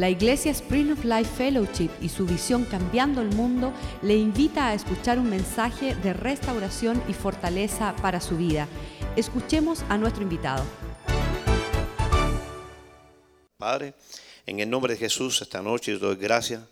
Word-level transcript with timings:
La 0.00 0.08
Iglesia 0.08 0.50
Spring 0.52 0.92
of 0.92 1.04
Life 1.04 1.30
Fellowship 1.36 1.90
y 2.00 2.08
su 2.08 2.24
visión 2.24 2.64
Cambiando 2.64 3.20
el 3.20 3.28
Mundo 3.34 3.74
le 4.00 4.16
invita 4.16 4.68
a 4.68 4.72
escuchar 4.72 5.18
un 5.18 5.28
mensaje 5.28 5.94
de 5.94 6.14
restauración 6.14 7.02
y 7.06 7.12
fortaleza 7.12 7.94
para 8.00 8.22
su 8.22 8.38
vida. 8.38 8.66
Escuchemos 9.14 9.84
a 9.90 9.98
nuestro 9.98 10.22
invitado. 10.22 10.64
Padre, 13.58 13.92
en 14.46 14.60
el 14.60 14.70
nombre 14.70 14.94
de 14.94 14.98
Jesús, 14.98 15.42
esta 15.42 15.60
noche 15.60 15.98
doy 15.98 16.16
gracias 16.16 16.62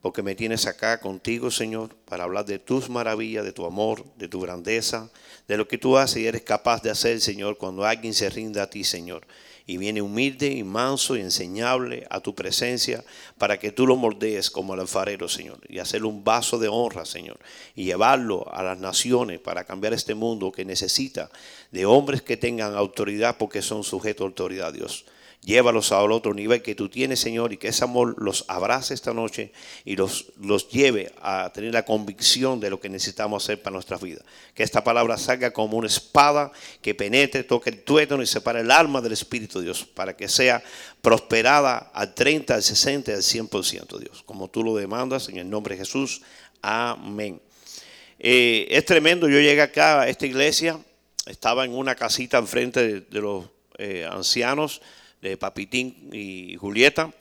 porque 0.00 0.22
me 0.22 0.36
tienes 0.36 0.66
acá 0.66 1.00
contigo, 1.00 1.50
Señor, 1.50 1.96
para 2.04 2.22
hablar 2.22 2.44
de 2.44 2.60
tus 2.60 2.88
maravillas, 2.88 3.44
de 3.44 3.52
tu 3.52 3.66
amor, 3.66 4.04
de 4.14 4.28
tu 4.28 4.40
grandeza, 4.40 5.10
de 5.48 5.56
lo 5.56 5.66
que 5.66 5.76
tú 5.76 5.98
haces 5.98 6.18
y 6.18 6.26
eres 6.28 6.42
capaz 6.42 6.84
de 6.84 6.90
hacer, 6.90 7.20
Señor, 7.20 7.58
cuando 7.58 7.84
alguien 7.84 8.14
se 8.14 8.30
rinda 8.30 8.62
a 8.62 8.70
ti, 8.70 8.84
Señor 8.84 9.26
y 9.70 9.76
viene 9.76 10.02
humilde 10.02 10.48
y 10.48 10.64
manso 10.64 11.16
y 11.16 11.20
enseñable 11.20 12.04
a 12.10 12.18
tu 12.18 12.34
presencia 12.34 13.04
para 13.38 13.60
que 13.60 13.70
tú 13.70 13.86
lo 13.86 13.94
moldees 13.94 14.50
como 14.50 14.74
el 14.74 14.80
alfarero, 14.80 15.28
Señor, 15.28 15.60
y 15.68 15.78
hacerle 15.78 16.08
un 16.08 16.24
vaso 16.24 16.58
de 16.58 16.66
honra, 16.66 17.04
Señor, 17.04 17.38
y 17.76 17.84
llevarlo 17.84 18.52
a 18.52 18.64
las 18.64 18.80
naciones 18.80 19.38
para 19.38 19.62
cambiar 19.62 19.92
este 19.92 20.16
mundo 20.16 20.50
que 20.50 20.64
necesita 20.64 21.30
de 21.70 21.86
hombres 21.86 22.20
que 22.20 22.36
tengan 22.36 22.74
autoridad 22.74 23.36
porque 23.38 23.62
son 23.62 23.84
sujetos 23.84 24.24
a 24.24 24.26
autoridad, 24.26 24.72
Dios. 24.72 25.04
Llévalos 25.42 25.90
al 25.92 26.12
otro 26.12 26.34
nivel 26.34 26.60
que 26.60 26.74
tú 26.74 26.90
tienes, 26.90 27.18
Señor, 27.18 27.54
y 27.54 27.56
que 27.56 27.68
ese 27.68 27.84
amor 27.84 28.14
los 28.18 28.44
abrace 28.46 28.92
esta 28.92 29.14
noche 29.14 29.52
y 29.86 29.96
los, 29.96 30.26
los 30.38 30.68
lleve 30.68 31.12
a 31.22 31.50
tener 31.54 31.72
la 31.72 31.86
convicción 31.86 32.60
de 32.60 32.68
lo 32.68 32.78
que 32.78 32.90
necesitamos 32.90 33.42
hacer 33.42 33.62
para 33.62 33.72
nuestra 33.72 33.96
vida. 33.96 34.20
Que 34.52 34.62
esta 34.62 34.84
palabra 34.84 35.16
salga 35.16 35.50
como 35.50 35.78
una 35.78 35.86
espada 35.86 36.52
que 36.82 36.94
penetre, 36.94 37.42
toque 37.42 37.70
el 37.70 37.82
tuétano 37.82 38.22
y 38.22 38.26
separe 38.26 38.60
el 38.60 38.70
alma 38.70 39.00
del 39.00 39.12
Espíritu, 39.12 39.62
Dios, 39.62 39.86
para 39.86 40.14
que 40.14 40.28
sea 40.28 40.62
prosperada 41.00 41.90
al 41.94 42.12
30, 42.12 42.56
al 42.56 42.62
60, 42.62 43.12
al 43.12 43.22
100%, 43.22 43.98
Dios. 43.98 44.22
Como 44.26 44.48
tú 44.48 44.62
lo 44.62 44.76
demandas, 44.76 45.30
en 45.30 45.38
el 45.38 45.48
nombre 45.48 45.74
de 45.74 45.86
Jesús. 45.86 46.20
Amén. 46.60 47.40
Eh, 48.18 48.66
es 48.68 48.84
tremendo, 48.84 49.26
yo 49.26 49.40
llegué 49.40 49.62
acá 49.62 50.02
a 50.02 50.08
esta 50.08 50.26
iglesia, 50.26 50.78
estaba 51.24 51.64
en 51.64 51.72
una 51.72 51.94
casita 51.94 52.36
enfrente 52.36 53.00
de, 53.00 53.20
los 53.22 53.46
eh, 53.78 54.06
ancianos 54.10 54.82
de 55.22 55.36
Papitín 55.36 56.10
y 56.12 56.56
Julieta, 56.56 57.12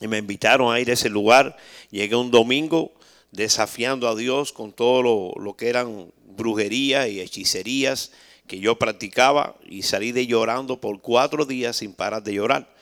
y 0.00 0.08
me 0.08 0.18
invitaron 0.18 0.72
a 0.72 0.80
ir 0.80 0.90
a 0.90 0.94
ese 0.94 1.08
lugar. 1.08 1.56
Llegué 1.90 2.16
un 2.16 2.30
domingo 2.30 2.92
desafiando 3.30 4.08
a 4.08 4.14
Dios 4.14 4.52
con 4.52 4.72
todo 4.72 5.34
lo, 5.36 5.56
que 5.56 5.68
eran 5.68 6.12
brujerías 6.36 7.08
y 7.08 7.20
hechicerías 7.20 8.12
que 8.46 8.58
yo 8.58 8.78
practicaba 8.78 9.56
y 9.64 9.82
salí 9.82 10.12
de 10.12 10.26
llorando 10.26 10.80
por 10.80 11.00
cuatro 11.00 11.46
días 11.46 11.76
sin 11.76 11.92
parar 11.92 12.22
de 12.22 12.34
llorar. 12.34 12.72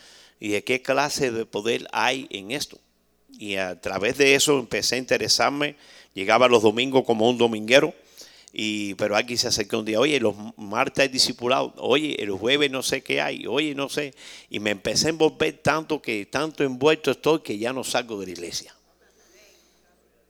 Y 0.41 0.49
de 0.49 0.65
qué 0.65 0.83
clase 0.83 1.31
de 1.31 1.47
poder 1.47 1.87
hay 1.93 2.27
en 2.31 2.51
esto. 2.51 2.79
Y 3.39 3.57
a 3.57 3.81
través 3.81 4.19
de 4.19 4.35
eso 4.35 4.59
empecé 4.59 4.97
a 4.97 4.99
interesarme. 4.99 5.77
Llegaba 6.15 6.49
los 6.49 6.63
domingos 6.63 7.05
como 7.05 7.31
un 7.31 7.39
dominguero 7.39 7.95
y, 8.53 8.95
pero 8.95 9.17
aquí 9.17 9.39
se 9.39 9.49
acercó 9.49 9.79
un 9.79 9.87
día, 9.87 9.99
oye, 9.99 10.21
los 10.21 10.35
martes 10.57 11.03
hay 11.03 11.09
discipulado, 11.09 11.73
oye, 11.79 12.23
el 12.23 12.31
jueves 12.33 12.71
no 12.71 12.83
sé 12.83 13.03
qué 13.03 13.21
hay, 13.21 13.47
oye, 13.47 13.75
no 13.75 13.89
sé. 13.89 14.15
Y 14.51 14.61
me 14.61 14.71
empecé 14.71 15.07
a 15.07 15.11
envolver 15.11 15.59
tanto 15.63 16.03
que 16.03 16.27
tanto 16.27 16.63
envuelto 16.63 17.11
estoy 17.11 17.41
que 17.41 17.57
ya 17.57 17.73
no 17.73 17.83
salgo 17.83 18.21
de 18.21 18.27
la 18.27 18.33
iglesia. 18.33 18.75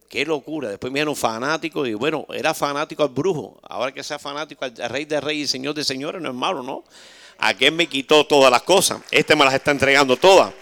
Qué 0.09 0.25
locura. 0.25 0.69
Después 0.69 0.93
me 0.93 1.01
dieron 1.01 1.17
fanático 1.17 1.85
y 1.85 1.95
bueno, 1.95 2.27
era 2.33 2.55
fanático 2.55 3.03
al 3.03 3.09
brujo. 3.09 3.59
Ahora 3.63 3.93
que 3.93 4.05
sea 4.05 4.19
fanático 4.19 4.65
al 4.65 4.77
rey 4.91 5.05
de 5.05 5.21
reyes 5.21 5.49
y 5.49 5.53
señor 5.53 5.75
de 5.75 5.83
señores, 5.83 6.23
no 6.23 6.29
es 6.29 6.35
malo, 6.35 6.63
¿no? 6.63 6.85
Aquel 7.39 7.73
me 7.73 7.89
quitó 7.89 8.25
todas 8.25 8.53
las 8.53 8.63
cosas. 8.63 9.01
Este 9.11 9.35
me 9.35 9.45
las 9.45 9.55
está 9.55 9.73
entregando 9.73 10.17
todas. 10.17 10.53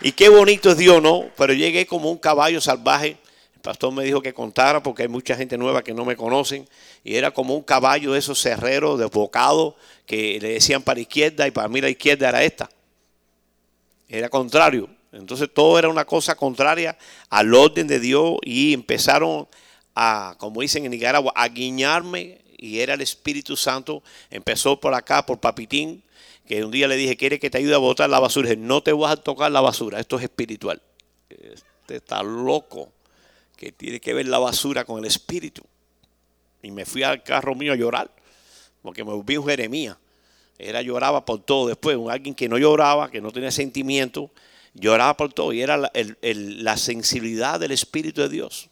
Y 0.00 0.12
qué 0.12 0.28
bonito 0.28 0.72
es 0.72 0.76
Dios, 0.76 1.00
¿no? 1.00 1.30
Pero 1.38 1.54
llegué 1.54 1.86
como 1.86 2.10
un 2.10 2.18
caballo 2.18 2.60
salvaje 2.60 3.16
el 3.58 3.62
pastor 3.62 3.92
me 3.92 4.04
dijo 4.04 4.22
que 4.22 4.32
contara 4.32 4.80
porque 4.84 5.02
hay 5.02 5.08
mucha 5.08 5.34
gente 5.34 5.58
nueva 5.58 5.82
que 5.82 5.92
no 5.92 6.04
me 6.04 6.14
conocen. 6.14 6.68
Y 7.02 7.16
era 7.16 7.32
como 7.32 7.56
un 7.56 7.62
caballo 7.62 8.12
de 8.12 8.20
esos 8.20 8.40
cerreros 8.40 9.00
desbocados 9.00 9.74
que 10.06 10.38
le 10.40 10.50
decían 10.50 10.80
para 10.80 11.00
izquierda 11.00 11.44
y 11.44 11.50
para 11.50 11.66
mí 11.66 11.80
la 11.80 11.90
izquierda 11.90 12.28
era 12.28 12.44
esta. 12.44 12.70
Era 14.08 14.28
contrario. 14.28 14.88
Entonces 15.10 15.50
todo 15.52 15.76
era 15.76 15.88
una 15.88 16.04
cosa 16.04 16.36
contraria 16.36 16.96
al 17.30 17.52
orden 17.52 17.88
de 17.88 17.98
Dios 17.98 18.36
y 18.44 18.74
empezaron 18.74 19.48
a, 19.92 20.36
como 20.38 20.60
dicen 20.60 20.84
en 20.84 20.92
Nicaragua, 20.92 21.32
a 21.34 21.48
guiñarme 21.48 22.40
y 22.56 22.78
era 22.78 22.94
el 22.94 23.00
Espíritu 23.00 23.56
Santo. 23.56 24.04
Empezó 24.30 24.78
por 24.78 24.94
acá, 24.94 25.26
por 25.26 25.40
Papitín, 25.40 26.04
que 26.46 26.64
un 26.64 26.70
día 26.70 26.86
le 26.86 26.94
dije, 26.94 27.16
¿quiere 27.16 27.40
que 27.40 27.50
te 27.50 27.58
ayude 27.58 27.74
a 27.74 27.78
botar 27.78 28.08
la 28.08 28.20
basura? 28.20 28.50
dije, 28.50 28.60
no 28.60 28.84
te 28.84 28.92
vas 28.92 29.14
a 29.14 29.16
tocar 29.16 29.50
la 29.50 29.60
basura, 29.60 29.98
esto 29.98 30.16
es 30.16 30.22
espiritual. 30.22 30.80
Este 31.28 31.96
está 31.96 32.22
loco 32.22 32.92
que 33.58 33.72
tiene 33.72 34.00
que 34.00 34.14
ver 34.14 34.28
la 34.28 34.38
basura 34.38 34.84
con 34.84 35.00
el 35.00 35.04
espíritu. 35.04 35.62
Y 36.62 36.70
me 36.70 36.86
fui 36.86 37.02
al 37.02 37.24
carro 37.24 37.56
mío 37.56 37.72
a 37.72 37.76
llorar, 37.76 38.10
porque 38.82 39.04
me 39.04 39.12
volví 39.12 39.36
un 39.36 39.46
Jeremías. 39.46 39.96
Era 40.56 40.80
lloraba 40.80 41.24
por 41.24 41.40
todo 41.40 41.66
después, 41.66 41.96
un 41.96 42.10
alguien 42.10 42.34
que 42.34 42.48
no 42.48 42.56
lloraba, 42.56 43.10
que 43.10 43.20
no 43.20 43.32
tenía 43.32 43.50
sentimiento, 43.50 44.30
lloraba 44.74 45.16
por 45.16 45.32
todo. 45.32 45.52
Y 45.52 45.60
era 45.60 45.76
la, 45.76 46.76
sensibilidad 46.76 47.58
del 47.58 47.72
Espíritu 47.72 48.22
de 48.22 48.28
Dios 48.28 48.70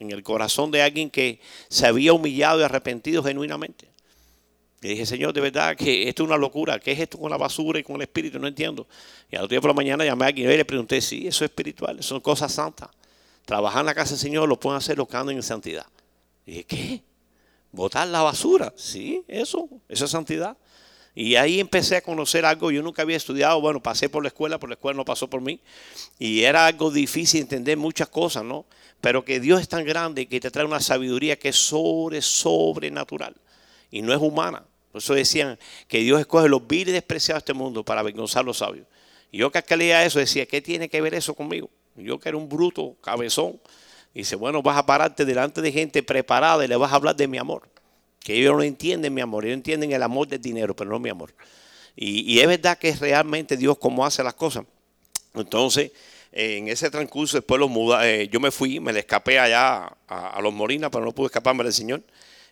en 0.00 0.10
el 0.10 0.24
corazón 0.24 0.72
de 0.72 0.82
alguien 0.82 1.10
que 1.10 1.40
se 1.68 1.86
había 1.86 2.12
humillado 2.12 2.60
y 2.60 2.64
arrepentido 2.64 3.22
genuinamente. 3.22 3.88
Y 4.80 4.88
dije, 4.88 5.06
Señor, 5.06 5.32
de 5.32 5.40
verdad 5.40 5.76
que 5.76 6.08
esto 6.08 6.24
es 6.24 6.28
una 6.28 6.36
locura. 6.36 6.78
¿Qué 6.80 6.92
es 6.92 7.00
esto 7.00 7.18
con 7.18 7.30
la 7.30 7.36
basura 7.36 7.78
y 7.78 7.84
con 7.84 7.96
el 7.96 8.02
espíritu? 8.02 8.38
No 8.38 8.48
entiendo. 8.48 8.86
Y 9.30 9.36
al 9.36 9.44
otro 9.44 9.54
día 9.54 9.60
por 9.60 9.70
la 9.70 9.74
mañana 9.74 10.04
llamé 10.04 10.24
a 10.24 10.28
alguien 10.28 10.50
y 10.50 10.56
le 10.56 10.64
pregunté, 10.64 11.00
sí, 11.00 11.26
eso 11.26 11.44
es 11.44 11.50
espiritual, 11.50 12.02
son 12.02 12.20
cosas 12.20 12.52
santas 12.52 12.88
trabajar 13.48 13.80
en 13.80 13.86
la 13.86 13.94
casa 13.94 14.10
del 14.10 14.18
Señor 14.18 14.46
lo 14.46 14.60
pueden 14.60 14.76
hacer 14.76 14.98
los 14.98 15.08
que 15.08 15.16
en 15.16 15.42
santidad. 15.42 15.86
Y 16.44 16.64
¿qué? 16.64 17.02
¿Botar 17.72 18.06
la 18.06 18.20
basura? 18.20 18.74
Sí, 18.76 19.24
eso, 19.26 19.70
eso 19.88 20.04
es 20.04 20.10
santidad. 20.10 20.54
Y 21.14 21.34
ahí 21.34 21.58
empecé 21.58 21.96
a 21.96 22.02
conocer 22.02 22.44
algo, 22.44 22.70
yo 22.70 22.82
nunca 22.82 23.00
había 23.00 23.16
estudiado, 23.16 23.58
bueno, 23.62 23.82
pasé 23.82 24.10
por 24.10 24.22
la 24.22 24.28
escuela, 24.28 24.58
por 24.58 24.68
la 24.68 24.74
escuela 24.74 24.98
no 24.98 25.04
pasó 25.06 25.30
por 25.30 25.40
mí, 25.40 25.60
y 26.18 26.42
era 26.42 26.66
algo 26.66 26.90
difícil 26.90 27.40
entender 27.40 27.78
muchas 27.78 28.08
cosas, 28.08 28.44
¿no? 28.44 28.66
Pero 29.00 29.24
que 29.24 29.40
Dios 29.40 29.62
es 29.62 29.68
tan 29.68 29.86
grande 29.86 30.28
que 30.28 30.40
te 30.40 30.50
trae 30.50 30.66
una 30.66 30.80
sabiduría 30.80 31.38
que 31.38 31.48
es 31.48 31.56
sobre, 31.56 32.20
sobrenatural, 32.20 33.34
y 33.90 34.02
no 34.02 34.12
es 34.12 34.20
humana. 34.20 34.62
Por 34.92 35.00
eso 35.00 35.14
decían 35.14 35.58
que 35.88 36.00
Dios 36.00 36.20
escoge 36.20 36.50
los 36.50 36.66
viles 36.66 36.92
despreciados 36.92 37.42
de 37.42 37.52
este 37.52 37.54
mundo 37.54 37.82
para 37.82 38.02
avergonzar 38.02 38.42
a 38.42 38.44
los 38.44 38.58
sabios. 38.58 38.86
Y 39.32 39.38
yo 39.38 39.50
que 39.50 39.76
leía 39.76 40.04
eso 40.04 40.18
decía, 40.18 40.44
¿qué 40.44 40.60
tiene 40.60 40.90
que 40.90 41.00
ver 41.00 41.14
eso 41.14 41.34
conmigo? 41.34 41.70
Yo 42.00 42.18
que 42.18 42.28
era 42.28 42.38
un 42.38 42.48
bruto, 42.48 42.96
cabezón. 43.00 43.60
dice, 44.14 44.36
bueno, 44.36 44.62
vas 44.62 44.78
a 44.78 44.86
pararte 44.86 45.24
delante 45.24 45.60
de 45.60 45.72
gente 45.72 46.02
preparada 46.02 46.64
y 46.64 46.68
le 46.68 46.76
vas 46.76 46.92
a 46.92 46.96
hablar 46.96 47.16
de 47.16 47.28
mi 47.28 47.38
amor. 47.38 47.68
Que 48.20 48.34
ellos 48.34 48.54
no 48.54 48.62
entienden 48.62 49.14
mi 49.14 49.20
amor, 49.20 49.44
ellos 49.44 49.54
entienden 49.54 49.92
el 49.92 50.02
amor 50.02 50.28
del 50.28 50.40
dinero, 50.40 50.74
pero 50.74 50.90
no 50.90 50.98
mi 50.98 51.08
amor. 51.08 51.34
Y, 52.00 52.38
es 52.38 52.46
verdad 52.46 52.78
que 52.78 52.90
es 52.90 53.00
realmente 53.00 53.56
Dios 53.56 53.76
como 53.76 54.06
hace 54.06 54.22
las 54.22 54.34
cosas. 54.34 54.64
Entonces, 55.34 55.90
en 56.30 56.68
ese 56.68 56.90
transcurso, 56.90 57.38
después 57.38 57.58
los 57.58 57.68
muda, 57.68 58.08
eh, 58.08 58.28
yo 58.28 58.38
me 58.38 58.52
fui, 58.52 58.78
me 58.78 58.92
le 58.92 59.00
escapé 59.00 59.40
allá 59.40 59.96
a, 60.06 60.40
los 60.40 60.52
Morinas, 60.52 60.90
pero 60.92 61.04
no 61.04 61.12
pude 61.12 61.26
escaparme 61.26 61.64
del 61.64 61.72
Señor. 61.72 62.02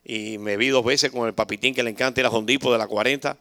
Y 0.05 0.39
me 0.39 0.57
vi 0.57 0.69
dos 0.69 0.85
veces 0.85 1.13
con 1.13 1.29
el 1.29 1.35
papitín 1.35 1.75
que 1.75 1.85
le 1.85 1.91
encanta 1.91 2.21
ir 2.21 2.27
a 2.27 2.31
Hondipo 2.31 2.73
de 2.73 2.79
la 2.79 2.89
40. 2.89 3.39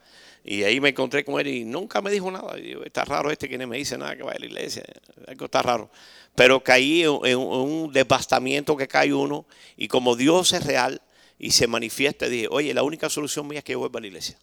Y 0.47 0.63
ahí 0.63 0.79
me 0.79 0.89
encontré 0.89 1.25
con 1.25 1.39
él 1.39 1.47
y 1.47 1.65
nunca 1.65 2.03
me 2.03 2.11
dijo 2.11 2.29
nada. 2.29 2.59
Y 2.59 2.77
está 2.85 3.03
raro 3.03 3.31
este 3.31 3.49
que 3.49 3.57
no 3.57 3.65
me 3.65 3.77
dice 3.77 3.97
nada 3.97 4.15
que 4.15 4.21
vaya 4.21 4.37
a 4.37 4.39
la 4.39 4.45
iglesia. 4.45 4.83
Algo 5.27 5.45
está 5.45 5.63
raro. 5.63 5.89
Pero 6.35 6.63
caí 6.63 7.01
en, 7.01 7.37
un 7.39 7.91
devastamiento 7.91 8.77
que 8.77 8.87
cae 8.87 9.11
uno. 9.11 9.47
Y 9.75 9.87
como 9.87 10.15
Dios 10.15 10.53
es 10.53 10.63
real 10.63 11.01
y 11.39 11.49
se 11.49 11.65
manifiesta, 11.65 12.27
dije, 12.27 12.47
oye, 12.51 12.75
la 12.75 12.83
única 12.83 13.09
solución 13.09 13.47
mía 13.47 13.59
es 13.59 13.65
que 13.65 13.71
yo 13.71 13.79
vuelva 13.79 13.97
a 13.97 14.01
la 14.01 14.07
iglesia. 14.07 14.37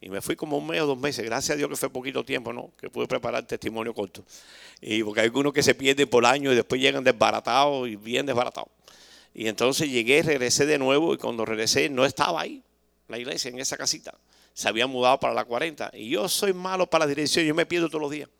Y 0.00 0.08
me 0.08 0.22
fui 0.22 0.36
como 0.36 0.56
un 0.56 0.66
mes 0.66 0.80
o 0.80 0.86
dos 0.86 0.98
meses. 0.98 1.22
Gracias 1.22 1.54
a 1.54 1.56
Dios 1.58 1.68
que 1.68 1.76
fue 1.76 1.90
poquito 1.90 2.24
tiempo, 2.24 2.54
¿no? 2.54 2.70
Que 2.80 2.88
pude 2.88 3.06
preparar 3.06 3.46
testimonio 3.46 3.92
corto. 3.92 4.24
Y 4.80 5.02
porque 5.02 5.20
hay 5.20 5.26
algunos 5.26 5.52
que 5.52 5.62
se 5.62 5.74
pierden 5.74 6.08
por 6.08 6.24
años 6.24 6.54
y 6.54 6.56
después 6.56 6.80
llegan 6.80 7.04
desbaratados 7.04 7.86
y 7.90 7.96
bien 7.96 8.24
desbaratados. 8.24 8.70
Y 9.34 9.48
entonces 9.48 9.90
llegué, 9.90 10.22
regresé 10.22 10.64
de 10.64 10.78
nuevo 10.78 11.12
y 11.12 11.18
cuando 11.18 11.44
regresé 11.44 11.90
no 11.90 12.06
estaba 12.06 12.40
ahí 12.40 12.62
la 13.08 13.18
iglesia, 13.18 13.50
en 13.50 13.58
esa 13.58 13.76
casita 13.76 14.14
se 14.56 14.70
había 14.70 14.86
mudado 14.86 15.20
para 15.20 15.34
la 15.34 15.44
40. 15.44 15.90
Y 15.92 16.08
yo 16.08 16.26
soy 16.30 16.54
malo 16.54 16.88
para 16.88 17.04
la 17.04 17.10
dirección, 17.10 17.44
yo 17.44 17.54
me 17.54 17.66
pierdo 17.66 17.88
todos 17.88 18.00
los 18.00 18.10
días. 18.10 18.30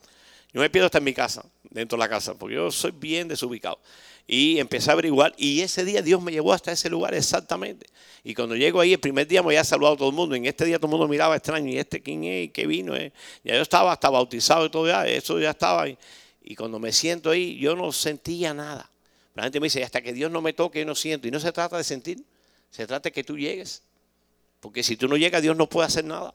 Yo 0.50 0.62
me 0.62 0.70
pierdo 0.70 0.86
hasta 0.86 0.96
en 0.96 1.04
mi 1.04 1.12
casa, 1.12 1.44
dentro 1.68 1.98
de 1.98 2.04
la 2.04 2.08
casa, 2.08 2.34
porque 2.34 2.54
yo 2.54 2.70
soy 2.70 2.92
bien 2.92 3.28
desubicado. 3.28 3.78
Y 4.26 4.58
empecé 4.58 4.88
a 4.88 4.94
averiguar, 4.94 5.34
y 5.36 5.60
ese 5.60 5.84
día 5.84 6.00
Dios 6.00 6.22
me 6.22 6.32
llevó 6.32 6.54
hasta 6.54 6.72
ese 6.72 6.88
lugar 6.88 7.12
exactamente. 7.12 7.86
Y 8.24 8.32
cuando 8.32 8.56
llego 8.56 8.80
ahí, 8.80 8.94
el 8.94 8.98
primer 8.98 9.28
día 9.28 9.42
me 9.42 9.48
había 9.48 9.62
saludado 9.62 9.94
a 9.94 9.98
todo 9.98 10.08
el 10.08 10.14
mundo. 10.14 10.34
En 10.34 10.46
este 10.46 10.64
día 10.64 10.78
todo 10.78 10.86
el 10.86 10.92
mundo 10.92 11.06
miraba 11.06 11.36
extraño, 11.36 11.68
¿y 11.68 11.76
este 11.76 12.00
quién 12.00 12.24
es? 12.24 12.50
¿Qué 12.50 12.66
vino? 12.66 12.96
Ya 12.96 13.12
yo 13.54 13.60
estaba 13.60 13.92
hasta 13.92 14.08
bautizado 14.08 14.64
y 14.64 14.70
todo, 14.70 15.02
eso 15.02 15.38
ya 15.38 15.50
estaba. 15.50 15.84
Y 15.86 16.56
cuando 16.56 16.78
me 16.78 16.92
siento 16.92 17.28
ahí, 17.28 17.58
yo 17.58 17.76
no 17.76 17.92
sentía 17.92 18.54
nada. 18.54 18.90
La 19.34 19.42
gente 19.42 19.60
me 19.60 19.66
dice, 19.66 19.84
hasta 19.84 20.00
que 20.00 20.14
Dios 20.14 20.30
no 20.30 20.40
me 20.40 20.54
toque, 20.54 20.78
yo 20.78 20.86
no 20.86 20.94
siento. 20.94 21.28
Y 21.28 21.30
no 21.30 21.40
se 21.40 21.52
trata 21.52 21.76
de 21.76 21.84
sentir, 21.84 22.24
se 22.70 22.86
trata 22.86 23.10
de 23.10 23.12
que 23.12 23.22
tú 23.22 23.36
llegues. 23.36 23.82
Porque 24.66 24.82
si 24.82 24.96
tú 24.96 25.06
no 25.06 25.16
llegas, 25.16 25.40
Dios 25.42 25.56
no 25.56 25.68
puede 25.68 25.86
hacer 25.86 26.04
nada. 26.04 26.34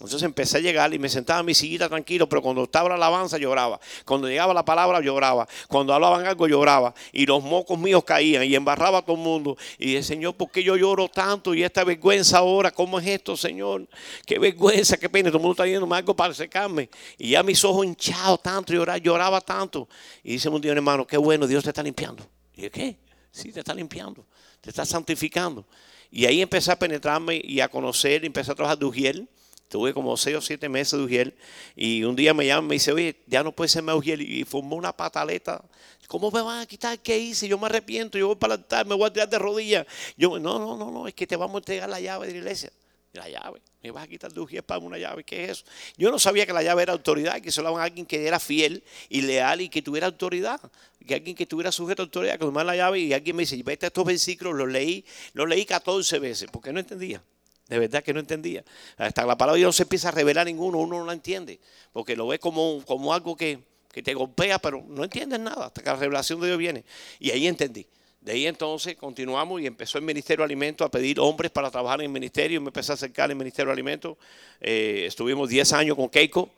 Entonces 0.00 0.22
empecé 0.22 0.56
a 0.56 0.60
llegar 0.60 0.94
y 0.94 0.98
me 0.98 1.10
sentaba 1.10 1.40
en 1.40 1.46
mi 1.46 1.52
sillita 1.52 1.90
tranquilo, 1.90 2.26
pero 2.26 2.40
cuando 2.40 2.64
estaba 2.64 2.88
la 2.88 2.94
alabanza 2.94 3.36
lloraba. 3.36 3.78
Cuando 4.06 4.28
llegaba 4.28 4.54
la 4.54 4.64
palabra 4.64 4.98
lloraba. 5.02 5.46
Cuando 5.68 5.92
hablaban 5.92 6.24
algo 6.24 6.48
lloraba. 6.48 6.94
Y 7.12 7.26
los 7.26 7.44
mocos 7.44 7.78
míos 7.78 8.02
caían 8.02 8.44
y 8.44 8.54
embarraba 8.54 9.00
a 9.00 9.02
todo 9.02 9.16
el 9.16 9.22
mundo. 9.22 9.58
Y 9.78 9.88
dije, 9.88 10.02
Señor, 10.02 10.36
¿por 10.36 10.50
qué 10.50 10.64
yo 10.64 10.74
lloro 10.74 11.06
tanto? 11.10 11.52
Y 11.52 11.62
esta 11.62 11.84
vergüenza 11.84 12.38
ahora, 12.38 12.70
¿cómo 12.70 12.98
es 12.98 13.06
esto, 13.08 13.36
Señor? 13.36 13.86
Qué 14.24 14.38
vergüenza, 14.38 14.96
qué 14.96 15.10
pena. 15.10 15.28
Todo 15.28 15.36
el 15.36 15.42
mundo 15.42 15.52
está 15.52 15.66
yendo 15.66 15.94
algo 15.94 16.16
para 16.16 16.32
secarme. 16.32 16.88
Y 17.18 17.28
ya 17.28 17.42
mis 17.42 17.62
ojos 17.62 17.84
hinchados 17.84 18.40
tanto, 18.40 18.72
lloraba, 18.72 18.96
lloraba 18.96 19.40
tanto. 19.42 19.86
Y 20.22 20.32
dice 20.32 20.48
un 20.48 20.62
día, 20.62 20.72
hermano, 20.72 21.06
qué 21.06 21.18
bueno, 21.18 21.46
Dios 21.46 21.62
te 21.62 21.68
está 21.68 21.82
limpiando. 21.82 22.26
Y 22.54 22.62
dije, 22.62 22.70
¿qué? 22.70 22.96
Sí, 23.30 23.52
te 23.52 23.58
está 23.58 23.74
limpiando. 23.74 24.24
Te 24.62 24.70
está 24.70 24.86
santificando. 24.86 25.66
Y 26.16 26.26
ahí 26.26 26.40
empecé 26.40 26.70
a 26.70 26.78
penetrarme 26.78 27.42
y 27.42 27.58
a 27.58 27.68
conocer, 27.68 28.24
empecé 28.24 28.52
a 28.52 28.54
trabajar 28.54 28.78
de 28.78 28.84
Ujiel. 28.84 29.28
Tuve 29.66 29.92
como 29.92 30.16
seis 30.16 30.36
o 30.36 30.40
siete 30.40 30.68
meses 30.68 30.96
de 30.96 31.04
Ujiel. 31.04 31.34
Y 31.74 32.04
un 32.04 32.14
día 32.14 32.32
me 32.32 32.46
llaman 32.46 32.66
y 32.66 32.68
me 32.68 32.74
dice, 32.76 32.92
oye, 32.92 33.16
ya 33.26 33.42
no 33.42 33.50
puede 33.50 33.68
ser 33.68 33.82
más 33.82 33.96
Ujiel. 33.96 34.22
Y 34.22 34.44
formó 34.44 34.76
una 34.76 34.96
pataleta. 34.96 35.60
¿Cómo 36.06 36.30
me 36.30 36.40
van 36.40 36.60
a 36.60 36.66
quitar? 36.66 37.00
¿Qué 37.00 37.18
hice? 37.18 37.48
Yo 37.48 37.58
me 37.58 37.66
arrepiento. 37.66 38.16
Yo 38.16 38.28
voy 38.28 38.36
para 38.36 38.54
el 38.54 38.60
altar, 38.60 38.86
me 38.86 38.94
voy 38.94 39.08
a 39.08 39.12
tirar 39.12 39.28
de 39.28 39.40
rodillas. 39.40 39.86
Yo, 40.16 40.38
no, 40.38 40.60
no, 40.60 40.76
no, 40.76 40.92
no, 40.92 41.08
es 41.08 41.14
que 41.14 41.26
te 41.26 41.34
vamos 41.34 41.56
a 41.56 41.58
entregar 41.58 41.88
la 41.88 41.98
llave 41.98 42.28
de 42.28 42.34
la 42.34 42.38
iglesia. 42.38 42.70
La 43.14 43.28
llave. 43.28 43.62
Me 43.80 43.92
vas 43.92 44.04
a 44.04 44.08
quitar 44.08 44.32
de 44.32 44.40
Ujiel 44.40 44.64
para 44.64 44.80
una 44.80 44.98
llave. 44.98 45.22
¿Qué 45.22 45.44
es 45.44 45.50
eso? 45.52 45.64
Yo 45.96 46.10
no 46.10 46.18
sabía 46.18 46.46
que 46.46 46.52
la 46.52 46.64
llave 46.64 46.82
era 46.82 46.92
autoridad, 46.92 47.40
que 47.40 47.52
se 47.52 47.62
daban 47.62 47.80
a 47.80 47.84
alguien 47.84 48.06
que 48.06 48.26
era 48.26 48.40
fiel 48.40 48.82
y 49.08 49.20
leal 49.20 49.60
y 49.60 49.68
que 49.68 49.82
tuviera 49.82 50.08
autoridad. 50.08 50.60
Que 51.06 51.14
alguien 51.14 51.36
que 51.36 51.44
estuviera 51.44 51.70
sujeto 51.70 52.02
a 52.02 52.06
autoridad, 52.06 52.32
que 52.32 52.40
tomara 52.40 52.64
la 52.64 52.76
llave. 52.76 52.98
Y 52.98 53.12
alguien 53.12 53.36
me 53.36 53.42
dice, 53.42 53.62
vete 53.62 53.86
a 53.86 53.88
estos 53.88 54.04
versículos, 54.04 54.56
los 54.56 54.68
leí, 54.68 55.04
los 55.32 55.48
leí 55.48 55.64
14 55.64 56.18
veces, 56.18 56.48
porque 56.50 56.72
no 56.72 56.80
entendía. 56.80 57.22
De 57.68 57.78
verdad 57.78 58.02
que 58.02 58.12
no 58.12 58.18
entendía. 58.18 58.64
Hasta 58.96 59.24
la 59.24 59.38
palabra 59.38 59.62
no 59.62 59.72
se 59.72 59.84
empieza 59.84 60.08
a 60.08 60.12
revelar 60.12 60.46
ninguno, 60.46 60.78
uno 60.78 60.98
no 60.98 61.06
la 61.06 61.12
entiende. 61.12 61.60
Porque 61.92 62.16
lo 62.16 62.26
ve 62.26 62.40
como, 62.40 62.82
como 62.84 63.14
algo 63.14 63.36
que, 63.36 63.60
que 63.92 64.02
te 64.02 64.12
golpea, 64.12 64.58
pero 64.58 64.84
no 64.88 65.04
entiendes 65.04 65.38
nada 65.38 65.66
hasta 65.66 65.82
que 65.82 65.88
la 65.88 65.96
revelación 65.96 66.40
de 66.40 66.48
Dios 66.48 66.58
viene. 66.58 66.84
Y 67.20 67.30
ahí 67.30 67.46
entendí. 67.46 67.86
De 68.24 68.32
ahí 68.32 68.46
entonces 68.46 68.96
continuamos 68.96 69.60
y 69.60 69.66
empezó 69.66 69.98
el 69.98 70.04
Ministerio 70.04 70.40
de 70.40 70.46
Alimentos 70.46 70.86
a 70.86 70.90
pedir 70.90 71.20
hombres 71.20 71.50
para 71.50 71.70
trabajar 71.70 72.00
en 72.00 72.06
el 72.06 72.10
ministerio. 72.10 72.58
Me 72.62 72.68
empecé 72.68 72.92
a 72.92 72.94
acercar 72.94 73.28
al 73.28 73.36
Ministerio 73.36 73.66
de 73.66 73.72
Alimentos. 73.74 74.16
Eh, 74.62 75.04
estuvimos 75.06 75.46
10 75.50 75.74
años 75.74 75.94
con 75.94 76.08
Keiko. 76.08 76.48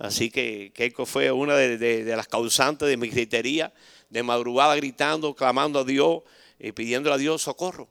Así 0.00 0.32
que 0.32 0.72
Keiko 0.74 1.06
fue 1.06 1.30
una 1.30 1.54
de, 1.54 1.78
de, 1.78 2.16
las 2.16 2.26
causantes 2.26 2.88
de 2.88 2.96
mi 2.96 3.08
gritería, 3.08 3.72
de 4.10 4.24
madrugada 4.24 4.74
gritando, 4.74 5.32
clamando 5.32 5.78
a 5.78 5.84
Dios 5.84 6.22
y 6.58 6.72
pidiéndole 6.72 7.14
a 7.14 7.18
Dios 7.18 7.40
socorro. 7.40 7.86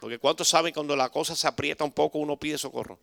Porque 0.00 0.18
¿cuántos 0.18 0.48
saben 0.48 0.72
cuando 0.72 0.96
la 0.96 1.10
cosa 1.10 1.36
se 1.36 1.46
aprieta 1.46 1.84
un 1.84 1.92
poco 1.92 2.18
uno 2.18 2.38
pide 2.38 2.56
socorro? 2.56 2.98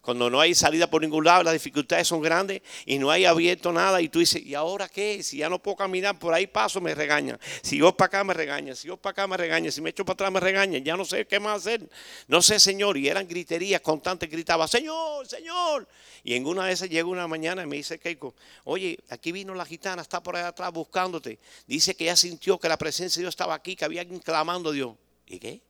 Cuando 0.00 0.30
no 0.30 0.40
hay 0.40 0.54
salida 0.54 0.88
por 0.88 1.02
ningún 1.02 1.24
lado, 1.24 1.42
las 1.42 1.52
dificultades 1.52 2.08
son 2.08 2.22
grandes 2.22 2.62
y 2.86 2.98
no 2.98 3.10
hay 3.10 3.26
abierto 3.26 3.70
nada 3.70 4.00
y 4.00 4.08
tú 4.08 4.20
dices, 4.20 4.42
¿y 4.42 4.54
ahora 4.54 4.88
qué? 4.88 5.22
Si 5.22 5.38
ya 5.38 5.50
no 5.50 5.58
puedo 5.58 5.76
caminar, 5.76 6.18
por 6.18 6.32
ahí 6.32 6.46
paso, 6.46 6.80
me 6.80 6.94
regañan. 6.94 7.38
Si 7.62 7.76
yo 7.76 7.94
para 7.94 8.06
acá 8.06 8.24
me 8.24 8.32
regañan, 8.32 8.74
si 8.74 8.88
yo 8.88 8.96
para 8.96 9.12
acá 9.12 9.26
me 9.26 9.36
regañan, 9.36 9.70
si 9.70 9.82
me 9.82 9.90
echo 9.90 10.04
para 10.06 10.14
atrás 10.14 10.32
me 10.32 10.40
regañan, 10.40 10.82
ya 10.82 10.96
no 10.96 11.04
sé 11.04 11.26
qué 11.26 11.38
más 11.38 11.58
hacer. 11.58 11.86
No 12.28 12.40
sé, 12.40 12.58
Señor, 12.58 12.96
y 12.96 13.08
eran 13.08 13.28
griterías 13.28 13.82
constantes, 13.82 14.30
gritaba, 14.30 14.66
Señor, 14.66 15.26
Señor. 15.28 15.86
Y 16.24 16.34
en 16.34 16.46
una 16.46 16.64
de 16.64 16.72
esas 16.72 16.88
llega 16.88 17.06
una 17.06 17.28
mañana 17.28 17.62
y 17.62 17.66
me 17.66 17.76
dice 17.76 17.98
Keiko, 17.98 18.34
oye, 18.64 18.98
aquí 19.10 19.32
vino 19.32 19.54
la 19.54 19.66
gitana, 19.66 20.00
está 20.00 20.22
por 20.22 20.34
allá 20.34 20.48
atrás 20.48 20.72
buscándote. 20.72 21.38
Dice 21.66 21.94
que 21.94 22.06
ya 22.06 22.16
sintió 22.16 22.58
que 22.58 22.70
la 22.70 22.78
presencia 22.78 23.20
de 23.20 23.24
Dios 23.24 23.32
estaba 23.32 23.54
aquí, 23.54 23.76
que 23.76 23.84
había 23.84 24.00
alguien 24.00 24.20
clamando 24.20 24.70
a 24.70 24.72
Dios. 24.72 24.94
¿Y 25.26 25.38
qué? 25.38 25.60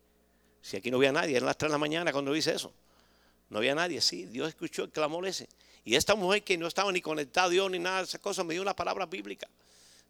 Si 0.62 0.76
aquí 0.76 0.90
no 0.90 0.98
había 0.98 1.10
nadie, 1.10 1.36
eran 1.36 1.46
las 1.46 1.58
3 1.58 1.68
de 1.68 1.72
la 1.72 1.78
mañana 1.78 2.12
cuando 2.12 2.32
dice 2.32 2.54
eso. 2.54 2.72
No 3.50 3.58
había 3.58 3.74
nadie, 3.74 4.00
sí, 4.00 4.26
Dios 4.26 4.48
escuchó 4.48 4.84
el 4.84 4.90
clamor 4.90 5.26
ese. 5.26 5.48
Y 5.84 5.96
esta 5.96 6.14
mujer 6.14 6.44
que 6.44 6.56
no 6.56 6.66
estaba 6.66 6.90
ni 6.92 7.00
conectada 7.00 7.48
a 7.48 7.50
Dios 7.50 7.70
ni 7.70 7.78
nada 7.78 7.98
de 7.98 8.04
esas 8.04 8.20
cosas, 8.20 8.46
me 8.46 8.54
dio 8.54 8.62
una 8.62 8.74
palabra 8.74 9.06
bíblica. 9.06 9.48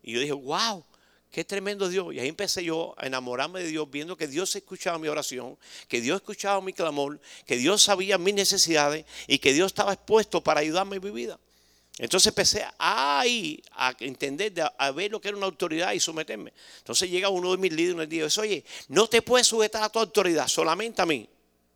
Y 0.03 0.13
yo 0.13 0.21
dije, 0.21 0.33
wow, 0.33 0.85
qué 1.31 1.45
tremendo 1.45 1.89
Dios. 1.89 2.13
Y 2.15 2.21
ahí 2.21 2.29
empecé 2.29 2.65
yo 2.65 2.95
a 2.99 3.07
enamorarme 3.07 3.61
de 3.63 3.69
Dios, 3.69 3.91
viendo 3.91 4.17
que 4.17 4.27
Dios 4.27 4.55
escuchaba 4.55 4.99
mi 4.99 5.09
oración, 5.09 5.57
que 5.89 6.01
Dios 6.01 6.17
escuchaba 6.17 6.61
mi 6.61 6.73
clamor, 6.73 7.21
que 7.47 7.57
Dios 7.57 7.83
sabía 7.83 8.19
mis 8.19 8.35
necesidades 8.35 9.07
y 9.27 9.39
que 9.39 9.53
Dios 9.53 9.69
estaba 9.69 9.93
expuesto 9.93 10.43
para 10.43 10.61
ayudarme 10.61 10.97
en 10.97 11.05
mi 11.05 11.11
vida. 11.11 11.39
Entonces 11.99 12.29
empecé 12.29 12.65
a, 12.79 13.23
a 13.23 13.97
entender, 14.01 14.53
a 14.79 14.91
ver 14.91 15.11
lo 15.11 15.21
que 15.21 15.29
era 15.29 15.37
una 15.37 15.47
autoridad 15.47 15.93
y 15.93 16.01
someterme. 16.01 16.53
Entonces 16.79 17.11
llega 17.11 17.29
uno 17.29 17.53
de 17.53 17.59
mis 17.59 17.73
líderes 17.73 17.95
y 17.95 17.99
me 17.99 18.07
dice, 18.07 18.41
oye, 18.41 18.65
no 18.89 19.07
te 19.07 19.21
puedes 19.21 19.47
sujetar 19.47 19.83
a 19.83 19.89
tu 19.89 19.99
autoridad, 19.99 20.49
solamente 20.49 21.03
a 21.03 21.07
mí. 21.07 21.29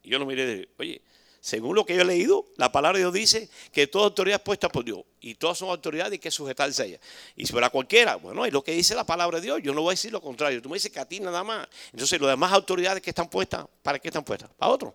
Y 0.03 0.11
yo 0.11 0.19
lo 0.19 0.25
miré 0.25 0.45
y 0.45 0.47
dije, 0.47 0.69
oye, 0.79 1.03
según 1.45 1.77
lo 1.77 1.85
que 1.85 1.95
yo 1.95 2.01
he 2.01 2.05
leído, 2.07 2.47
la 2.57 2.73
palabra 2.73 2.97
de 2.97 3.05
Dios 3.05 3.13
dice 3.13 3.51
que 3.71 3.87
toda 3.87 4.07
autoridad 4.07 4.37
es 4.37 4.43
puesta 4.43 4.71
por 4.71 4.83
Dios. 4.83 5.01
Y 5.21 5.35
todas 5.35 5.59
son 5.59 5.69
autoridades 5.69 6.13
y 6.13 6.15
hay 6.15 6.19
que 6.19 6.31
sujetarse 6.31 6.83
a 6.83 6.87
ellas. 6.87 7.01
Y 7.37 7.45
si 7.45 7.53
para 7.53 7.69
cualquiera, 7.69 8.17
bueno, 8.17 8.47
es 8.47 8.53
lo 8.55 8.65
que 8.65 8.73
dice 8.73 8.95
la 8.95 9.05
palabra 9.05 9.41
de 9.41 9.45
Dios. 9.45 9.61
Yo 9.63 9.75
no 9.75 9.83
voy 9.83 9.91
a 9.91 9.93
decir 9.93 10.11
lo 10.11 10.23
contrario. 10.23 10.63
Tú 10.63 10.71
me 10.71 10.77
dices 10.77 10.91
que 10.91 11.01
a 11.01 11.05
ti 11.05 11.21
nada 11.21 11.45
más. 11.45 11.69
Entonces, 11.93 12.19
las 12.19 12.31
demás 12.31 12.51
autoridades 12.51 13.03
que 13.03 13.11
están 13.11 13.29
puestas, 13.29 13.67
¿para 13.83 13.99
qué 13.99 14.09
están 14.09 14.25
puestas? 14.25 14.49
Para 14.57 14.73
otro. 14.73 14.95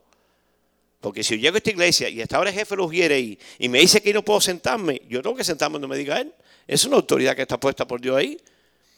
Porque 1.00 1.24
si 1.24 1.36
yo 1.36 1.42
llego 1.42 1.54
a 1.54 1.60
esta 1.60 1.70
iglesia 1.70 2.10
y 2.10 2.20
hasta 2.20 2.38
ahora 2.38 2.50
el 2.50 2.56
jefe 2.56 2.76
los 2.76 2.90
quiere 2.90 3.20
y, 3.20 3.40
y 3.60 3.70
me 3.70 3.78
dice 3.78 4.02
que 4.02 4.12
no 4.12 4.26
puedo 4.26 4.42
sentarme, 4.42 5.04
yo 5.08 5.22
tengo 5.22 5.36
que 5.36 5.44
sentarme 5.44 5.74
donde 5.74 5.88
me 5.88 5.98
diga 5.98 6.20
él. 6.20 6.34
Es 6.66 6.84
una 6.84 6.96
autoridad 6.96 7.36
que 7.36 7.44
está 7.44 7.60
puesta 7.60 7.86
por 7.86 8.02
Dios 8.02 8.18
ahí. 8.18 8.40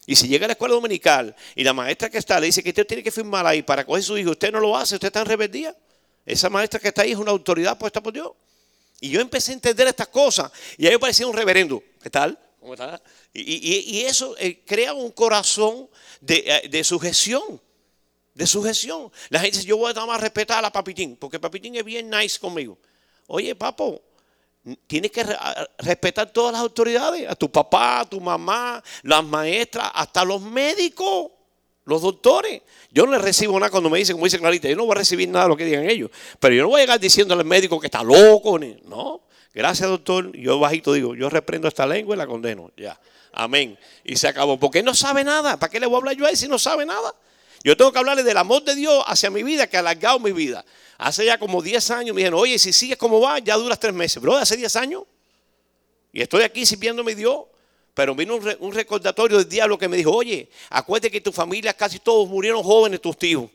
Y 0.06 0.16
si 0.16 0.30
llega 0.30 0.46
a 0.46 0.48
la 0.48 0.54
escuela 0.54 0.76
dominical 0.76 1.36
y 1.54 1.66
la 1.66 1.74
maestra 1.74 2.10
que 2.10 2.18
está 2.18 2.40
le 2.40 2.46
dice 2.46 2.64
que 2.64 2.70
usted 2.70 2.88
tiene 2.88 3.04
que 3.04 3.12
firmar 3.12 3.46
ahí 3.46 3.62
para 3.62 3.84
coger 3.86 4.04
su 4.04 4.18
hijo, 4.18 4.32
usted 4.32 4.54
no 4.54 4.62
lo 4.62 4.78
hace, 4.78 4.96
usted 4.96 5.08
está 5.08 5.20
en 5.20 5.26
rebeldía. 5.26 5.76
Esa 6.26 6.50
maestra 6.50 6.80
que 6.80 6.90
está 6.90 7.02
ahí 7.02 7.12
es 7.12 7.18
una 7.18 7.32
autoridad 7.32 7.78
puesta 7.78 8.02
por 8.02 8.14
Dios. 8.14 8.32
Y 9.00 9.10
yo 9.10 9.20
empecé 9.20 9.52
a 9.52 9.56
entender 9.56 9.88
estas 9.88 10.08
cosas. 10.10 10.52
Y 10.78 10.88
ahí 10.88 10.98
parecía 10.98 11.28
un 11.28 11.36
reverendo. 11.36 11.84
¿Qué 12.02 12.10
tal? 12.10 12.38
¿Cómo 12.60 12.74
está? 12.74 13.02
Y, 13.34 13.98
y, 13.98 14.02
eso 14.02 14.36
eh, 14.38 14.64
crea 14.64 14.94
un 14.94 15.12
corazón 15.12 15.90
de, 16.20 16.44
eh, 16.46 16.70
de 16.70 16.84
sujeción 16.84 17.60
de 18.34 18.48
sujeción. 18.48 19.12
La 19.30 19.40
gente 19.40 19.58
dice, 19.58 19.68
yo 19.68 19.78
voy 19.78 19.92
a 19.92 19.94
nada 19.94 20.08
más 20.08 20.22
respetar 20.22 20.64
a 20.64 20.72
Papitín, 20.72 21.16
porque 21.18 21.40
Papitín 21.40 21.76
es 21.76 21.84
bien 21.84 22.10
nice 22.10 22.40
conmigo. 22.40 22.78
Oye, 23.28 23.56
papo, 23.56 24.02
tienes 24.88 25.12
que 25.12 25.26
respetar 25.78 26.32
todas 26.32 26.54
las 26.54 26.62
autoridades, 26.62 27.30
a 27.30 27.36
tu 27.36 27.52
papá, 27.52 28.02
a 28.02 28.06
tu 28.06 28.20
mamá, 28.20 28.84
las 29.04 29.24
maestras, 29.24 29.92
hasta 29.94 30.24
los 30.24 30.42
médicos, 30.42 31.32
los 31.86 32.02
doctores. 32.02 32.62
Yo 32.92 33.06
no 33.06 33.14
les 33.14 33.22
recibo 33.22 33.60
nada 33.60 33.70
cuando 33.70 33.90
me 33.90 34.00
dicen, 34.00 34.16
como 34.16 34.26
dice 34.26 34.40
Clarita, 34.40 34.70
yo 34.70 34.76
no 34.76 34.86
voy 34.86 34.94
a 34.94 35.00
recibir 35.00 35.30
nada 35.30 35.46
de 35.46 35.50
lo 35.50 35.58
que 35.58 35.66
digan 35.66 35.90
ellos, 35.90 36.12
pero 36.40 36.54
yo 36.54 36.64
no 36.64 36.70
voy 36.70 36.82
a 36.82 36.84
llegar 36.84 37.00
diciéndole 37.00 37.42
al 37.42 37.48
médico 37.48 37.80
que 37.80 37.88
está 37.88 38.04
loco, 38.04 38.60
no. 38.86 39.22
Gracias, 39.54 39.90
doctor. 39.90 40.32
Yo 40.36 40.60
bajito 40.60 40.94
digo, 40.94 41.14
yo 41.14 41.30
reprendo 41.30 41.68
esta 41.68 41.86
lengua 41.86 42.16
y 42.16 42.18
la 42.18 42.26
condeno. 42.26 42.72
Ya. 42.78 43.00
Amén. 43.34 43.78
Y 44.04 44.16
se 44.16 44.28
acabó. 44.28 44.58
Porque 44.58 44.82
no 44.82 44.94
sabe 44.94 45.24
nada. 45.24 45.58
¿Para 45.58 45.70
qué 45.70 45.80
le 45.80 45.88
voy 45.88 45.96
a 45.96 45.98
hablar 45.98 46.16
yo 46.16 46.26
a 46.26 46.30
él 46.30 46.38
si 46.38 46.48
no 46.48 46.58
sabe 46.58 46.86
nada? 46.86 47.14
Yo 47.64 47.76
tengo 47.76 47.92
que 47.92 48.00
hablarle 48.00 48.24
del 48.24 48.38
amor 48.38 48.64
de 48.64 48.76
Dios 48.76 49.04
hacia 49.06 49.30
mi 49.30 49.44
vida, 49.44 49.68
que 49.68 49.78
ha 49.78 49.82
alargado 49.82 50.20
mi 50.20 50.32
vida. 50.32 50.64
Hace 50.98 51.26
ya 51.26 51.38
como 51.38 51.62
10 51.62 51.92
años 51.92 52.16
me 52.16 52.22
dijeron, 52.22 52.40
oye, 52.40 52.58
si 52.58 52.72
sigues 52.72 52.98
como 52.98 53.20
va, 53.20 53.40
ya 53.40 53.58
duras 53.58 53.80
3 53.80 53.94
meses. 53.94 54.22
Bro, 54.22 54.38
hace 54.38 54.56
10 54.56 54.76
años. 54.78 55.04
Y 56.14 56.22
estoy 56.22 56.44
aquí 56.44 56.66
sirviéndome 56.66 57.14
Dios. 57.14 57.42
Pero 57.94 58.16
vino 58.16 58.36
un, 58.36 58.74
recordatorio 58.74 59.38
del 59.38 59.50
diablo 59.50 59.78
que 59.78 59.88
me 59.88 59.98
dijo, 59.98 60.12
oye, 60.12 60.50
acuérdate 60.70 61.12
que 61.12 61.20
tu 61.20 61.32
familia 61.32 61.74
casi 61.74 62.00
todos 62.00 62.28
murieron 62.30 62.64
jóvenes, 62.64 63.02
tus 63.02 63.18
tíos. 63.18 63.50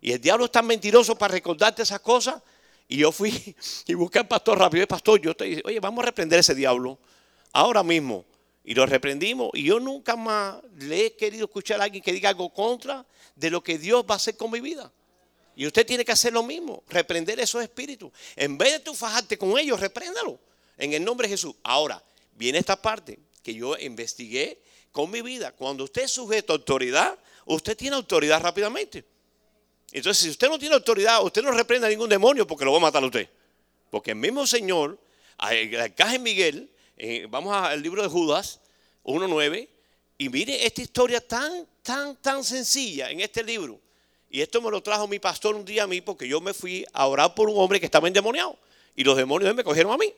Y 0.00 0.12
el 0.12 0.20
diablo 0.20 0.46
es 0.46 0.52
tan 0.52 0.66
mentiroso 0.66 1.16
para 1.16 1.32
recordarte 1.32 1.82
esas 1.82 2.00
cosas. 2.00 2.42
Y 2.88 2.98
yo 2.98 3.12
fui 3.12 3.54
y 3.86 3.94
busqué 3.94 4.18
al 4.18 4.28
pastor 4.28 4.58
rápido. 4.58 4.82
El 4.82 4.88
pastor, 4.88 5.20
yo 5.20 5.34
te 5.34 5.44
dije, 5.44 5.62
oye, 5.64 5.80
vamos 5.80 6.02
a 6.02 6.06
reprender 6.06 6.38
a 6.38 6.40
ese 6.40 6.54
diablo. 6.54 6.98
Ahora 7.52 7.82
mismo. 7.82 8.24
Y 8.64 8.74
lo 8.74 8.84
reprendimos. 8.84 9.50
Y 9.54 9.62
yo 9.62 9.78
nunca 9.78 10.16
más 10.16 10.56
le 10.78 11.06
he 11.06 11.16
querido 11.16 11.44
escuchar 11.44 11.80
a 11.80 11.84
alguien 11.84 12.02
que 12.02 12.12
diga 12.12 12.28
algo 12.28 12.52
contra 12.52 13.06
de 13.36 13.50
lo 13.50 13.62
que 13.62 13.78
Dios 13.78 14.04
va 14.08 14.14
a 14.14 14.16
hacer 14.16 14.36
con 14.36 14.50
mi 14.50 14.60
vida. 14.60 14.90
Y 15.54 15.66
usted 15.66 15.86
tiene 15.86 16.04
que 16.04 16.12
hacer 16.12 16.32
lo 16.32 16.42
mismo, 16.42 16.82
reprender 16.88 17.38
esos 17.38 17.62
espíritus. 17.62 18.10
En 18.34 18.58
vez 18.58 18.72
de 18.72 18.80
tú 18.80 18.94
fajarte 18.94 19.38
con 19.38 19.56
ellos, 19.56 19.78
repréndalo 19.78 20.38
en 20.76 20.92
el 20.92 21.04
nombre 21.04 21.28
de 21.28 21.34
Jesús. 21.34 21.54
Ahora, 21.62 22.02
viene 22.34 22.58
esta 22.58 22.80
parte 22.80 23.18
que 23.46 23.54
yo 23.54 23.78
investigué 23.78 24.58
con 24.90 25.08
mi 25.08 25.22
vida. 25.22 25.52
Cuando 25.52 25.84
usted 25.84 26.02
es 26.02 26.10
sujeto 26.10 26.52
a 26.52 26.56
autoridad, 26.56 27.16
usted 27.44 27.76
tiene 27.76 27.94
autoridad 27.94 28.42
rápidamente. 28.42 29.04
Entonces, 29.92 30.24
si 30.24 30.30
usted 30.30 30.48
no 30.48 30.58
tiene 30.58 30.74
autoridad, 30.74 31.22
usted 31.22 31.44
no 31.44 31.52
reprenda 31.52 31.86
a 31.86 31.90
ningún 31.90 32.08
demonio 32.08 32.44
porque 32.44 32.64
lo 32.64 32.72
va 32.72 32.78
a 32.78 32.80
matar 32.80 33.04
a 33.04 33.06
usted. 33.06 33.28
Porque 33.88 34.10
el 34.10 34.16
mismo 34.16 34.48
Señor, 34.48 34.98
al 35.38 35.76
arcángel 35.76 36.18
Miguel, 36.22 36.68
eh, 36.96 37.28
vamos 37.30 37.54
al 37.54 37.80
libro 37.80 38.02
de 38.02 38.08
Judas 38.08 38.58
1.9, 39.04 39.68
y 40.18 40.28
mire 40.28 40.66
esta 40.66 40.82
historia 40.82 41.20
tan, 41.20 41.68
tan, 41.84 42.16
tan 42.16 42.42
sencilla 42.42 43.12
en 43.12 43.20
este 43.20 43.44
libro. 43.44 43.78
Y 44.28 44.40
esto 44.40 44.60
me 44.60 44.72
lo 44.72 44.82
trajo 44.82 45.06
mi 45.06 45.20
pastor 45.20 45.54
un 45.54 45.64
día 45.64 45.84
a 45.84 45.86
mí 45.86 46.00
porque 46.00 46.26
yo 46.26 46.40
me 46.40 46.52
fui 46.52 46.84
a 46.92 47.06
orar 47.06 47.32
por 47.32 47.48
un 47.48 47.56
hombre 47.58 47.78
que 47.78 47.86
estaba 47.86 48.08
endemoniado. 48.08 48.58
Y 48.96 49.04
los 49.04 49.16
demonios 49.16 49.54
me 49.54 49.62
cogieron 49.62 49.92
a 49.92 49.96
mí. 49.96 50.12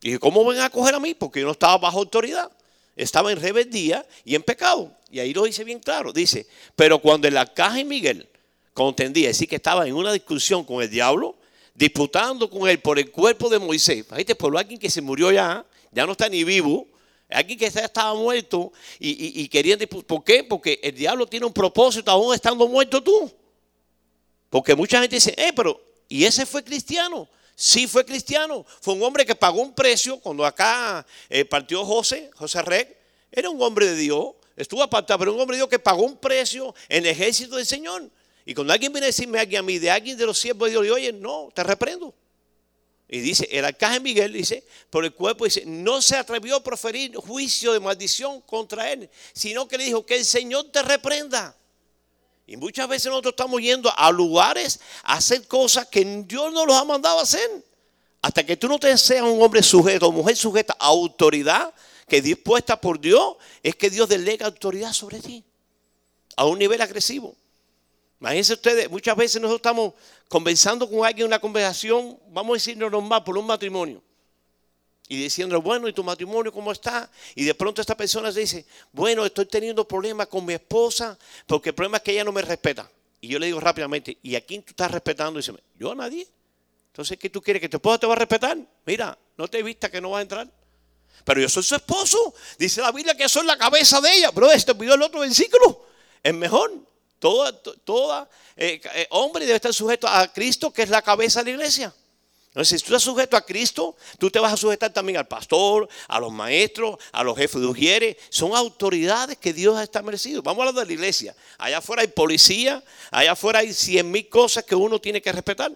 Y 0.00 0.08
dije, 0.08 0.18
¿cómo 0.18 0.44
van 0.44 0.60
a 0.60 0.70
coger 0.70 0.94
a 0.94 1.00
mí? 1.00 1.14
Porque 1.14 1.40
yo 1.40 1.46
no 1.46 1.52
estaba 1.52 1.76
bajo 1.78 1.98
autoridad. 1.98 2.50
Estaba 2.96 3.32
en 3.32 3.40
rebeldía 3.40 4.04
y 4.24 4.34
en 4.34 4.42
pecado. 4.42 4.92
Y 5.10 5.20
ahí 5.20 5.32
lo 5.32 5.44
dice 5.44 5.64
bien 5.64 5.80
claro. 5.80 6.12
Dice, 6.12 6.46
pero 6.76 6.98
cuando 6.98 7.28
el 7.28 7.36
arcángel 7.36 7.84
Miguel 7.84 8.28
contendía, 8.74 9.30
es 9.30 9.36
decir, 9.36 9.48
que 9.48 9.56
estaba 9.56 9.86
en 9.86 9.94
una 9.94 10.12
discusión 10.12 10.64
con 10.64 10.82
el 10.82 10.90
diablo, 10.90 11.36
disputando 11.74 12.50
con 12.50 12.68
él 12.68 12.80
por 12.80 12.98
el 12.98 13.10
cuerpo 13.10 13.48
de 13.48 13.58
Moisés. 13.58 14.04
Fíjate, 14.08 14.34
por 14.34 14.56
alguien 14.56 14.78
que 14.78 14.90
se 14.90 15.00
murió 15.00 15.30
ya, 15.30 15.64
ya 15.92 16.06
no 16.06 16.12
está 16.12 16.28
ni 16.28 16.42
vivo, 16.42 16.86
alguien 17.28 17.58
que 17.58 17.66
estaba 17.66 18.14
muerto 18.14 18.72
y, 18.98 19.42
y, 19.42 19.48
querían 19.48 19.78
¿Por 19.78 20.24
qué? 20.24 20.42
Porque 20.42 20.80
el 20.82 20.94
diablo 20.94 21.26
tiene 21.26 21.46
un 21.46 21.52
propósito 21.52 22.10
aún 22.10 22.34
estando 22.34 22.66
muerto 22.66 23.02
tú. 23.02 23.30
Porque 24.50 24.74
mucha 24.74 25.00
gente 25.00 25.16
dice, 25.16 25.34
eh, 25.36 25.52
pero, 25.54 25.80
¿y 26.08 26.24
ese 26.24 26.46
fue 26.46 26.64
cristiano? 26.64 27.28
Sí 27.60 27.88
fue 27.88 28.04
cristiano. 28.04 28.64
Fue 28.80 28.94
un 28.94 29.02
hombre 29.02 29.26
que 29.26 29.34
pagó 29.34 29.60
un 29.60 29.74
precio 29.74 30.20
cuando 30.20 30.46
acá 30.46 31.04
eh, 31.28 31.44
partió 31.44 31.84
José, 31.84 32.30
José 32.36 32.62
Rey. 32.62 32.86
Era 33.32 33.50
un 33.50 33.60
hombre 33.60 33.86
de 33.86 33.96
Dios. 33.96 34.34
Estuvo 34.54 34.80
apartado, 34.80 35.18
pero 35.18 35.34
un 35.34 35.40
hombre 35.40 35.56
de 35.56 35.62
Dios 35.62 35.68
que 35.68 35.80
pagó 35.80 36.04
un 36.04 36.16
precio 36.16 36.72
en 36.88 37.04
el 37.04 37.10
ejército 37.10 37.56
del 37.56 37.66
Señor. 37.66 38.08
Y 38.46 38.54
cuando 38.54 38.72
alguien 38.72 38.92
viene 38.92 39.06
a 39.06 39.08
decirme 39.08 39.40
a 39.40 39.62
mí, 39.62 39.78
de 39.80 39.90
alguien 39.90 40.16
de 40.16 40.24
los 40.24 40.38
siervos 40.38 40.68
de 40.68 40.74
Dios, 40.74 40.84
le 40.84 40.92
oye, 40.92 41.12
no, 41.12 41.48
te 41.52 41.64
reprendo. 41.64 42.14
Y 43.08 43.18
dice, 43.18 43.48
el 43.50 43.64
arcángel 43.64 44.02
Miguel 44.02 44.32
dice, 44.32 44.62
por 44.88 45.04
el 45.04 45.12
cuerpo 45.12 45.44
dice, 45.44 45.64
no 45.66 46.00
se 46.00 46.14
atrevió 46.14 46.54
a 46.54 46.62
proferir 46.62 47.16
juicio 47.16 47.72
de 47.72 47.80
maldición 47.80 48.40
contra 48.42 48.92
él, 48.92 49.10
sino 49.32 49.66
que 49.66 49.78
le 49.78 49.84
dijo, 49.84 50.06
que 50.06 50.14
el 50.16 50.24
Señor 50.24 50.70
te 50.70 50.80
reprenda. 50.82 51.57
Y 52.48 52.56
muchas 52.56 52.88
veces 52.88 53.06
nosotros 53.08 53.32
estamos 53.32 53.60
yendo 53.60 53.92
a 53.94 54.10
lugares 54.10 54.80
a 55.02 55.16
hacer 55.16 55.46
cosas 55.46 55.86
que 55.86 56.02
Dios 56.26 56.50
no 56.50 56.64
los 56.64 56.74
ha 56.76 56.84
mandado 56.84 57.18
a 57.18 57.22
hacer. 57.22 57.62
Hasta 58.22 58.44
que 58.44 58.56
tú 58.56 58.68
no 58.68 58.78
te 58.78 58.96
seas 58.96 59.22
un 59.22 59.42
hombre 59.42 59.62
sujeto 59.62 60.08
o 60.08 60.12
mujer 60.12 60.34
sujeta 60.34 60.74
a 60.78 60.86
autoridad 60.86 61.74
que 62.08 62.16
es 62.16 62.24
dispuesta 62.24 62.80
por 62.80 62.98
Dios, 62.98 63.36
es 63.62 63.76
que 63.76 63.90
Dios 63.90 64.08
delega 64.08 64.46
autoridad 64.46 64.94
sobre 64.94 65.20
ti. 65.20 65.44
A 66.36 66.46
un 66.46 66.58
nivel 66.58 66.80
agresivo. 66.80 67.36
Imagínense 68.18 68.54
ustedes, 68.54 68.90
muchas 68.90 69.14
veces 69.14 69.42
nosotros 69.42 69.58
estamos 69.58 69.92
conversando 70.26 70.88
con 70.88 71.04
alguien 71.04 71.26
en 71.26 71.28
una 71.28 71.38
conversación, 71.38 72.18
vamos 72.30 72.52
a 72.52 72.54
decirlo 72.54 72.88
normal, 72.88 73.24
por 73.24 73.36
un 73.36 73.46
matrimonio. 73.46 74.02
Y 75.08 75.16
diciendo, 75.16 75.60
bueno, 75.62 75.88
¿y 75.88 75.92
tu 75.92 76.04
matrimonio 76.04 76.52
cómo 76.52 76.70
está? 76.70 77.10
Y 77.34 77.44
de 77.44 77.54
pronto 77.54 77.80
esta 77.80 77.96
persona 77.96 78.30
se 78.30 78.40
dice, 78.40 78.66
bueno, 78.92 79.24
estoy 79.24 79.46
teniendo 79.46 79.88
problemas 79.88 80.26
con 80.26 80.44
mi 80.44 80.52
esposa 80.52 81.18
porque 81.46 81.70
el 81.70 81.74
problema 81.74 81.96
es 81.96 82.02
que 82.02 82.12
ella 82.12 82.24
no 82.24 82.32
me 82.32 82.42
respeta. 82.42 82.90
Y 83.20 83.28
yo 83.28 83.38
le 83.38 83.46
digo 83.46 83.58
rápidamente, 83.58 84.18
¿y 84.22 84.36
a 84.36 84.40
quién 84.42 84.62
tú 84.62 84.70
estás 84.70 84.90
respetando? 84.90 85.38
Dice, 85.38 85.52
yo 85.78 85.92
a 85.92 85.94
nadie. 85.94 86.28
Entonces, 86.88 87.18
¿qué 87.18 87.30
tú 87.30 87.40
quieres? 87.40 87.60
¿Que 87.60 87.68
tu 87.68 87.78
esposa 87.78 87.98
te 87.98 88.06
va 88.06 88.12
a 88.12 88.16
respetar? 88.16 88.58
Mira, 88.84 89.16
no 89.36 89.48
te 89.48 89.62
vista 89.62 89.90
que 89.90 90.00
no 90.00 90.10
va 90.10 90.18
a 90.18 90.22
entrar. 90.22 90.48
Pero 91.24 91.40
yo 91.40 91.48
soy 91.48 91.62
su 91.62 91.74
esposo. 91.74 92.34
Dice 92.58 92.80
la 92.80 92.92
Biblia 92.92 93.16
que 93.16 93.28
soy 93.28 93.46
la 93.46 93.56
cabeza 93.56 94.00
de 94.00 94.12
ella. 94.14 94.30
Pero 94.32 94.50
este 94.50 94.74
pidió 94.74 94.94
el 94.94 95.02
otro 95.02 95.20
versículo. 95.20 95.86
Es 96.22 96.34
mejor. 96.34 96.72
Toda, 97.18 97.52
toda 97.60 98.28
eh, 98.56 98.80
eh, 98.94 99.06
hombre 99.10 99.44
debe 99.44 99.56
estar 99.56 99.74
sujeto 99.74 100.06
a 100.06 100.32
Cristo, 100.32 100.72
que 100.72 100.82
es 100.82 100.88
la 100.88 101.02
cabeza 101.02 101.40
de 101.40 101.46
la 101.46 101.50
iglesia. 101.50 101.94
Entonces, 102.58 102.80
si 102.80 102.86
tú 102.88 102.92
estás 102.92 103.04
sujeto 103.04 103.36
a 103.36 103.46
Cristo, 103.46 103.94
tú 104.18 104.30
te 104.30 104.40
vas 104.40 104.52
a 104.52 104.56
sujetar 104.56 104.92
también 104.92 105.16
al 105.16 105.28
pastor, 105.28 105.88
a 106.08 106.18
los 106.18 106.32
maestros, 106.32 106.98
a 107.12 107.22
los 107.22 107.38
jefes 107.38 107.60
de 107.60 107.68
ujieres. 107.68 108.16
Son 108.30 108.52
autoridades 108.52 109.38
que 109.38 109.52
Dios 109.52 109.76
ha 109.76 109.84
establecido. 109.84 110.42
Vamos 110.42 110.64
a 110.64 110.68
hablar 110.70 110.82
de 110.82 110.88
la 110.88 110.92
iglesia. 110.92 111.36
Allá 111.56 111.78
afuera 111.78 112.02
hay 112.02 112.08
policía, 112.08 112.82
allá 113.12 113.30
afuera 113.30 113.60
hay 113.60 113.72
cien 113.72 114.10
mil 114.10 114.28
cosas 114.28 114.64
que 114.64 114.74
uno 114.74 115.00
tiene 115.00 115.22
que 115.22 115.30
respetar. 115.30 115.70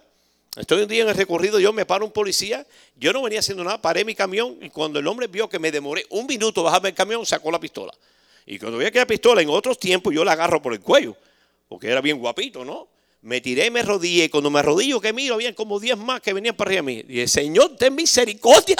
Estoy 0.57 0.81
un 0.81 0.89
día 0.89 1.03
en 1.03 1.07
el 1.07 1.15
recorrido, 1.15 1.57
yo 1.57 1.71
me 1.71 1.85
paro 1.85 2.03
un 2.03 2.11
policía, 2.11 2.67
yo 2.97 3.13
no 3.13 3.21
venía 3.21 3.39
haciendo 3.39 3.63
nada, 3.63 3.81
paré 3.81 4.03
mi 4.03 4.13
camión 4.13 4.57
y 4.61 4.69
cuando 4.69 4.99
el 4.99 5.07
hombre 5.07 5.27
vio 5.27 5.47
que 5.47 5.59
me 5.59 5.71
demoré 5.71 6.05
un 6.09 6.27
minuto 6.27 6.63
bajarme 6.63 6.89
el 6.89 6.95
camión, 6.95 7.25
sacó 7.25 7.49
la 7.49 7.61
pistola. 7.61 7.93
Y 8.45 8.59
cuando 8.59 8.77
vi 8.77 8.87
aquella 8.87 9.07
pistola 9.07 9.41
en 9.41 9.47
otros 9.47 9.79
tiempos, 9.79 10.13
yo 10.13 10.25
la 10.25 10.33
agarro 10.33 10.61
por 10.61 10.73
el 10.73 10.81
cuello 10.81 11.15
porque 11.69 11.87
era 11.87 12.01
bien 12.01 12.19
guapito, 12.19 12.65
¿no? 12.65 12.89
Me 13.23 13.39
tiré 13.39 13.71
me 13.71 13.81
rodillé. 13.81 14.29
Cuando 14.29 14.49
me 14.49 14.59
arrodillo, 14.59 14.99
que 14.99 15.13
miro, 15.13 15.35
había 15.35 15.55
como 15.55 15.79
10 15.79 15.97
más 15.97 16.21
que 16.21 16.33
venían 16.33 16.55
para 16.55 16.69
arriba 16.69 16.81
de 16.81 17.03
mí. 17.03 17.05
Y 17.07 17.21
el 17.21 17.29
Señor, 17.29 17.75
ten 17.77 17.95
misericordia. 17.95 18.77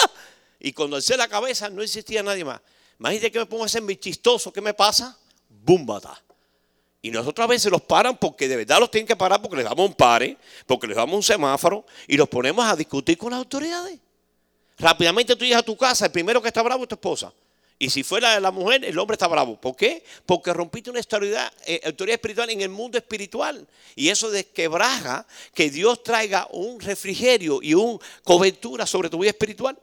Y 0.60 0.74
cuando 0.74 0.98
alcé 0.98 1.16
la 1.18 1.28
cabeza, 1.30 1.70
no 1.70 1.82
existía 1.82 2.22
nadie 2.22 2.44
más. 2.44 2.60
Imagínate 3.00 3.32
que 3.32 3.40
me 3.40 3.46
pongo 3.46 3.64
a 3.64 3.66
hacer 3.68 3.82
mi 3.82 3.96
chistoso. 3.96 4.52
¿Qué 4.52 4.62
me 4.62 4.74
pasa? 4.74 5.18
¡Búmbata! 5.50 6.22
Y 7.02 7.12
nosotros 7.12 7.44
a 7.44 7.48
veces 7.48 7.72
los 7.72 7.82
paran 7.82 8.18
porque 8.18 8.48
de 8.48 8.58
verdad 8.58 8.80
los 8.80 8.92
tienen 8.92 9.08
que 9.08 9.16
parar 9.16 9.42
porque 9.42 9.58
les 9.58 9.66
damos 9.66 9.88
un 9.88 9.94
pare, 9.94 10.38
porque 10.66 10.88
les 10.88 10.96
damos 10.96 11.16
un 11.16 11.24
semáforo 11.24 11.86
y 12.08 12.16
los 12.16 12.30
ponemos 12.30 12.66
a 12.66 12.76
discutir 12.76 13.18
con 13.18 13.32
las 13.32 13.40
autoridades. 13.40 14.00
Rápidamente 14.78 15.36
tú 15.36 15.46
llegas 15.46 15.62
a 15.62 15.66
tu 15.66 15.78
casa, 15.78 16.06
el 16.06 16.12
primero 16.12 16.42
que 16.42 16.48
está 16.50 16.62
bravo 16.62 16.84
es 16.84 16.90
tu 16.90 16.96
esposa. 16.96 17.34
Y 17.84 17.90
si 17.90 18.02
fuera 18.02 18.40
la 18.40 18.50
mujer, 18.50 18.86
el 18.86 18.98
hombre 18.98 19.16
está 19.16 19.28
bravo. 19.28 19.60
¿Por 19.60 19.76
qué? 19.76 20.06
Porque 20.26 20.54
rompiste 20.54 20.90
una 20.90 21.02
autoridad, 21.02 21.52
eh, 21.66 21.82
espiritual 21.84 22.50
en 22.50 22.62
el 22.62 22.70
mundo 22.70 22.98
espiritual. 22.98 23.68
Y 23.94 24.08
eso 24.08 24.32
desquebraja 24.32 25.28
que 25.54 25.70
Dios 25.70 26.02
traiga 26.02 26.48
un 26.52 26.80
refrigerio 26.80 27.60
y 27.62 27.74
una 27.74 28.00
cobertura 28.24 28.88
sobre 28.88 29.10
tu 29.10 29.20
vida 29.20 29.32
espiritual. 29.32 29.78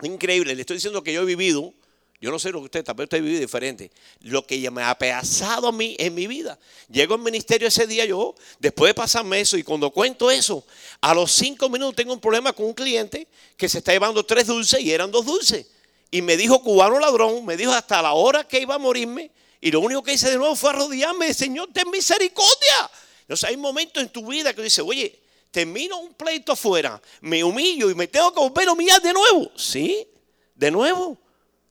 Increíble. 0.00 0.54
Le 0.54 0.62
estoy 0.62 0.78
diciendo 0.78 1.02
que 1.02 1.12
yo 1.12 1.20
he 1.20 1.26
vivido, 1.26 1.74
yo 2.18 2.30
no 2.30 2.38
sé 2.38 2.50
lo 2.50 2.60
que 2.60 2.64
usted, 2.64 2.82
tal 2.82 2.94
vez 2.94 3.04
usted 3.04 3.18
ha 3.18 3.20
vivido 3.20 3.40
diferente. 3.40 3.90
Lo 4.22 4.46
que 4.46 4.70
me 4.70 4.82
ha 4.82 4.96
peazado 4.96 5.68
a 5.68 5.72
mí 5.72 5.94
en 5.98 6.14
mi 6.14 6.26
vida. 6.26 6.58
Llego 6.90 7.12
al 7.12 7.20
ministerio 7.20 7.68
ese 7.68 7.86
día 7.86 8.06
yo, 8.06 8.34
después 8.58 8.88
de 8.88 8.94
pasarme 8.94 9.38
eso, 9.38 9.58
y 9.58 9.62
cuando 9.62 9.90
cuento 9.90 10.30
eso, 10.30 10.64
a 11.02 11.12
los 11.12 11.30
cinco 11.30 11.68
minutos 11.68 11.94
tengo 11.94 12.14
un 12.14 12.20
problema 12.20 12.54
con 12.54 12.64
un 12.64 12.72
cliente 12.72 13.28
que 13.58 13.68
se 13.68 13.78
está 13.78 13.92
llevando 13.92 14.24
tres 14.24 14.46
dulces 14.46 14.80
y 14.80 14.92
eran 14.92 15.10
dos 15.10 15.26
dulces 15.26 15.66
y 16.12 16.20
me 16.20 16.36
dijo 16.36 16.62
cubano 16.62 17.00
ladrón, 17.00 17.44
me 17.46 17.56
dijo 17.56 17.72
hasta 17.72 18.02
la 18.02 18.12
hora 18.12 18.46
que 18.46 18.60
iba 18.60 18.74
a 18.74 18.78
morirme. 18.78 19.32
Y 19.62 19.70
lo 19.70 19.80
único 19.80 20.02
que 20.02 20.12
hice 20.12 20.30
de 20.30 20.36
nuevo 20.36 20.54
fue 20.54 20.68
arrodillarme, 20.68 21.32
Señor, 21.32 21.70
ten 21.72 21.90
misericordia. 21.90 22.90
Entonces 23.22 23.48
hay 23.48 23.56
momentos 23.56 24.02
en 24.02 24.10
tu 24.10 24.26
vida 24.26 24.52
que 24.52 24.60
dices, 24.60 24.84
oye, 24.86 25.18
termino 25.50 25.98
un 25.98 26.12
pleito 26.12 26.52
afuera, 26.52 27.00
me 27.22 27.42
humillo 27.42 27.88
y 27.88 27.94
me 27.94 28.08
tengo 28.08 28.30
que 28.32 28.40
volver 28.40 28.68
a 28.68 28.72
humillar 28.72 29.00
de 29.00 29.14
nuevo. 29.14 29.50
Sí, 29.56 30.06
de 30.54 30.70
nuevo. 30.70 31.16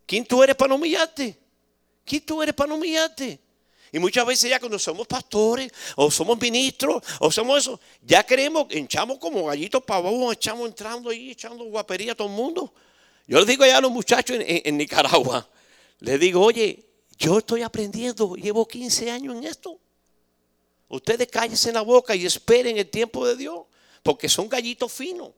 ¿Quién 0.07 0.25
tú 0.25 0.41
eres 0.41 0.55
para 0.55 0.69
no 0.69 0.75
humillarte? 0.75 1.37
¿Quién 2.03 2.25
tú 2.25 2.41
eres 2.41 2.55
para 2.55 2.69
no 2.69 2.75
humillarte? 2.75 3.39
Y 3.91 3.99
muchas 3.99 4.25
veces 4.25 4.49
ya 4.49 4.59
cuando 4.59 4.79
somos 4.79 5.05
pastores 5.05 5.71
o 5.97 6.09
somos 6.09 6.41
ministros 6.41 7.03
o 7.19 7.31
somos 7.31 7.59
eso, 7.59 7.79
ya 8.01 8.23
queremos, 8.23 8.65
echamos 8.71 9.19
como 9.19 9.45
gallitos 9.45 9.83
pavos, 9.83 10.33
echamos 10.33 10.67
entrando 10.67 11.11
ahí, 11.11 11.29
echando 11.29 11.63
guapería 11.65 12.13
a 12.13 12.15
todo 12.15 12.27
el 12.27 12.33
mundo. 12.33 12.73
Yo 13.27 13.37
les 13.39 13.47
digo 13.47 13.65
ya 13.65 13.77
a 13.77 13.81
los 13.81 13.91
muchachos 13.91 14.37
en, 14.39 14.77
Nicaragua, 14.77 15.47
les 15.99 16.19
digo, 16.19 16.43
oye, 16.43 16.85
yo 17.17 17.37
estoy 17.37 17.61
aprendiendo, 17.61 18.35
llevo 18.35 18.67
15 18.67 19.11
años 19.11 19.35
en 19.35 19.43
esto. 19.43 19.79
Ustedes 20.87 21.27
cállense 21.27 21.69
en 21.69 21.75
la 21.75 21.81
boca 21.81 22.15
y 22.15 22.25
esperen 22.25 22.77
el 22.77 22.89
tiempo 22.89 23.25
de 23.25 23.37
Dios, 23.37 23.61
porque 24.03 24.27
son 24.27 24.49
gallitos 24.49 24.91
finos. 24.91 25.31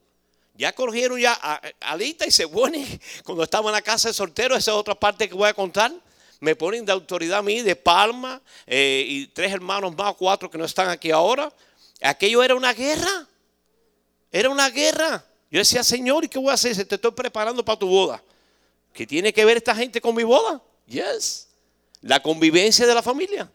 Ya 0.56 0.74
cogieron 0.74 1.20
ya 1.20 1.34
Alita 1.82 2.26
y 2.26 2.32
se 2.32 2.48
pone, 2.48 3.00
cuando 3.24 3.44
estaba 3.44 3.70
en 3.70 3.74
la 3.74 3.82
casa 3.82 4.10
de 4.10 4.14
soltero, 4.14 4.56
esa 4.56 4.72
es 4.72 4.78
otra 4.78 4.96
parte 4.96 5.28
que 5.28 5.36
voy 5.36 5.50
a 5.50 5.54
contar. 5.54 5.92
Me 6.40 6.56
ponen 6.56 6.86
de 6.86 6.92
autoridad 6.92 7.40
a 7.40 7.42
mí, 7.42 7.62
de 7.62 7.76
palma, 7.76 8.42
eh, 8.68 9.06
y 9.08 9.28
tres 9.28 9.52
hermanos 9.52 9.96
más, 9.96 10.14
cuatro 10.16 10.50
que 10.50 10.58
no 10.58 10.66
están 10.66 10.90
aquí 10.90 11.10
ahora. 11.10 11.52
Aquello 12.02 12.44
era 12.44 12.56
una 12.56 12.74
guerra. 12.74 13.28
Era 14.32 14.50
una 14.50 14.70
guerra. 14.70 15.26
Yo 15.54 15.60
decía, 15.60 15.84
Señor, 15.84 16.26
¿y 16.26 16.28
qué 16.28 16.40
voy 16.40 16.50
a 16.50 16.54
hacer? 16.54 16.84
Te 16.84 16.96
estoy 16.96 17.12
preparando 17.12 17.64
para 17.64 17.78
tu 17.78 17.88
boda. 17.88 18.24
¿Qué 18.92 19.06
tiene 19.06 19.32
que 19.32 19.46
ver 19.46 19.58
esta 19.58 19.76
gente 19.76 20.02
con 20.02 20.16
mi 20.16 20.24
boda? 20.24 20.60
Yes. 20.88 21.48
La 22.02 22.20
convivencia 22.24 22.88
de 22.88 22.96
la 22.96 23.04
familia. 23.04 23.52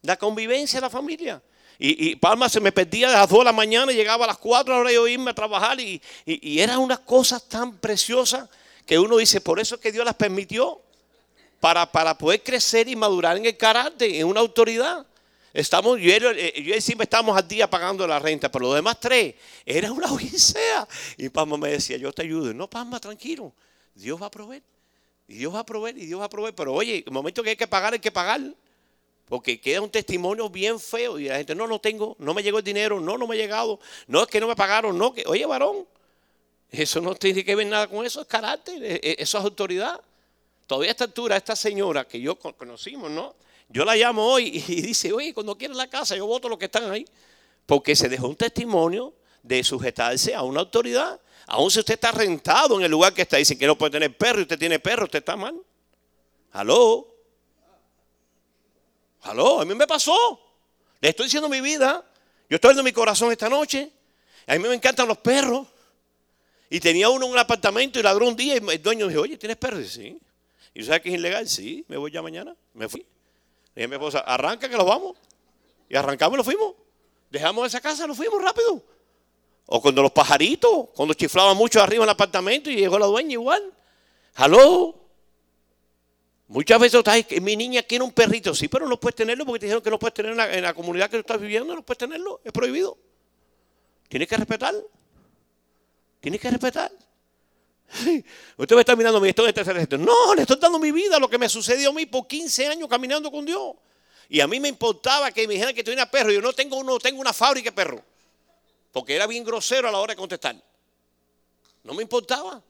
La 0.00 0.16
convivencia 0.16 0.78
de 0.78 0.80
la 0.80 0.88
familia. 0.88 1.42
Y, 1.78 2.16
Palma 2.16 2.48
se 2.48 2.58
me 2.58 2.72
perdía 2.72 3.10
a 3.10 3.20
las 3.20 3.28
2 3.28 3.40
de 3.40 3.44
la 3.44 3.52
mañana 3.52 3.92
y 3.92 3.96
llegaba 3.96 4.24
a 4.24 4.28
las 4.28 4.38
4 4.38 4.78
hora 4.78 4.88
de 4.88 5.12
irme 5.12 5.32
a 5.32 5.34
trabajar. 5.34 5.78
Y, 5.78 6.00
y, 6.24 6.58
eran 6.58 6.78
unas 6.78 7.00
cosas 7.00 7.46
tan 7.46 7.76
preciosas 7.76 8.48
que 8.86 8.98
uno 8.98 9.18
dice, 9.18 9.42
por 9.42 9.60
eso 9.60 9.74
es 9.74 9.82
que 9.82 9.92
Dios 9.92 10.06
las 10.06 10.14
permitió. 10.14 10.80
Para, 11.60 11.92
para 11.92 12.16
poder 12.16 12.42
crecer 12.42 12.88
y 12.88 12.96
madurar 12.96 13.36
en 13.36 13.44
el 13.44 13.58
carácter, 13.58 14.10
en 14.10 14.26
una 14.26 14.40
autoridad. 14.40 15.06
Estamos, 15.54 16.00
yo, 16.00 16.10
eh, 16.10 16.62
yo 16.64 16.80
siempre 16.80 17.04
estamos 17.04 17.36
al 17.36 17.46
día 17.46 17.70
pagando 17.70 18.04
la 18.08 18.18
renta, 18.18 18.50
pero 18.50 18.64
los 18.66 18.74
demás 18.74 18.98
tres, 18.98 19.36
era 19.64 19.92
una 19.92 20.12
odisea. 20.12 20.86
Y 21.16 21.28
Palma 21.28 21.56
me 21.56 21.70
decía, 21.70 21.96
yo 21.96 22.12
te 22.12 22.22
ayudo. 22.22 22.52
No, 22.52 22.68
Palma, 22.68 22.98
tranquilo, 22.98 23.52
Dios 23.94 24.20
va 24.20 24.26
a 24.26 24.30
proveer. 24.32 24.64
Y 25.28 25.36
Dios 25.36 25.54
va 25.54 25.60
a 25.60 25.64
proveer, 25.64 25.96
y 25.96 26.06
Dios 26.06 26.20
va 26.20 26.24
a 26.24 26.28
proveer. 26.28 26.56
Pero 26.56 26.74
oye, 26.74 27.04
el 27.06 27.12
momento 27.12 27.40
que 27.44 27.50
hay 27.50 27.56
que 27.56 27.68
pagar, 27.68 27.92
hay 27.92 28.00
que 28.00 28.10
pagar. 28.10 28.40
Porque 29.26 29.60
queda 29.60 29.80
un 29.80 29.90
testimonio 29.90 30.50
bien 30.50 30.80
feo. 30.80 31.20
Y 31.20 31.28
la 31.28 31.36
gente, 31.36 31.54
no, 31.54 31.68
no 31.68 31.78
tengo, 31.78 32.16
no 32.18 32.34
me 32.34 32.42
llegó 32.42 32.58
el 32.58 32.64
dinero, 32.64 32.98
no, 32.98 33.16
no 33.16 33.28
me 33.28 33.36
ha 33.36 33.38
llegado. 33.38 33.78
No, 34.08 34.22
es 34.22 34.26
que 34.26 34.40
no 34.40 34.48
me 34.48 34.56
pagaron, 34.56 34.98
no, 34.98 35.14
que, 35.14 35.22
oye, 35.24 35.46
varón, 35.46 35.86
eso 36.68 37.00
no 37.00 37.14
tiene 37.14 37.44
que 37.44 37.54
ver 37.54 37.68
nada 37.68 37.86
con 37.86 38.04
eso, 38.04 38.20
es 38.20 38.26
carácter, 38.26 38.82
e, 38.82 38.94
e, 38.96 39.16
eso 39.20 39.38
es 39.38 39.44
autoridad. 39.44 40.00
Todavía 40.66 40.90
a 40.90 40.92
esta 40.92 41.04
altura, 41.04 41.36
esta 41.36 41.54
señora 41.54 42.06
que 42.06 42.20
yo 42.20 42.34
conocimos, 42.36 43.08
¿no? 43.08 43.36
Yo 43.68 43.84
la 43.84 43.96
llamo 43.96 44.24
hoy 44.24 44.64
y 44.68 44.82
dice, 44.82 45.12
oye, 45.12 45.34
cuando 45.34 45.56
quieras 45.56 45.76
la 45.76 45.88
casa, 45.88 46.16
yo 46.16 46.26
voto 46.26 46.48
los 46.48 46.58
que 46.58 46.66
están 46.66 46.90
ahí. 46.90 47.06
Porque 47.66 47.96
se 47.96 48.08
dejó 48.08 48.28
un 48.28 48.36
testimonio 48.36 49.14
de 49.42 49.62
sujetarse 49.64 50.34
a 50.34 50.42
una 50.42 50.60
autoridad. 50.60 51.20
Aún 51.46 51.70
si 51.70 51.80
usted 51.80 51.94
está 51.94 52.12
rentado 52.12 52.78
en 52.78 52.84
el 52.84 52.90
lugar 52.90 53.12
que 53.12 53.22
está, 53.22 53.36
dicen 53.36 53.58
que 53.58 53.66
no 53.66 53.76
puede 53.76 53.92
tener 53.92 54.16
perro 54.16 54.40
y 54.40 54.42
usted 54.42 54.58
tiene 54.58 54.78
perro, 54.78 55.04
usted 55.04 55.18
está 55.18 55.36
mal. 55.36 55.54
¿Aló? 56.52 57.06
¿Aló? 59.22 59.60
A 59.60 59.64
mí 59.64 59.74
me 59.74 59.86
pasó. 59.86 60.40
Le 61.00 61.10
estoy 61.10 61.26
diciendo 61.26 61.48
mi 61.48 61.60
vida. 61.60 62.04
Yo 62.48 62.56
estoy 62.56 62.78
en 62.78 62.84
mi 62.84 62.92
corazón 62.92 63.32
esta 63.32 63.48
noche. 63.48 63.90
A 64.46 64.54
mí 64.54 64.60
me 64.60 64.74
encantan 64.74 65.08
los 65.08 65.18
perros. 65.18 65.66
Y 66.70 66.80
tenía 66.80 67.08
uno 67.08 67.26
en 67.26 67.32
un 67.32 67.38
apartamento 67.38 67.98
y 67.98 68.02
ladró 68.02 68.26
un 68.26 68.36
día 68.36 68.54
y 68.54 68.58
el 68.58 68.82
dueño 68.82 69.08
dijo, 69.08 69.22
oye, 69.22 69.36
¿tienes 69.36 69.56
perros? 69.56 69.86
Sí. 69.88 70.18
¿Y 70.72 70.82
sabes 70.82 71.02
que 71.02 71.08
es 71.10 71.14
ilegal? 71.16 71.48
Sí, 71.48 71.84
me 71.88 71.96
voy 71.96 72.10
ya 72.10 72.22
mañana. 72.22 72.56
Me 72.72 72.88
fui. 72.88 73.06
Dije 73.74 73.84
a 73.84 73.88
mi 73.88 73.94
esposa, 73.94 74.20
arranca 74.20 74.68
que 74.68 74.76
los 74.76 74.86
vamos. 74.86 75.16
Y 75.88 75.96
arrancamos 75.96 76.34
y 76.34 76.38
nos 76.38 76.46
fuimos. 76.46 76.74
Dejamos 77.30 77.66
esa 77.66 77.80
casa, 77.80 78.06
nos 78.06 78.16
fuimos 78.16 78.40
rápido. 78.40 78.82
O 79.66 79.80
cuando 79.80 80.02
los 80.02 80.12
pajaritos, 80.12 80.88
cuando 80.94 81.14
chiflaban 81.14 81.56
mucho 81.56 81.82
arriba 81.82 82.04
en 82.04 82.08
el 82.08 82.14
apartamento 82.14 82.70
y 82.70 82.76
llegó 82.76 82.98
la 82.98 83.06
dueña 83.06 83.32
igual. 83.32 83.72
Aló. 84.34 85.00
Muchas 86.46 86.78
veces 86.78 87.02
mi 87.40 87.56
niña 87.56 87.82
quiere 87.82 88.04
un 88.04 88.12
perrito, 88.12 88.54
sí, 88.54 88.68
pero 88.68 88.86
no 88.86 89.00
puedes 89.00 89.16
tenerlo 89.16 89.46
porque 89.46 89.60
te 89.60 89.66
dijeron 89.66 89.82
que 89.82 89.90
no 89.90 89.98
puedes 89.98 90.14
tener 90.14 90.32
en 90.32 90.36
la, 90.36 90.54
en 90.54 90.62
la 90.62 90.74
comunidad 90.74 91.06
que 91.06 91.16
tú 91.16 91.20
estás 91.20 91.40
viviendo, 91.40 91.74
no 91.74 91.82
puedes 91.82 91.98
tenerlo, 91.98 92.40
es 92.44 92.52
prohibido. 92.52 92.98
Tienes 94.08 94.28
que 94.28 94.36
respetar. 94.36 94.74
Tienes 96.20 96.40
que 96.40 96.50
respetar. 96.50 96.92
Usted 98.56 98.74
me 98.74 98.80
está 98.80 98.96
mirando 98.96 99.20
mi 99.20 99.28
historia 99.28 99.52
de 99.52 99.98
No, 99.98 100.34
le 100.34 100.42
estoy 100.42 100.58
dando 100.60 100.78
mi 100.78 100.90
vida, 100.90 101.18
lo 101.18 101.28
que 101.28 101.38
me 101.38 101.48
sucedió 101.48 101.90
a 101.90 101.92
mí 101.92 102.06
por 102.06 102.26
15 102.26 102.66
años 102.66 102.88
caminando 102.88 103.30
con 103.30 103.44
Dios. 103.44 103.74
Y 104.28 104.40
a 104.40 104.46
mí 104.46 104.58
me 104.58 104.68
importaba 104.68 105.30
que 105.30 105.46
me 105.46 105.54
dijeran 105.54 105.74
que 105.74 105.84
tuviera 105.84 106.10
perro. 106.10 106.32
Yo 106.32 106.40
no 106.40 106.52
tengo 106.52 106.76
uno, 106.76 106.98
tengo 106.98 107.20
una 107.20 107.32
fábrica 107.32 107.70
de 107.70 107.76
perro. 107.76 108.02
Porque 108.92 109.14
era 109.14 109.26
bien 109.26 109.44
grosero 109.44 109.88
a 109.88 109.92
la 109.92 109.98
hora 109.98 110.12
de 110.12 110.16
contestar. 110.16 110.56
No 111.82 111.94
me 111.94 112.02
importaba. 112.02 112.62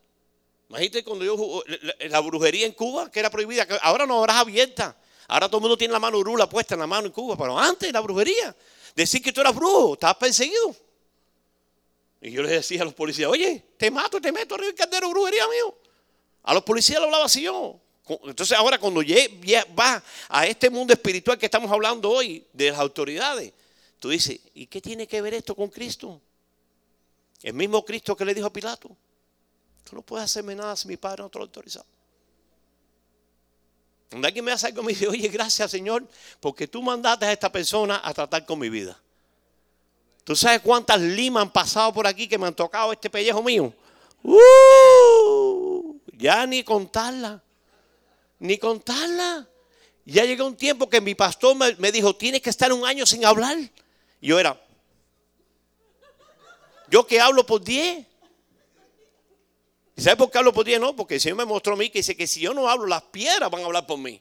Imagínate 0.68 1.04
cuando 1.04 1.25
yo 1.25 1.62
la, 2.09 2.21
brujería 2.21 2.66
en 2.66 2.73
Cuba, 2.73 3.11
que 3.11 3.21
era 3.21 3.30
prohibida, 3.30 3.66
ahora 3.83 4.06
no 4.06 4.18
habrás 4.18 4.38
abierta. 4.38 4.97
Ahora 5.28 5.49
todo 5.49 5.59
el 5.59 5.62
mundo 5.62 5.76
tiene 5.76 5.92
la 5.92 6.00
mano 6.00 6.23
rula 6.23 6.49
puesta 6.49 6.75
en 6.75 6.80
la 6.80 6.87
mano 6.87 7.06
en 7.06 7.12
Cuba, 7.12 7.37
pero 7.37 7.59
antes 7.59 7.92
la 7.92 8.00
brujería. 8.00 8.54
Decir 8.94 9.23
que 9.23 9.33
tú 9.33 9.40
eras 9.40 9.54
brujo, 9.54 9.94
estabas 9.94 10.16
perseguido. 10.16 10.75
Y 12.24 12.30
yo 12.30 12.42
les 12.42 12.52
decía 12.52 12.80
a 12.80 12.86
los 12.86 12.94
policías, 12.94 13.28
oye, 13.28 13.62
te 13.76 13.90
mato, 13.90 14.18
te 14.18 14.32
meto 14.32 14.54
arriba 14.54 14.70
el 14.70 14.74
caldero 14.74 15.10
brujería 15.10 15.46
mío. 15.46 15.76
A 16.44 16.54
los 16.54 16.62
policías 16.62 16.98
lo 16.98 17.04
hablaba 17.04 17.26
así 17.26 17.42
yo. 17.42 17.78
Entonces 18.24 18.56
ahora 18.56 18.78
cuando 18.78 19.02
va 19.78 20.02
a 20.30 20.46
este 20.46 20.70
mundo 20.70 20.94
espiritual 20.94 21.36
que 21.36 21.44
estamos 21.44 21.70
hablando 21.70 22.10
hoy, 22.10 22.46
de 22.54 22.70
las 22.70 22.80
autoridades, 22.80 23.52
tú 23.98 24.08
dices, 24.08 24.40
¿y 24.54 24.66
qué 24.68 24.80
tiene 24.80 25.06
que 25.06 25.20
ver 25.20 25.34
esto 25.34 25.54
con 25.54 25.68
Cristo? 25.68 26.18
El 27.42 27.52
mismo 27.52 27.84
Cristo 27.84 28.16
que 28.16 28.24
le 28.24 28.32
dijo 28.32 28.46
a 28.46 28.52
Pilato, 28.52 28.96
tú 29.84 29.94
no 29.94 30.00
puedes 30.00 30.24
hacerme 30.24 30.54
nada 30.54 30.76
si 30.76 30.88
mi 30.88 30.96
padre 30.96 31.24
no 31.24 31.28
te 31.28 31.38
lo 31.38 31.44
autorizado. 31.44 31.84
Cuando 34.08 34.26
alguien 34.26 34.46
me 34.46 34.52
hace 34.52 34.68
algo, 34.68 34.82
me 34.82 34.92
dice, 34.92 35.08
oye, 35.08 35.28
gracias 35.28 35.70
Señor, 35.70 36.08
porque 36.40 36.68
tú 36.68 36.82
mandaste 36.82 37.26
a 37.26 37.32
esta 37.32 37.52
persona 37.52 38.00
a 38.02 38.14
tratar 38.14 38.46
con 38.46 38.58
mi 38.58 38.70
vida. 38.70 38.98
¿Tú 40.24 40.34
sabes 40.34 40.60
cuántas 40.62 41.00
limas 41.00 41.42
han 41.42 41.52
pasado 41.52 41.92
por 41.92 42.06
aquí 42.06 42.26
que 42.26 42.38
me 42.38 42.46
han 42.46 42.54
tocado 42.54 42.92
este 42.92 43.10
pellejo 43.10 43.42
mío? 43.42 43.72
Uh, 44.22 45.98
ya 46.16 46.46
ni 46.46 46.64
contarla. 46.64 47.42
Ni 48.38 48.56
contarla. 48.56 49.46
Ya 50.06 50.24
llegó 50.24 50.46
un 50.46 50.56
tiempo 50.56 50.88
que 50.88 51.00
mi 51.00 51.14
pastor 51.14 51.56
me, 51.56 51.92
dijo, 51.92 52.16
tienes 52.16 52.40
que 52.40 52.50
estar 52.50 52.72
un 52.72 52.86
año 52.86 53.04
sin 53.04 53.24
hablar. 53.24 53.56
Y 54.20 54.28
yo 54.28 54.38
era, 54.38 54.58
yo 56.90 57.06
que 57.06 57.20
hablo 57.20 57.44
por 57.44 57.62
10. 57.62 58.06
¿Y 59.96 60.02
sabes 60.02 60.16
por 60.16 60.30
qué 60.30 60.38
hablo 60.38 60.52
por 60.52 60.64
10? 60.64 60.80
No, 60.80 60.96
porque 60.96 61.14
el 61.14 61.20
Señor 61.20 61.38
me 61.38 61.44
mostró 61.44 61.74
a 61.74 61.76
mí 61.76 61.88
que 61.90 62.00
dice 62.00 62.16
que 62.16 62.26
si 62.26 62.40
yo 62.40 62.52
no 62.52 62.68
hablo, 62.68 62.86
las 62.86 63.02
piedras 63.02 63.50
van 63.50 63.62
a 63.62 63.66
hablar 63.66 63.86
por 63.86 63.98
mí. 63.98 64.20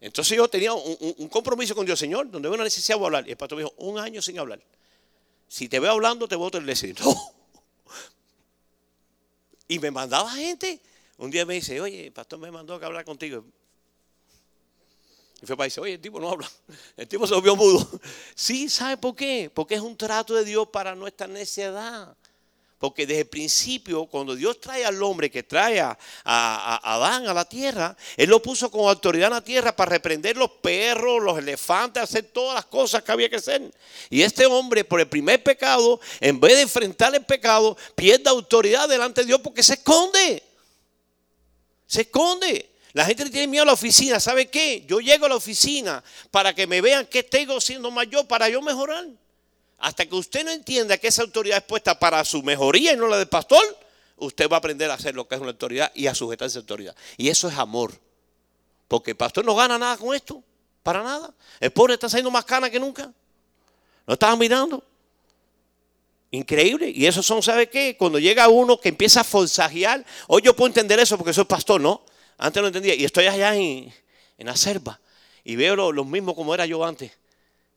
Entonces 0.00 0.36
yo 0.36 0.46
tenía 0.48 0.72
un, 0.72 1.28
compromiso 1.28 1.74
con 1.74 1.86
Dios, 1.86 1.98
Señor, 1.98 2.30
donde 2.30 2.48
veo 2.48 2.54
una 2.54 2.64
necesidad 2.64 2.98
de 2.98 3.04
hablar. 3.04 3.26
Y 3.26 3.30
el 3.30 3.36
pastor 3.36 3.56
me 3.56 3.64
dijo, 3.64 3.74
un 3.78 3.98
año 3.98 4.20
sin 4.20 4.38
hablar. 4.38 4.60
Si 5.54 5.68
te 5.68 5.78
veo 5.78 5.92
hablando, 5.92 6.26
te 6.26 6.34
voto 6.34 6.58
el 6.58 6.66
decir. 6.66 6.96
Y 9.68 9.78
me 9.78 9.92
mandaba 9.92 10.32
gente. 10.32 10.80
Un 11.16 11.30
día 11.30 11.46
me 11.46 11.54
dice, 11.54 11.80
oye, 11.80 12.08
el 12.08 12.12
pastor 12.12 12.40
me 12.40 12.50
mandó 12.50 12.74
a 12.74 12.84
hablar 12.84 13.04
contigo. 13.04 13.44
Y 15.40 15.46
fue 15.46 15.56
para 15.56 15.66
decir, 15.66 15.80
oye, 15.80 15.94
el 15.94 16.00
tipo 16.00 16.18
no 16.18 16.28
habla. 16.28 16.50
El 16.96 17.06
tipo 17.06 17.24
se 17.28 17.34
volvió 17.34 17.54
mudo. 17.54 17.88
Sí, 18.34 18.68
¿sabe 18.68 18.96
por 18.96 19.14
qué? 19.14 19.48
Porque 19.54 19.76
es 19.76 19.80
un 19.80 19.96
trato 19.96 20.34
de 20.34 20.44
Dios 20.44 20.68
para 20.70 20.96
nuestra 20.96 21.28
necedad. 21.28 22.16
Porque 22.84 23.06
desde 23.06 23.22
el 23.22 23.28
principio, 23.28 24.04
cuando 24.04 24.36
Dios 24.36 24.60
trae 24.60 24.84
al 24.84 25.02
hombre 25.02 25.30
que 25.30 25.42
trae 25.42 25.80
a, 25.80 25.98
Adán 26.22 27.26
a 27.26 27.32
la 27.32 27.46
tierra, 27.46 27.96
Él 28.14 28.28
lo 28.28 28.42
puso 28.42 28.70
con 28.70 28.86
autoridad 28.86 29.28
en 29.28 29.32
la 29.32 29.40
tierra 29.40 29.74
para 29.74 29.92
reprender 29.92 30.36
los 30.36 30.50
perros, 30.50 31.22
los 31.22 31.38
elefantes, 31.38 32.02
hacer 32.02 32.24
todas 32.24 32.56
las 32.56 32.66
cosas 32.66 33.02
que 33.02 33.10
había 33.10 33.30
que 33.30 33.36
hacer. 33.36 33.72
Y 34.10 34.20
este 34.20 34.44
hombre, 34.44 34.84
por 34.84 35.00
el 35.00 35.08
primer 35.08 35.42
pecado, 35.42 35.98
en 36.20 36.38
vez 36.38 36.56
de 36.56 36.60
enfrentar 36.60 37.14
el 37.14 37.24
pecado, 37.24 37.74
pierde 37.94 38.28
autoridad 38.28 38.86
delante 38.86 39.22
de 39.22 39.28
Dios 39.28 39.40
porque 39.42 39.62
se 39.62 39.72
esconde. 39.72 40.42
Se 41.86 42.02
esconde. 42.02 42.68
La 42.92 43.06
gente 43.06 43.30
tiene 43.30 43.46
miedo 43.46 43.62
a 43.62 43.66
la 43.68 43.72
oficina. 43.72 44.20
¿Sabe 44.20 44.50
qué? 44.50 44.84
Yo 44.86 45.00
llego 45.00 45.24
a 45.24 45.30
la 45.30 45.36
oficina 45.36 46.04
para 46.30 46.54
que 46.54 46.66
me 46.66 46.82
vean 46.82 47.06
que 47.06 47.22
tengo 47.22 47.62
siendo 47.62 47.90
mayor, 47.90 48.26
para 48.26 48.50
yo 48.50 48.60
mejorar. 48.60 49.06
Hasta 49.78 50.06
que 50.06 50.14
usted 50.14 50.44
no 50.44 50.50
entienda 50.50 50.96
que 50.98 51.08
esa 51.08 51.22
autoridad 51.22 51.58
es 51.58 51.64
puesta 51.64 51.98
para 51.98 52.24
su 52.24 52.42
mejoría 52.42 52.92
y 52.92 52.96
no 52.96 53.06
la 53.06 53.18
del 53.18 53.28
pastor, 53.28 53.62
usted 54.16 54.48
va 54.48 54.56
a 54.56 54.58
aprender 54.58 54.90
a 54.90 54.94
hacer 54.94 55.14
lo 55.14 55.26
que 55.26 55.34
es 55.34 55.40
una 55.40 55.50
autoridad 55.50 55.90
y 55.94 56.06
a 56.06 56.14
sujetar 56.14 56.48
esa 56.48 56.60
autoridad. 56.60 56.94
Y 57.16 57.28
eso 57.28 57.48
es 57.48 57.58
amor. 57.58 57.92
Porque 58.88 59.12
el 59.12 59.16
pastor 59.16 59.44
no 59.44 59.54
gana 59.54 59.78
nada 59.78 59.96
con 59.96 60.14
esto, 60.14 60.42
para 60.82 61.02
nada. 61.02 61.34
El 61.60 61.70
pobre 61.70 61.94
está 61.94 62.08
saliendo 62.08 62.30
más 62.30 62.44
cana 62.44 62.70
que 62.70 62.78
nunca. 62.78 63.12
¿No 64.06 64.14
estaban 64.14 64.38
mirando? 64.38 64.84
Increíble. 66.30 66.90
Y 66.94 67.06
eso 67.06 67.22
son, 67.22 67.42
¿sabe 67.42 67.68
qué? 67.68 67.96
Cuando 67.96 68.18
llega 68.18 68.48
uno 68.48 68.78
que 68.80 68.88
empieza 68.88 69.20
a 69.20 69.24
forzajear, 69.24 70.04
hoy 70.28 70.42
yo 70.42 70.54
puedo 70.54 70.68
entender 70.68 70.98
eso 70.98 71.16
porque 71.16 71.32
soy 71.32 71.44
pastor, 71.44 71.80
¿no? 71.80 72.02
Antes 72.38 72.60
no 72.60 72.66
entendía. 72.68 72.94
Y 72.94 73.04
estoy 73.04 73.26
allá 73.26 73.54
en, 73.54 73.92
en 74.38 74.46
la 74.46 74.56
selva 74.56 75.00
y 75.44 75.56
veo 75.56 75.76
lo, 75.76 75.92
lo 75.92 76.04
mismo 76.04 76.34
como 76.34 76.54
era 76.54 76.66
yo 76.66 76.84
antes. 76.84 77.12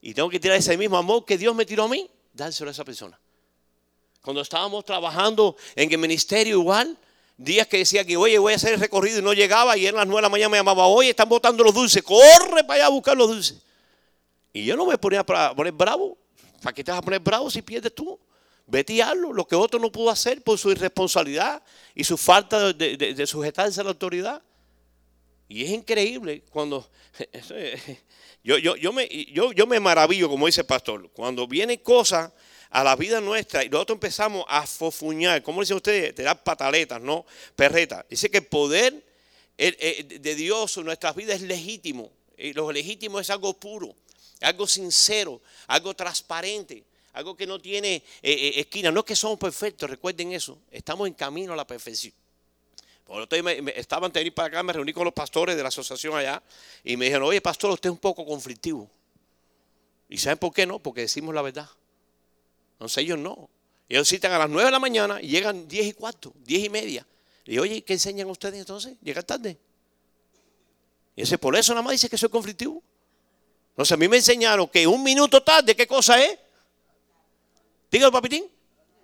Y 0.02 0.14
tengo 0.14 0.30
que 0.30 0.40
tirar 0.40 0.58
ese 0.58 0.78
mismo 0.78 0.98
amor 0.98 1.26
que 1.26 1.38
Dios 1.38 1.56
me 1.56 1.66
tiró 1.66 1.86
a 1.86 1.88
mí, 1.88 2.10
dárselo 2.34 2.70
a 2.70 2.72
esa 2.72 2.86
persona. 2.86 3.20
Cuando 4.22 4.42
estábamos 4.42 4.86
trabajando 4.86 5.56
en 5.76 5.92
el 5.92 5.98
ministerio 5.98 6.60
igual, 6.60 6.98
días 7.38 7.68
que 7.68 7.78
decía 7.78 8.04
que, 8.04 8.18
oye, 8.18 8.38
voy 8.38 8.54
a 8.54 8.56
hacer 8.58 8.74
el 8.74 8.80
recorrido 8.80 9.20
y 9.20 9.22
no 9.22 9.34
llegaba, 9.34 9.78
y 9.78 9.88
en 9.88 9.96
las 9.96 10.06
nueve 10.06 10.20
de 10.20 10.22
la 10.24 10.30
mañana 10.30 10.50
me 10.50 10.58
llamaba, 10.58 10.88
oye, 10.88 11.12
están 11.12 11.30
botando 11.30 11.64
los 11.64 11.74
dulces, 11.74 12.04
corre 12.04 12.64
para 12.64 12.76
allá 12.76 12.86
a 12.88 12.90
buscar 12.90 13.16
los 13.16 13.30
dulces. 13.30 13.58
Y 14.54 14.66
yo 14.66 14.76
no 14.76 14.86
me 14.86 14.98
ponía 14.98 15.26
para 15.26 15.56
poner 15.56 15.74
bravo. 15.74 16.18
¿Para 16.62 16.74
qué 16.74 16.84
te 16.84 16.92
vas 16.92 17.00
a 17.00 17.04
poner 17.04 17.20
bravo 17.20 17.50
si 17.50 17.62
pierdes 17.62 17.94
tú? 17.94 18.20
Vete 18.66 18.94
y 18.94 19.02
hazlo, 19.02 19.32
lo 19.32 19.48
que 19.48 19.56
otro 19.56 19.80
no 19.80 19.92
pudo 19.92 20.10
hacer 20.10 20.42
por 20.42 20.58
su 20.58 20.72
irresponsabilidad 20.72 21.64
y 21.96 22.04
su 22.04 22.18
falta 22.18 22.74
de, 22.74 22.98
de 22.98 23.28
sujetarse 23.28 23.80
a 23.80 23.84
la 23.84 23.92
autoridad. 23.92 24.42
Y 25.48 25.64
es 25.64 25.70
increíble 25.70 26.44
cuando 26.50 26.90
yo, 28.48 28.58
yo, 28.58 28.78
yo, 28.78 28.94
me, 28.94 29.10
yo, 29.10 29.52
yo 29.52 29.68
me 29.68 29.78
maravillo, 29.78 30.30
como 30.30 30.46
dice 30.46 30.62
el 30.62 30.68
pastor, 30.68 31.10
cuando 31.12 31.46
vienen 31.50 31.80
cosas 31.80 32.32
a 32.70 32.82
la 32.82 32.96
vida 32.96 33.20
nuestra 33.20 33.62
y 33.66 33.68
nosotros 33.68 33.98
empezamos 33.98 34.46
a 34.48 34.66
fofuñar, 34.66 35.44
como 35.44 35.60
dicen 35.60 35.76
ustedes, 35.76 36.16
te 36.16 36.24
dan 36.24 36.40
pataletas, 36.46 37.02
¿no? 37.02 37.26
Perretas. 37.58 38.06
Dice 38.10 38.32
que 38.32 38.38
el 38.38 38.46
poder 38.46 39.06
de 39.58 40.36
Dios 40.36 40.78
en 40.78 40.86
nuestras 40.86 41.14
vidas 41.14 41.36
es 41.36 41.42
legítimo. 41.42 42.10
Y 42.38 42.54
lo 42.54 42.72
legítimo 42.72 43.20
es 43.20 43.30
algo 43.30 43.54
puro, 43.54 43.94
algo 44.40 44.66
sincero, 44.66 45.42
algo 45.68 45.94
transparente, 45.94 46.86
algo 47.12 47.36
que 47.36 47.46
no 47.46 47.60
tiene 47.60 47.96
eh, 47.96 48.02
eh, 48.32 48.54
esquina. 48.62 48.92
No 48.92 49.02
es 49.02 49.06
que 49.08 49.16
somos 49.18 49.40
perfectos, 49.40 49.90
recuerden 49.90 50.32
eso. 50.32 50.58
Estamos 50.72 51.06
en 51.10 51.16
camino 51.16 51.52
a 51.52 51.58
la 51.58 51.68
perfección. 51.68 52.14
Por 53.08 53.44
me, 53.44 53.74
estaban 53.78 54.12
de 54.12 54.32
para 54.34 54.50
acá, 54.50 54.64
me 54.64 54.74
reuní 54.74 54.92
con 54.92 55.06
los 55.06 55.14
pastores 55.14 55.56
de 55.56 55.62
la 55.64 55.70
asociación 55.70 56.16
allá 56.18 56.44
y 56.84 56.98
me 56.98 57.06
dijeron, 57.06 57.30
oye 57.30 57.40
pastor, 57.40 57.72
usted 57.72 57.90
es 57.90 57.94
un 57.94 58.00
poco 58.00 58.26
conflictivo. 58.26 58.90
¿Y 60.10 60.18
saben 60.18 60.38
por 60.38 60.54
qué 60.54 60.66
no? 60.66 60.80
Porque 60.80 61.02
decimos 61.02 61.34
la 61.34 61.42
verdad. 61.42 61.70
Entonces 62.74 62.98
ellos 62.98 63.18
no. 63.18 63.50
Ellos 63.88 64.10
citan 64.10 64.34
a 64.34 64.38
las 64.38 64.50
9 64.50 64.66
de 64.66 64.72
la 64.72 64.80
mañana 64.80 65.22
y 65.22 65.28
llegan 65.28 65.70
10 65.70 65.88
y 65.88 65.94
cuarto, 65.94 66.34
10 66.44 66.66
y 66.66 66.70
media. 66.70 67.08
Y 67.46 67.58
oye, 67.60 67.82
¿qué 67.82 67.94
enseñan 67.94 68.30
ustedes 68.30 68.60
entonces? 68.60 68.98
Llegan 69.02 69.26
tarde. 69.26 69.58
Y 71.16 71.22
ese 71.22 71.38
por 71.38 71.56
eso 71.56 71.72
nada 71.72 71.84
más 71.84 71.94
dice 71.94 72.10
que 72.10 72.18
soy 72.18 72.28
conflictivo. 72.28 72.84
Entonces 73.70 73.94
a 73.94 73.98
mí 73.98 74.10
me 74.10 74.18
enseñaron 74.18 74.68
que 74.68 74.86
un 74.86 75.02
minuto 75.02 75.42
tarde, 75.42 75.76
¿qué 75.78 75.88
cosa 75.88 76.22
es? 76.22 76.38
Dígalo, 77.90 78.12
papitín. 78.12 78.46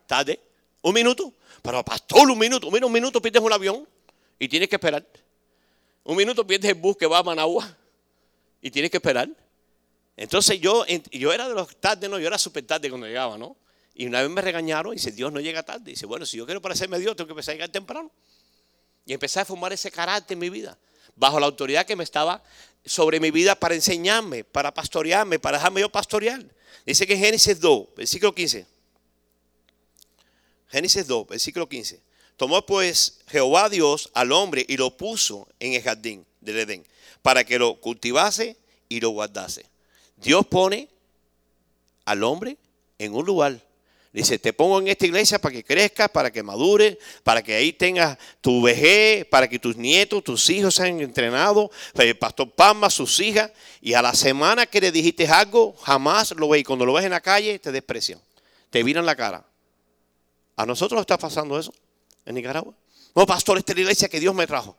Tarde. 0.05 0.41
Un 0.81 0.93
minuto. 0.93 1.31
Pero 1.61 1.85
pastor, 1.85 2.29
un 2.29 2.37
minuto. 2.37 2.69
Mira, 2.69 2.85
un 2.85 2.91
minuto 2.91 3.21
pierdes 3.21 3.41
un 3.41 3.53
avión 3.53 3.92
y 4.39 4.47
tienes 4.47 4.69
que 4.69 4.75
esperar. 4.75 5.05
Un 6.03 6.17
minuto 6.17 6.45
pierdes 6.45 6.71
el 6.71 6.75
bus 6.75 6.97
que 6.97 7.05
va 7.05 7.19
a 7.19 7.23
Managua 7.23 7.77
y 8.61 8.69
tienes 8.71 8.91
que 8.91 8.97
esperar. 8.97 9.29
Entonces 10.15 10.59
yo, 10.59 10.85
yo 11.11 11.33
era 11.33 11.47
de 11.47 11.55
los 11.55 11.75
tarde, 11.77 12.07
no, 12.09 12.19
yo 12.19 12.27
era 12.27 12.37
súper 12.37 12.65
tarde 12.65 12.89
cuando 12.89 13.07
llegaba, 13.07 13.37
¿no? 13.37 13.55
Y 13.95 14.05
una 14.05 14.21
vez 14.21 14.29
me 14.29 14.41
regañaron 14.41 14.93
y 14.93 14.95
dice, 14.95 15.11
Dios 15.11 15.31
no 15.31 15.39
llega 15.39 15.63
tarde. 15.63 15.91
Dice, 15.91 16.05
bueno, 16.05 16.25
si 16.25 16.37
yo 16.37 16.45
quiero 16.45 16.61
parecerme 16.61 16.95
a 16.97 16.99
Dios, 16.99 17.15
tengo 17.15 17.27
que 17.27 17.33
empezar 17.33 17.53
a 17.53 17.55
llegar 17.55 17.69
temprano. 17.69 18.11
Y 19.05 19.13
empecé 19.13 19.39
a 19.39 19.45
formar 19.45 19.73
ese 19.73 19.91
carácter 19.91 20.35
en 20.35 20.39
mi 20.39 20.49
vida, 20.49 20.77
bajo 21.15 21.39
la 21.39 21.45
autoridad 21.45 21.85
que 21.85 21.95
me 21.95 22.03
estaba 22.03 22.43
sobre 22.85 23.19
mi 23.19 23.31
vida 23.31 23.55
para 23.55 23.75
enseñarme, 23.75 24.43
para 24.43 24.73
pastorearme, 24.73 25.39
para 25.39 25.57
dejarme 25.57 25.81
yo 25.81 25.89
pastorear. 25.91 26.43
Dice 26.85 27.05
que 27.05 27.17
Génesis 27.17 27.59
2, 27.59 27.95
versículo 27.95 28.33
15. 28.33 28.65
Génesis 30.69 31.05
2, 31.05 31.27
versículo 31.27 31.69
15. 31.69 32.01
Tomó 32.37 32.65
pues 32.65 33.19
Jehová 33.27 33.69
Dios 33.69 34.09
al 34.13 34.31
hombre 34.31 34.65
y 34.67 34.77
lo 34.77 34.95
puso 34.97 35.47
en 35.59 35.73
el 35.73 35.81
jardín 35.81 36.25
del 36.41 36.59
Edén 36.59 36.85
para 37.23 37.43
que 37.43 37.57
lo 37.57 37.75
cultivase 37.75 38.57
y 38.89 38.99
lo 38.99 39.09
guardase. 39.09 39.65
Dios 40.17 40.45
pone 40.45 40.87
al 42.05 42.23
hombre 42.23 42.57
en 42.99 43.15
un 43.15 43.25
lugar. 43.25 43.59
Dice, 44.11 44.37
te 44.37 44.53
pongo 44.53 44.79
en 44.79 44.89
esta 44.89 45.07
iglesia 45.07 45.39
para 45.39 45.53
que 45.53 45.63
crezcas, 45.63 46.07
para 46.09 46.31
que 46.31 46.43
madure, 46.43 46.99
para 47.23 47.41
que 47.41 47.55
ahí 47.55 47.73
tengas 47.73 48.15
tu 48.41 48.61
vejez, 48.61 49.25
para 49.25 49.47
que 49.47 49.57
tus 49.57 49.75
nietos, 49.75 50.23
tus 50.23 50.47
hijos 50.51 50.75
sean 50.75 51.01
entrenados, 51.01 51.71
el 51.95 52.15
pastor 52.15 52.51
Palma, 52.51 52.91
sus 52.91 53.19
hijas, 53.19 53.51
y 53.81 53.95
a 53.95 54.03
la 54.03 54.13
semana 54.13 54.67
que 54.67 54.79
le 54.79 54.91
dijiste 54.91 55.27
algo, 55.27 55.73
jamás 55.81 56.31
lo 56.31 56.49
veis. 56.49 56.63
Cuando 56.63 56.85
lo 56.85 56.93
ves 56.93 57.05
en 57.05 57.11
la 57.11 57.21
calle, 57.21 57.57
te 57.57 57.71
desprecian, 57.71 58.19
te 58.69 58.83
viran 58.83 59.03
la 59.03 59.15
cara. 59.15 59.43
¿A 60.57 60.65
nosotros 60.67 61.01
está 61.01 61.17
pasando 61.17 61.57
eso 61.57 61.73
en 62.25 62.36
Nicaragua? 62.36 62.73
No, 63.15 63.25
pastor, 63.25 63.57
esta 63.57 63.73
es 63.73 63.77
la 63.77 63.81
iglesia 63.81 64.09
que 64.09 64.19
Dios 64.19 64.33
me 64.33 64.47
trajo. 64.47 64.75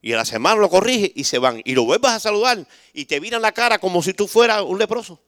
Y 0.00 0.12
a 0.12 0.16
la 0.16 0.24
semana 0.24 0.60
lo 0.60 0.68
corrige 0.68 1.12
y 1.14 1.24
se 1.24 1.38
van. 1.38 1.60
Y 1.64 1.74
lo 1.74 1.84
vuelvas 1.84 2.12
a 2.14 2.20
saludar 2.20 2.66
y 2.92 3.04
te 3.04 3.18
viran 3.20 3.42
la 3.42 3.52
cara 3.52 3.78
como 3.78 4.02
si 4.02 4.14
tú 4.14 4.28
fueras 4.28 4.62
un 4.62 4.78
leproso. 4.78 5.20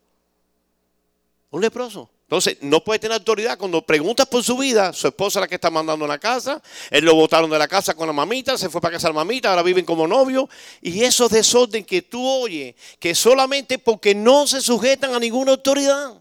Un 1.51 1.61
leproso. 1.61 2.09
Entonces, 2.23 2.59
no 2.61 2.85
puede 2.85 3.01
tener 3.01 3.18
autoridad. 3.18 3.59
Cuando 3.59 3.83
preguntas 3.83 4.25
por 4.27 4.44
su 4.44 4.57
vida, 4.57 4.92
su 4.92 5.09
esposa 5.09 5.40
es 5.40 5.42
la 5.42 5.49
que 5.49 5.57
está 5.57 5.68
mandando 5.68 6.05
en 6.05 6.11
la 6.11 6.18
casa, 6.18 6.62
él 6.88 7.05
lo 7.05 7.16
botaron 7.16 7.51
de 7.51 7.59
la 7.59 7.66
casa 7.66 7.94
con 7.94 8.07
la 8.07 8.12
mamita, 8.12 8.57
se 8.57 8.70
fue 8.70 8.81
para 8.81 8.92
casa 8.92 9.09
la 9.09 9.14
mamita, 9.14 9.51
ahora 9.51 9.64
viven 9.64 9.85
como 9.85 10.07
novios. 10.07 10.44
Y 10.81 11.03
esos 11.03 11.29
desorden 11.29 11.85
que 11.85 12.03
tú 12.03 12.25
oyes, 12.25 12.77
que 13.01 13.16
solamente 13.16 13.81
porque 13.81 14.14
no 14.14 14.46
se 14.46 14.61
sujetan 14.61 15.12
a 15.12 15.18
ninguna 15.18 15.51
autoridad. 15.51 16.14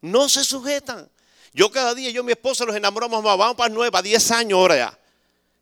No 0.00 0.28
se 0.28 0.42
sujetan. 0.42 1.08
Yo 1.52 1.70
cada 1.70 1.94
día, 1.94 2.10
yo 2.10 2.22
y 2.22 2.24
mi 2.24 2.32
esposa 2.32 2.64
nos 2.64 2.76
enamoramos 2.76 3.22
más, 3.22 3.38
vamos 3.38 3.56
para 3.56 3.72
nueva, 3.72 4.02
10 4.02 4.30
años 4.32 4.58
ahora 4.58 4.76
ya. 4.76 4.98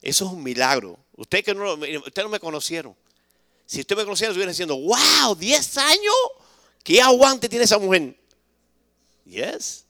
Eso 0.03 0.27
es 0.27 0.33
un 0.33 0.43
milagro. 0.43 0.99
Usted 1.17 1.45
que 1.45 1.55
no, 1.55 1.75
usted 1.75 2.23
no 2.23 2.29
me 2.29 2.41
conocieron. 2.41 2.95
Si 3.67 3.81
usted 3.81 3.97
me 3.97 4.05
conociera, 4.05 4.31
estuviera 4.31 4.51
diciendo, 4.51 4.77
wow, 4.77 5.35
10 5.35 5.79
años. 5.79 6.15
¿Qué 6.85 7.01
aguante 7.01 7.49
tiene 7.49 7.65
esa 7.65 7.79
mujer? 7.79 8.17
Yes, 9.25 9.85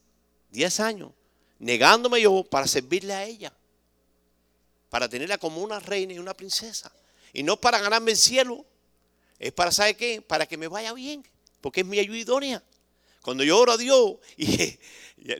10 0.49 0.79
años. 0.79 1.11
Negándome 1.59 2.21
yo 2.21 2.43
para 2.43 2.67
servirle 2.67 3.13
a 3.13 3.23
ella. 3.25 3.53
Para 4.89 5.07
tenerla 5.07 5.37
como 5.37 5.61
una 5.61 5.79
reina 5.79 6.13
y 6.13 6.19
una 6.19 6.33
princesa. 6.33 6.91
Y 7.33 7.43
no 7.43 7.57
para 7.57 7.79
ganarme 7.79 8.11
el 8.11 8.17
cielo. 8.17 8.65
Es 9.37 9.51
para, 9.51 9.71
¿sabe 9.71 9.95
qué? 9.95 10.21
Para 10.21 10.47
que 10.47 10.57
me 10.57 10.67
vaya 10.67 10.93
bien. 10.93 11.23
Porque 11.61 11.81
es 11.81 11.85
mi 11.85 11.99
ayuda 11.99 12.17
idónea. 12.17 12.63
Cuando 13.27 13.43
yo 13.43 13.59
oro 13.59 13.73
a 13.73 13.77
Dios, 13.77 14.13
y 14.37 14.77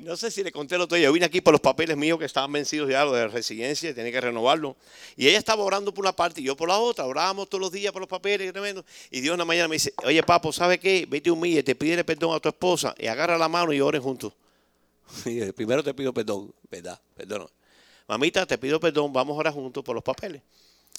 no 0.01 0.17
sé 0.17 0.29
si 0.29 0.43
le 0.43 0.51
conté 0.51 0.75
el 0.75 0.81
otro 0.81 0.97
día, 0.97 1.05
yo 1.05 1.13
vine 1.13 1.25
aquí 1.25 1.39
por 1.39 1.53
los 1.53 1.61
papeles 1.61 1.95
míos 1.95 2.19
que 2.19 2.25
estaban 2.25 2.51
vencidos 2.51 2.89
ya, 2.89 3.05
los 3.05 3.13
de 3.13 3.29
residencia, 3.29 3.95
tenía 3.95 4.11
que 4.11 4.19
renovarlo. 4.19 4.75
Y 5.15 5.25
ella 5.25 5.37
estaba 5.37 5.63
orando 5.63 5.93
por 5.93 6.03
una 6.03 6.11
parte 6.11 6.41
y 6.41 6.43
yo 6.43 6.57
por 6.57 6.67
la 6.67 6.77
otra. 6.79 7.05
Orábamos 7.05 7.47
todos 7.47 7.61
los 7.61 7.71
días 7.71 7.93
por 7.93 8.01
los 8.01 8.09
papeles, 8.09 8.51
tremendo. 8.51 8.83
Y 9.09 9.21
Dios 9.21 9.35
una 9.35 9.45
mañana 9.45 9.69
me 9.69 9.75
dice, 9.75 9.93
oye 10.03 10.21
papo, 10.21 10.51
¿sabe 10.51 10.77
qué? 10.81 11.05
Vete 11.07 11.31
y 11.31 11.63
te 11.63 11.75
pide 11.75 12.03
perdón 12.03 12.35
a 12.35 12.41
tu 12.41 12.49
esposa 12.49 12.93
y 12.99 13.07
agarra 13.07 13.37
la 13.37 13.47
mano 13.47 13.71
y 13.71 13.79
oren 13.79 14.01
juntos. 14.01 14.33
Y 15.25 15.49
primero 15.53 15.81
te 15.81 15.93
pido 15.93 16.13
perdón, 16.13 16.53
¿verdad? 16.69 16.99
Perdón. 17.15 17.47
Mamita, 18.05 18.45
te 18.45 18.57
pido 18.57 18.81
perdón, 18.81 19.13
vamos 19.13 19.37
a 19.37 19.39
orar 19.39 19.53
juntos 19.53 19.81
por 19.81 19.95
los 19.95 20.03
papeles. 20.03 20.41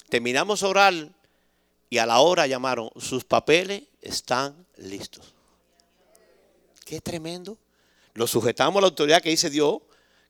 Terminamos 0.09 0.63
a 0.63 0.67
orar 0.67 1.07
y 1.87 1.99
a 1.99 2.07
la 2.07 2.17
hora 2.17 2.47
llamaron, 2.47 2.89
sus 2.99 3.23
papeles 3.23 3.83
están 4.01 4.65
listos. 4.77 5.35
Qué 6.89 7.01
tremendo. 7.01 7.55
Lo 8.15 8.25
sujetamos 8.25 8.79
a 8.79 8.81
la 8.81 8.87
autoridad 8.87 9.21
que 9.21 9.29
dice 9.29 9.51
Dios, 9.51 9.77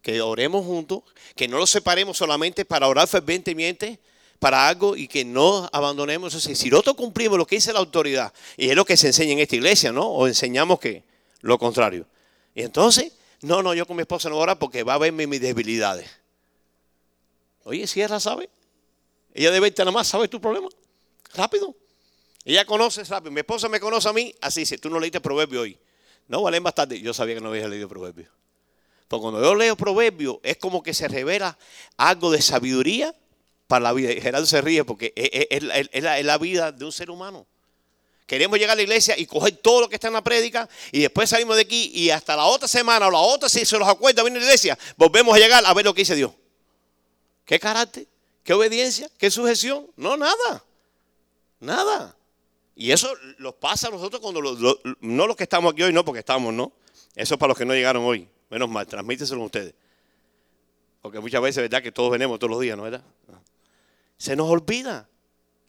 que 0.01 0.19
oremos 0.19 0.65
juntos, 0.65 1.03
que 1.33 1.47
no 1.47 1.57
lo 1.57 1.65
separemos 1.65 2.17
solamente 2.17 2.65
para 2.65 2.85
orar 2.89 3.07
ferventemente 3.07 3.97
para 4.39 4.67
algo 4.67 4.97
y 4.97 5.07
que 5.07 5.23
no 5.23 5.69
abandonemos. 5.71 6.33
eso. 6.33 6.53
si 6.53 6.69
nosotros 6.69 6.97
cumplimos 6.97 7.37
lo 7.37 7.47
que 7.47 7.55
dice 7.55 7.71
la 7.71 7.79
autoridad, 7.79 8.33
y 8.57 8.69
es 8.69 8.75
lo 8.75 8.83
que 8.83 8.97
se 8.97 9.07
enseña 9.07 9.31
en 9.31 9.39
esta 9.39 9.55
iglesia, 9.55 9.93
¿no? 9.93 10.05
O 10.05 10.27
enseñamos 10.27 10.81
que 10.81 11.05
lo 11.39 11.57
contrario. 11.57 12.05
Y 12.53 12.63
entonces, 12.63 13.13
no, 13.39 13.63
no, 13.63 13.73
yo 13.73 13.85
con 13.85 13.95
mi 13.95 14.01
esposa 14.01 14.27
no 14.27 14.35
ora 14.35 14.59
porque 14.59 14.83
va 14.83 14.95
a 14.95 14.97
verme 14.97 15.27
mis 15.27 15.39
debilidades. 15.39 16.11
Oye, 17.63 17.87
si 17.87 18.01
ella 18.01 18.19
sabe, 18.19 18.49
ella 19.33 19.49
debe 19.51 19.67
irte 19.67 19.81
nada 19.81 19.93
más, 19.93 20.09
¿sabe 20.09 20.27
tu 20.27 20.41
problema? 20.41 20.67
Rápido. 21.33 21.73
Ella 22.43 22.65
conoce 22.65 23.01
rápido. 23.05 23.31
Mi 23.31 23.39
esposa 23.39 23.69
me 23.69 23.79
conoce 23.79 24.09
a 24.09 24.13
mí, 24.13 24.35
así 24.41 24.59
dice, 24.59 24.77
tú 24.77 24.89
no 24.89 24.99
leíste 24.99 25.21
proverbio 25.21 25.61
hoy. 25.61 25.79
No, 26.29 26.43
valen 26.43 26.63
bastante. 26.63 27.01
Yo 27.01 27.13
sabía 27.13 27.35
que 27.35 27.41
no 27.41 27.49
había 27.49 27.67
leído 27.67 27.89
Proverbios. 27.89 28.29
Porque 29.07 29.21
cuando 29.21 29.41
yo 29.41 29.55
leo 29.55 29.75
Proverbios, 29.75 30.37
es 30.43 30.57
como 30.57 30.81
que 30.81 30.93
se 30.93 31.07
revela 31.07 31.57
algo 31.97 32.31
de 32.31 32.41
sabiduría 32.41 33.13
para 33.67 33.83
la 33.83 33.93
vida. 33.93 34.11
Y 34.11 34.21
Gerardo 34.21 34.45
se 34.45 34.61
ríe 34.61 34.85
porque 34.85 35.11
es, 35.15 35.63
la, 36.23 36.37
vida 36.37 36.71
de 36.71 36.85
un 36.85 36.91
ser 36.91 37.09
humano. 37.09 37.47
Queremos 38.27 38.59
llegar 38.59 38.73
a 38.73 38.75
la 38.75 38.83
iglesia 38.83 39.17
y 39.17 39.25
coger 39.25 39.57
todo 39.57 39.81
lo 39.81 39.89
que 39.89 39.95
está 39.95 40.07
en 40.07 40.13
la 40.13 40.23
prédica 40.23 40.69
y 40.91 40.99
después 40.99 41.31
salimos 41.31 41.55
de 41.55 41.63
aquí 41.63 41.91
y 41.95 42.11
hasta 42.11 42.35
la 42.35 42.45
otra 42.45 42.67
semana 42.67 43.07
o 43.07 43.11
la 43.11 43.17
otra, 43.17 43.49
si 43.49 43.65
se 43.65 43.79
los 43.79 43.87
acuerda, 43.87 44.21
viene 44.21 44.37
a 44.37 44.41
la 44.41 44.45
iglesia, 44.45 44.77
volvemos 44.97 45.35
a 45.35 45.39
llegar 45.39 45.63
a 45.65 45.73
ver 45.73 45.83
lo 45.83 45.95
que 45.95 46.01
dice 46.01 46.13
Dios. 46.13 46.31
¿Qué 47.43 47.59
carácter? 47.59 48.05
¿Qué 48.43 48.53
obediencia? 48.53 49.09
¿Qué 49.17 49.31
sujeción? 49.31 49.87
No, 49.95 50.15
nada. 50.15 50.63
Nada. 51.59 52.15
Y 52.79 52.93
eso 52.93 53.13
los 53.39 53.55
pasa 53.55 53.89
a 53.89 53.91
nosotros 53.91 54.21
cuando, 54.21 54.41
no 55.01 55.27
los 55.27 55.35
que 55.35 55.43
estamos 55.43 55.73
aquí 55.73 55.83
hoy, 55.83 55.91
no 55.91 56.05
porque 56.05 56.19
estamos, 56.19 56.53
¿no? 56.53 56.71
Eso 57.13 57.33
es 57.33 57.37
para 57.37 57.49
los 57.49 57.57
que 57.57 57.65
no 57.65 57.73
llegaron 57.73 58.05
hoy. 58.05 58.25
Menos 58.49 58.69
mal, 58.69 58.87
transmíteselo 58.87 59.41
a 59.41 59.45
ustedes. 59.47 59.73
Porque 61.01 61.19
muchas 61.19 61.41
veces, 61.41 61.61
¿verdad? 61.61 61.83
Que 61.83 61.91
todos 61.91 62.09
venimos 62.09 62.39
todos 62.39 62.51
los 62.51 62.61
días, 62.61 62.77
¿no 62.77 62.83
verdad? 62.83 63.03
Se 64.15 64.33
nos 64.33 64.47
olvida 64.49 65.09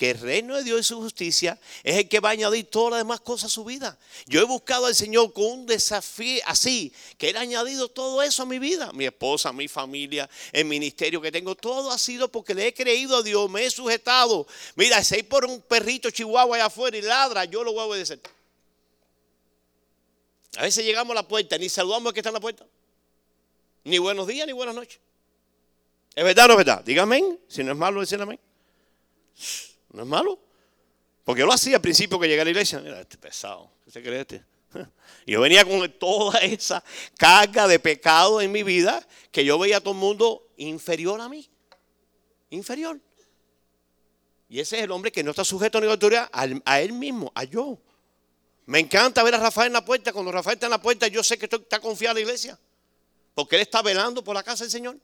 que 0.01 0.13
el 0.13 0.19
reino 0.19 0.57
de 0.57 0.65
Dios 0.65 0.81
y 0.81 0.85
su 0.85 0.97
justicia 0.97 1.59
es 1.83 1.95
el 1.95 2.09
que 2.09 2.21
va 2.21 2.31
a 2.31 2.33
añadir 2.33 2.65
todas 2.71 2.93
las 2.93 3.01
demás 3.01 3.21
cosas 3.21 3.53
a 3.53 3.55
su 3.55 3.67
vida. 3.67 3.99
Yo 4.25 4.41
he 4.41 4.45
buscado 4.45 4.87
al 4.87 4.95
Señor 4.95 5.31
con 5.35 5.45
un 5.45 5.67
desafío 5.67 6.41
así, 6.47 6.91
que 7.19 7.29
Él 7.29 7.37
ha 7.37 7.41
añadido 7.41 7.87
todo 7.91 8.23
eso 8.23 8.45
a 8.45 8.47
mi 8.47 8.59
vida. 8.59 8.91
Mi 8.95 9.05
esposa, 9.05 9.53
mi 9.53 9.69
familia, 9.69 10.27
el 10.53 10.65
ministerio 10.65 11.21
que 11.21 11.31
tengo, 11.31 11.55
todo 11.55 11.91
ha 11.91 11.99
sido 11.99 12.33
porque 12.33 12.55
le 12.55 12.69
he 12.69 12.73
creído 12.73 13.19
a 13.19 13.23
Dios, 13.23 13.51
me 13.51 13.67
he 13.67 13.71
sujetado. 13.71 14.47
Mira, 14.75 15.05
si 15.05 15.17
hay 15.17 15.23
por 15.23 15.45
un 15.45 15.61
perrito 15.61 16.11
chihuahua 16.11 16.57
allá 16.57 16.65
afuera 16.65 16.97
y 16.97 17.03
ladra, 17.03 17.45
yo 17.45 17.63
lo 17.63 17.75
voy 17.75 17.83
a 17.83 17.85
obedecer. 17.85 18.23
A 20.57 20.63
veces 20.63 20.83
llegamos 20.83 21.11
a 21.11 21.17
la 21.17 21.29
puerta, 21.29 21.59
ni 21.59 21.69
saludamos 21.69 22.07
al 22.07 22.15
que 22.15 22.21
está 22.21 22.31
en 22.31 22.35
la 22.37 22.41
puerta. 22.41 22.65
Ni 23.85 23.99
buenos 23.99 24.27
días, 24.27 24.47
ni 24.47 24.55
buenas 24.55 24.75
noches. 24.75 24.99
¿Es 26.15 26.25
verdad 26.25 26.47
o 26.47 26.49
no 26.49 26.55
es 26.55 26.59
verdad? 26.65 26.85
Dígame, 26.87 27.37
si 27.49 27.63
no 27.63 27.73
es 27.73 27.77
malo 27.77 28.01
decir 28.01 28.19
amén. 28.19 28.41
No 29.93 30.03
es 30.03 30.09
malo. 30.09 30.39
Porque 31.25 31.41
yo 31.41 31.47
lo 31.47 31.53
hacía 31.53 31.77
al 31.77 31.83
principio 31.83 32.19
que 32.19 32.29
llegué 32.29 32.41
a 32.41 32.45
la 32.45 32.51
iglesia. 32.51 32.81
Mira, 32.81 33.01
este 33.01 33.19
pesado. 33.19 33.71
¿Qué 33.85 33.91
se 33.91 34.03
cree 34.03 34.21
este? 34.21 34.45
Yo 35.27 35.41
venía 35.41 35.65
con 35.65 35.91
toda 35.99 36.39
esa 36.41 36.83
carga 37.17 37.67
de 37.67 37.79
pecado 37.79 38.41
en 38.41 38.53
mi 38.53 38.63
vida 38.63 39.07
que 39.33 39.45
yo 39.45 39.59
veía 39.59 39.79
a 39.79 39.81
todo 39.81 39.95
el 39.95 40.01
mundo 40.01 40.49
inferior 40.57 41.21
a 41.21 41.29
mí. 41.29 41.49
Inferior. 42.51 42.99
Y 44.49 44.61
ese 44.61 44.79
es 44.79 44.85
el 44.85 44.91
hombre 44.91 45.13
que 45.13 45.23
no 45.23 45.31
está 45.31 45.45
sujeto 45.45 45.79
a 45.79 45.81
ninguna 45.81 45.95
autoridad, 45.95 46.31
a 46.65 46.81
él 46.81 46.93
mismo, 46.93 47.31
a 47.35 47.45
yo. 47.45 47.79
Me 48.67 48.81
encanta 48.81 49.23
ver 49.23 49.35
a 49.35 49.39
Rafael 49.39 49.69
en 49.69 49.75
la 49.75 49.85
puerta. 49.85 50.13
Cuando 50.13 50.33
Rafael 50.33 50.55
está 50.55 50.67
en 50.67 50.71
la 50.71 50.83
puerta, 50.83 51.07
yo 51.07 51.23
sé 51.23 51.39
que 51.39 51.47
está 51.47 51.81
confiado 51.81 52.13
en 52.13 52.25
la 52.25 52.29
iglesia. 52.29 52.59
Porque 53.35 53.57
él 53.57 53.63
está 53.63 53.83
velando 53.83 54.25
por 54.25 54.35
la 54.35 54.43
casa 54.43 54.65
del 54.65 54.71
Señor. 54.71 54.97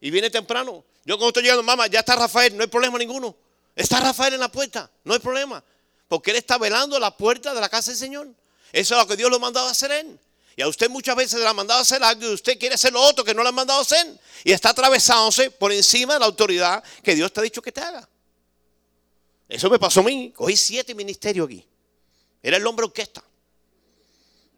Y 0.00 0.10
viene 0.10 0.30
temprano. 0.30 0.84
Yo 1.04 1.16
cuando 1.16 1.28
estoy 1.28 1.42
llegando, 1.42 1.62
mamá, 1.62 1.86
ya 1.86 2.00
está 2.00 2.16
Rafael, 2.16 2.56
no 2.56 2.62
hay 2.62 2.68
problema 2.68 2.98
ninguno. 2.98 3.34
Está 3.80 3.98
Rafael 3.98 4.34
en 4.34 4.40
la 4.40 4.52
puerta, 4.52 4.90
no 5.04 5.14
hay 5.14 5.20
problema. 5.20 5.64
Porque 6.06 6.32
él 6.32 6.36
está 6.36 6.58
velando 6.58 6.98
la 6.98 7.16
puerta 7.16 7.54
de 7.54 7.62
la 7.62 7.68
casa 7.70 7.90
del 7.90 7.98
Señor. 7.98 8.28
Eso 8.72 8.94
es 8.94 9.00
lo 9.00 9.06
que 9.06 9.16
Dios 9.16 9.30
lo 9.30 9.36
ha 9.36 9.38
mandado 9.38 9.68
a 9.68 9.70
hacer 9.70 9.90
él. 9.90 10.20
Y 10.54 10.60
a 10.60 10.68
usted 10.68 10.90
muchas 10.90 11.16
veces 11.16 11.40
le 11.40 11.46
ha 11.46 11.54
mandado 11.54 11.78
a 11.78 11.82
hacer 11.82 12.04
algo 12.04 12.28
y 12.28 12.34
usted 12.34 12.58
quiere 12.58 12.74
hacer 12.74 12.92
lo 12.92 13.00
otro 13.00 13.24
que 13.24 13.32
no 13.32 13.42
le 13.42 13.48
ha 13.48 13.52
mandado 13.52 13.78
a 13.78 13.82
hacer. 13.82 14.06
Y 14.44 14.52
está 14.52 14.68
atravesándose 14.68 15.50
por 15.50 15.72
encima 15.72 16.12
de 16.12 16.20
la 16.20 16.26
autoridad 16.26 16.84
que 17.02 17.14
Dios 17.14 17.32
te 17.32 17.40
ha 17.40 17.42
dicho 17.42 17.62
que 17.62 17.72
te 17.72 17.80
haga. 17.80 18.06
Eso 19.48 19.70
me 19.70 19.78
pasó 19.78 20.00
a 20.00 20.02
mí. 20.02 20.30
Cogí 20.36 20.58
siete 20.58 20.94
ministerios 20.94 21.46
aquí. 21.46 21.66
Era 22.42 22.58
el 22.58 22.66
hombre 22.66 22.84
orquesta. 22.84 23.24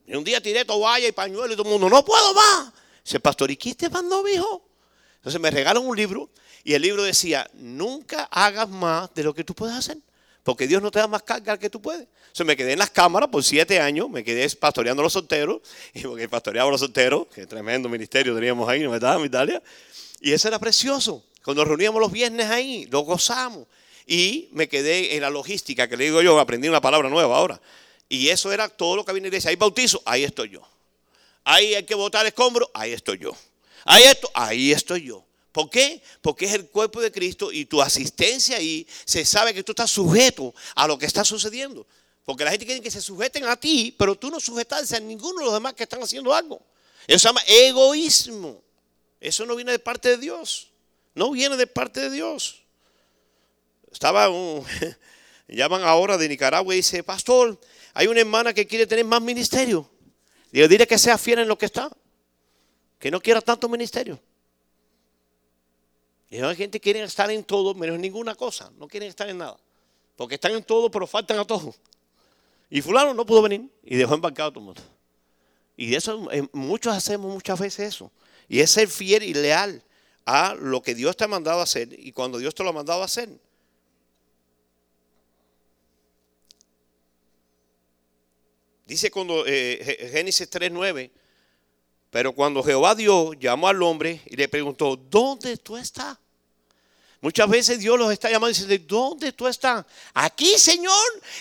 Y 0.05 0.17
un 0.17 0.25
día 0.25 0.43
tiré 0.43 0.65
toalla 0.65 1.07
y 1.07 1.13
pañuelo 1.13 1.53
y 1.53 1.57
todo 1.57 1.69
el 1.69 1.71
mundo, 1.71 1.89
no 1.89 2.05
puedo 2.05 2.35
más. 2.35 2.73
Dice, 3.05 3.21
pastor, 3.21 3.53
¿y 3.53 3.57
quién 3.57 3.77
te 3.77 3.89
mandó, 3.89 4.27
hijo? 4.27 4.67
Entonces 5.15 5.41
me 5.41 5.49
regalan 5.49 5.87
un 5.87 5.97
libro 5.97 6.29
y 6.65 6.75
el 6.75 6.83
libro 6.83 7.03
decía, 7.03 7.49
nunca 7.55 8.25
hagas 8.25 8.69
más 8.69 9.13
de 9.15 9.25
lo 9.25 9.35
que 9.35 9.45
tú 9.45 9.55
puedes 9.55 9.77
hacer, 9.77 9.99
porque 10.43 10.67
Dios 10.67 10.83
no 10.83 10.91
te 10.91 10.99
da 10.99 11.07
más 11.07 11.23
carga 11.23 11.59
que 11.59 11.71
tú 11.71 11.81
puedes. 11.81 12.07
Entonces 12.33 12.47
me 12.47 12.57
quedé 12.57 12.73
en 12.73 12.79
las 12.79 12.91
cámaras 12.91 13.29
por 13.29 13.45
siete 13.45 13.81
años, 13.81 14.09
me 14.09 14.25
quedé 14.25 14.49
pastoreando 14.57 15.03
a 15.03 15.05
los 15.05 15.13
solteros, 15.13 15.61
y 15.95 16.03
porque 16.03 16.29
pastoreaba 16.29 16.69
a 16.69 16.73
los 16.73 16.81
solteros, 16.81 17.27
que 17.29 17.47
tremendo 17.47 17.89
ministerio 17.89 18.35
teníamos 18.35 18.69
ahí, 18.69 18.81
¿no 18.81 18.91
verdad, 18.91 19.23
Italia? 19.23 19.63
Y 20.21 20.33
eso 20.33 20.49
era 20.49 20.59
precioso. 20.59 21.25
Cuando 21.45 21.63
nos 21.63 21.69
reuníamos 21.69 22.01
los 22.01 22.13
viernes 22.13 22.49
ahí, 22.49 22.87
lo 22.91 23.01
gozamos. 23.01 23.67
Y 24.07 24.49
me 24.53 24.69
quedé 24.69 25.17
en 25.17 25.23
la 25.23 25.31
logística, 25.31 25.89
que 25.89 25.97
le 25.97 26.05
digo 26.05 26.23
yo, 26.23 26.39
aprendí 26.39 26.69
una 26.69 26.81
palabra 26.81 27.09
nueva 27.09 27.37
ahora. 27.37 27.61
Y 28.09 28.29
eso 28.29 28.53
era 28.53 28.69
todo 28.69 28.97
lo 28.97 29.05
que 29.05 29.11
había 29.11 29.19
en 29.19 29.25
la 29.25 29.29
iglesia. 29.29 29.51
Hay 29.51 29.57
bautizo, 29.57 30.01
ahí 30.05 30.23
estoy 30.23 30.51
yo. 30.51 30.63
Ahí 31.45 31.75
hay 31.75 31.85
que 31.85 31.95
botar 31.95 32.25
escombros, 32.27 32.69
ahí 32.75 32.93
estoy 32.93 33.19
yo. 33.19 33.37
Hay 33.85 34.05
esto, 34.05 34.31
ahí 34.35 34.71
estoy 34.73 35.03
yo. 35.05 35.25
¿Por 35.53 35.69
qué? 35.69 36.03
Porque 36.23 36.47
es 36.47 36.55
el 36.55 36.69
cuerpo 36.69 37.01
de 37.01 37.13
Cristo 37.13 37.53
y 37.53 37.67
tu 37.67 37.81
asistencia 37.83 38.57
ahí 38.57 38.87
se 39.05 39.25
sabe 39.25 39.53
que 39.53 39.63
tú 39.63 39.73
estás 39.73 39.91
sujeto 39.91 40.55
a 40.75 40.87
lo 40.87 40.99
que 40.99 41.05
está 41.05 41.25
sucediendo. 41.25 41.87
Porque 42.25 42.45
la 42.45 42.51
gente 42.51 42.65
quiere 42.65 42.81
que 42.81 42.91
se 42.91 43.03
sujeten 43.03 43.45
a 43.45 43.57
ti, 43.57 43.95
pero 43.99 44.15
tú 44.15 44.31
no 44.31 44.41
sujetas 44.41 44.93
a 44.93 45.01
ninguno 45.01 45.41
de 45.41 45.45
los 45.45 45.55
demás 45.55 45.75
que 45.75 45.83
están 45.83 46.03
haciendo 46.03 46.33
algo. 46.33 46.63
Eso 47.07 47.19
se 47.19 47.29
llama 47.29 47.43
egoísmo. 47.47 48.63
Eso 49.21 49.45
no 49.45 49.55
viene 49.55 49.73
de 49.73 49.79
parte 49.79 50.09
de 50.09 50.17
Dios. 50.17 50.71
No 51.15 51.31
viene 51.31 51.57
de 51.57 51.67
parte 51.67 52.01
de 52.01 52.11
Dios. 52.11 52.63
Estaba 53.91 54.31
un, 54.31 54.65
llaman 55.49 55.83
ahora 55.83 56.17
de 56.17 56.29
Nicaragua 56.29 56.73
y 56.75 56.79
dice, 56.79 57.03
pastor, 57.03 57.61
hay 57.93 58.07
una 58.07 58.21
hermana 58.21 58.55
que 58.55 58.67
quiere 58.67 58.87
tener 58.87 59.05
más 59.05 59.21
ministerio. 59.21 59.91
Digo, 60.51 60.67
dile 60.67 60.87
que 60.87 60.97
sea 60.97 61.19
fiel 61.19 61.41
en 61.41 61.49
lo 61.49 61.59
que 61.59 61.67
está. 61.67 61.91
Que 62.99 63.11
no 63.11 63.21
quiera 63.21 63.41
tanto 63.43 63.69
ministerio. 63.69 64.19
Y 66.33 66.41
hay 66.41 66.57
gente 66.57 66.81
quiere 66.81 67.03
estar 67.03 67.31
en 67.31 67.45
todo, 67.45 67.75
menos 67.75 67.97
en 67.97 68.01
ninguna 68.01 68.35
cosa. 68.35 68.73
No 68.79 68.89
quieren 68.89 69.11
estar 69.11 69.29
en 69.29 69.37
nada. 69.37 69.59
Porque 70.17 70.37
están 70.37 70.53
en 70.53 70.65
todo, 70.65 70.91
pero 70.91 71.07
faltan 71.07 71.39
a 71.39 71.45
todo. 71.45 71.75
Y 72.71 72.81
fulano 72.81 73.13
no 73.13 73.27
pudo 73.27 73.43
venir 73.43 73.69
y 73.85 73.97
dejó 73.97 74.15
embarcado 74.15 74.49
a 74.49 74.53
todo 74.53 74.61
el 74.61 74.65
mundo. 74.65 74.83
Y 75.77 75.95
eso 75.95 76.33
eh, 76.33 76.49
muchos 76.53 76.97
hacemos 76.97 77.31
muchas 77.31 77.61
veces 77.61 77.95
eso. 77.95 78.11
Y 78.49 78.61
es 78.61 78.71
ser 78.71 78.89
fiel 78.89 79.23
y 79.25 79.35
leal 79.35 79.83
a 80.25 80.55
lo 80.55 80.81
que 80.81 80.95
Dios 80.95 81.19
te 81.19 81.25
ha 81.25 81.29
mandado 81.29 81.61
a 81.61 81.65
hacer 81.65 81.89
y 81.93 82.13
cuando 82.13 82.39
Dios 82.39 82.55
te 82.55 82.63
lo 82.63 82.71
ha 82.71 82.73
mandado 82.73 83.03
a 83.03 83.05
hacer. 83.05 83.29
Dice 88.87 89.11
cuando 89.11 89.45
eh, 89.47 90.09
Génesis 90.11 90.51
3:9, 90.51 91.11
pero 92.09 92.33
cuando 92.33 92.63
Jehová 92.63 92.95
Dios 92.95 93.37
llamó 93.39 93.69
al 93.69 93.83
hombre 93.83 94.23
y 94.25 94.37
le 94.37 94.49
preguntó, 94.49 94.97
¿dónde 94.97 95.59
tú 95.59 95.77
estás? 95.77 96.22
Muchas 97.23 97.49
veces 97.49 97.79
Dios 97.79 97.97
los 97.97 98.13
está 98.13 98.29
llamando 98.29 98.51
y 98.51 98.61
dice, 98.61 98.79
¿dónde 98.81 99.33
tú 99.33 99.47
estás? 99.47 99.87
Aquí, 100.13 100.59
Señor, 100.59 100.93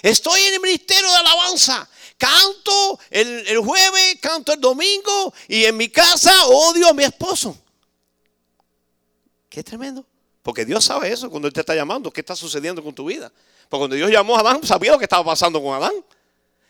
estoy 0.03 0.39
en 0.39 0.53
el 0.53 0.59
ministerio 0.59 1.09
de 1.09 1.15
alabanza. 1.15 1.89
Canto 2.19 2.99
el, 3.09 3.57
jueves, 3.57 4.17
canto 4.21 4.53
el 4.53 4.61
domingo 4.61 5.33
y 5.47 5.65
en 5.65 5.75
mi 5.75 5.89
casa 5.89 6.45
odio 6.45 6.87
a 6.87 6.93
mi 6.93 7.03
esposo. 7.03 7.57
Qué 9.49 9.63
tremendo. 9.63 10.05
Porque 10.43 10.65
Dios 10.65 10.85
sabe 10.85 11.11
eso 11.11 11.31
cuando 11.31 11.47
Él 11.47 11.53
te 11.53 11.61
está 11.61 11.73
llamando, 11.73 12.11
qué 12.11 12.21
está 12.21 12.35
sucediendo 12.35 12.83
con 12.83 12.93
tu 12.93 13.05
vida. 13.05 13.31
Porque 13.67 13.81
cuando 13.81 13.95
Dios 13.95 14.11
llamó 14.11 14.37
a 14.37 14.41
Adán, 14.41 14.63
sabía 14.63 14.91
lo 14.91 14.99
que 14.99 15.05
estaba 15.05 15.25
pasando 15.25 15.63
con 15.63 15.73
Adán. 15.73 15.93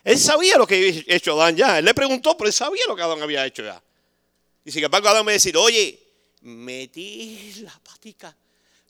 Él 0.04 0.18
sabía 0.18 0.56
lo 0.56 0.66
que 0.66 0.76
había 0.76 1.02
hecho 1.14 1.38
Adán 1.38 1.54
ya. 1.54 1.78
Él 1.78 1.84
le 1.84 1.92
preguntó, 1.92 2.34
pero 2.34 2.48
él 2.48 2.54
sabía 2.54 2.84
lo 2.88 2.96
que 2.96 3.02
Adán 3.02 3.20
había 3.20 3.44
hecho 3.44 3.62
ya. 3.62 3.82
Y 4.64 4.72
sin 4.72 4.82
embargo, 4.82 5.06
Adán 5.08 5.26
me 5.26 5.32
decía, 5.32 5.52
oye, 5.58 6.02
metí 6.40 7.60
la 7.60 7.78
patica 7.78 8.34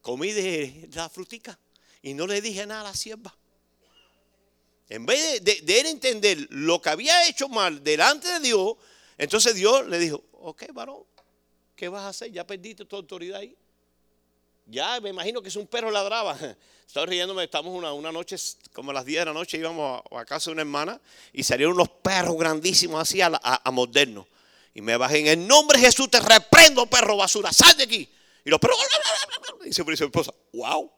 comí 0.03 0.33
de 0.33 0.91
la 0.93 1.09
frutica 1.09 1.59
y 2.03 2.13
no 2.13 2.27
le 2.27 2.43
dije 2.43 2.67
nada 2.67 2.83
a 2.83 2.85
la 2.85 2.95
sierva. 2.95 3.35
En 4.89 5.07
vez 5.07 5.43
de, 5.43 5.81
él 5.81 5.87
entender 5.87 6.47
lo 6.51 6.83
que 6.83 6.91
había 6.91 7.27
hecho 7.27 7.49
mal 7.49 7.83
delante 7.83 8.29
de 8.29 8.41
Dios, 8.41 8.75
entonces 9.17 9.55
Dios 9.55 9.87
le 9.87 9.99
dijo, 9.99 10.23
ok, 10.33 10.65
varón, 10.75 11.05
¿qué 11.75 11.89
vas 11.89 12.03
a 12.03 12.09
hacer? 12.09 12.31
Ya 12.31 12.47
perdiste 12.47 12.85
tu 12.85 12.97
autoridad 12.97 13.41
ahí. 13.41 13.57
Ya 14.67 15.01
me 15.01 15.09
imagino 15.09 15.41
que 15.41 15.49
es 15.49 15.57
un 15.57 15.67
perro 15.67 15.91
ladraba. 15.91 16.37
Estaba 16.87 17.07
riéndome, 17.07 17.45
estamos 17.45 17.75
una, 17.75 17.95
una, 17.95 18.13
noche, 18.13 18.37
como 18.75 18.91
a 18.91 18.95
las 18.95 19.07
10 19.07 19.21
de 19.21 19.25
la 19.25 19.33
noche, 19.33 19.57
íbamos 19.57 20.03
a, 20.11 20.25
casa 20.27 20.51
de 20.51 20.53
una 20.53 20.61
hermana 20.61 21.01
y 21.33 21.43
salieron 21.43 21.73
unos 21.73 21.89
perros 21.89 22.37
grandísimos 22.37 23.01
así 23.01 23.23
a, 23.23 23.29
a, 23.29 23.63
a 23.65 23.87
Y 24.75 24.83
me 24.83 24.99
bajé, 24.99 25.21
en 25.21 25.27
el 25.29 25.47
nombre 25.47 25.79
de 25.79 25.87
Jesús 25.87 26.11
te 26.11 26.21
reprendo, 26.21 26.85
perro 26.85 27.17
basura, 27.17 27.51
sal 27.51 27.75
de 27.79 27.85
aquí. 27.85 28.09
Y 28.45 28.51
los 28.51 28.59
perros, 28.59 28.77
y 29.65 29.73
se 29.73 29.85
dice 29.85 30.05
mi 30.05 30.09
esposa, 30.09 30.35
wow, 30.53 30.91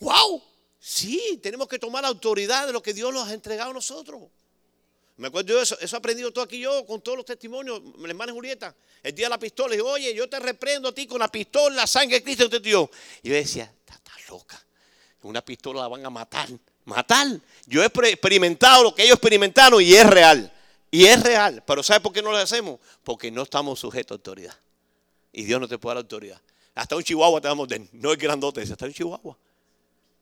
wow, 0.00 0.42
sí, 0.78 1.38
tenemos 1.42 1.68
que 1.68 1.78
tomar 1.78 2.02
la 2.02 2.08
autoridad 2.08 2.66
de 2.66 2.72
lo 2.72 2.82
que 2.82 2.92
Dios 2.92 3.12
nos 3.12 3.28
ha 3.28 3.34
entregado 3.34 3.70
a 3.70 3.74
nosotros. 3.74 4.22
Me 5.16 5.28
acuerdo 5.28 5.56
de 5.56 5.62
eso, 5.62 5.76
eso 5.80 5.96
he 5.96 5.98
aprendido 5.98 6.32
todo 6.32 6.44
aquí 6.44 6.60
yo 6.60 6.86
con 6.86 7.00
todos 7.00 7.18
los 7.18 7.26
testimonios, 7.26 7.80
la 7.98 8.08
hermana 8.08 8.32
Julieta, 8.32 8.74
el 9.02 9.14
día 9.14 9.26
de 9.26 9.30
la 9.30 9.38
pistola, 9.38 9.74
y 9.74 9.80
oye, 9.80 10.14
yo 10.14 10.28
te 10.28 10.38
reprendo 10.38 10.88
a 10.88 10.94
ti 10.94 11.06
con 11.06 11.18
la 11.18 11.28
pistola, 11.28 11.74
la 11.74 11.86
sangre 11.86 12.16
de 12.16 12.22
Cristo 12.22 12.48
te 12.48 12.60
dio. 12.60 12.88
Y 13.22 13.28
yo 13.28 13.34
decía, 13.34 13.72
estás 13.84 14.28
loca, 14.28 14.64
una 15.22 15.44
pistola 15.44 15.82
la 15.82 15.88
van 15.88 16.06
a 16.06 16.10
matar, 16.10 16.48
matar. 16.84 17.26
Yo 17.66 17.82
he 17.82 17.86
experimentado 17.86 18.84
lo 18.84 18.94
que 18.94 19.02
ellos 19.02 19.14
experimentaron 19.14 19.82
y 19.82 19.94
es 19.94 20.06
real, 20.06 20.52
y 20.90 21.06
es 21.06 21.20
real, 21.22 21.64
pero 21.66 21.82
¿sabes 21.82 22.00
por 22.00 22.12
qué 22.12 22.22
no 22.22 22.30
lo 22.30 22.36
hacemos? 22.38 22.78
Porque 23.02 23.30
no 23.30 23.42
estamos 23.42 23.80
sujetos 23.80 24.12
a 24.12 24.18
autoridad. 24.18 24.56
Y 25.38 25.44
Dios 25.44 25.60
no 25.60 25.68
te 25.68 25.78
puede 25.78 25.94
dar 25.94 26.02
autoridad. 26.02 26.40
Hasta 26.74 26.96
un 26.96 27.04
chihuahua 27.04 27.40
te 27.40 27.46
damos 27.46 27.68
de, 27.68 27.88
no 27.92 28.12
es 28.12 28.18
grandote, 28.18 28.60
hasta 28.60 28.86
un 28.86 28.92
chihuahua. 28.92 29.38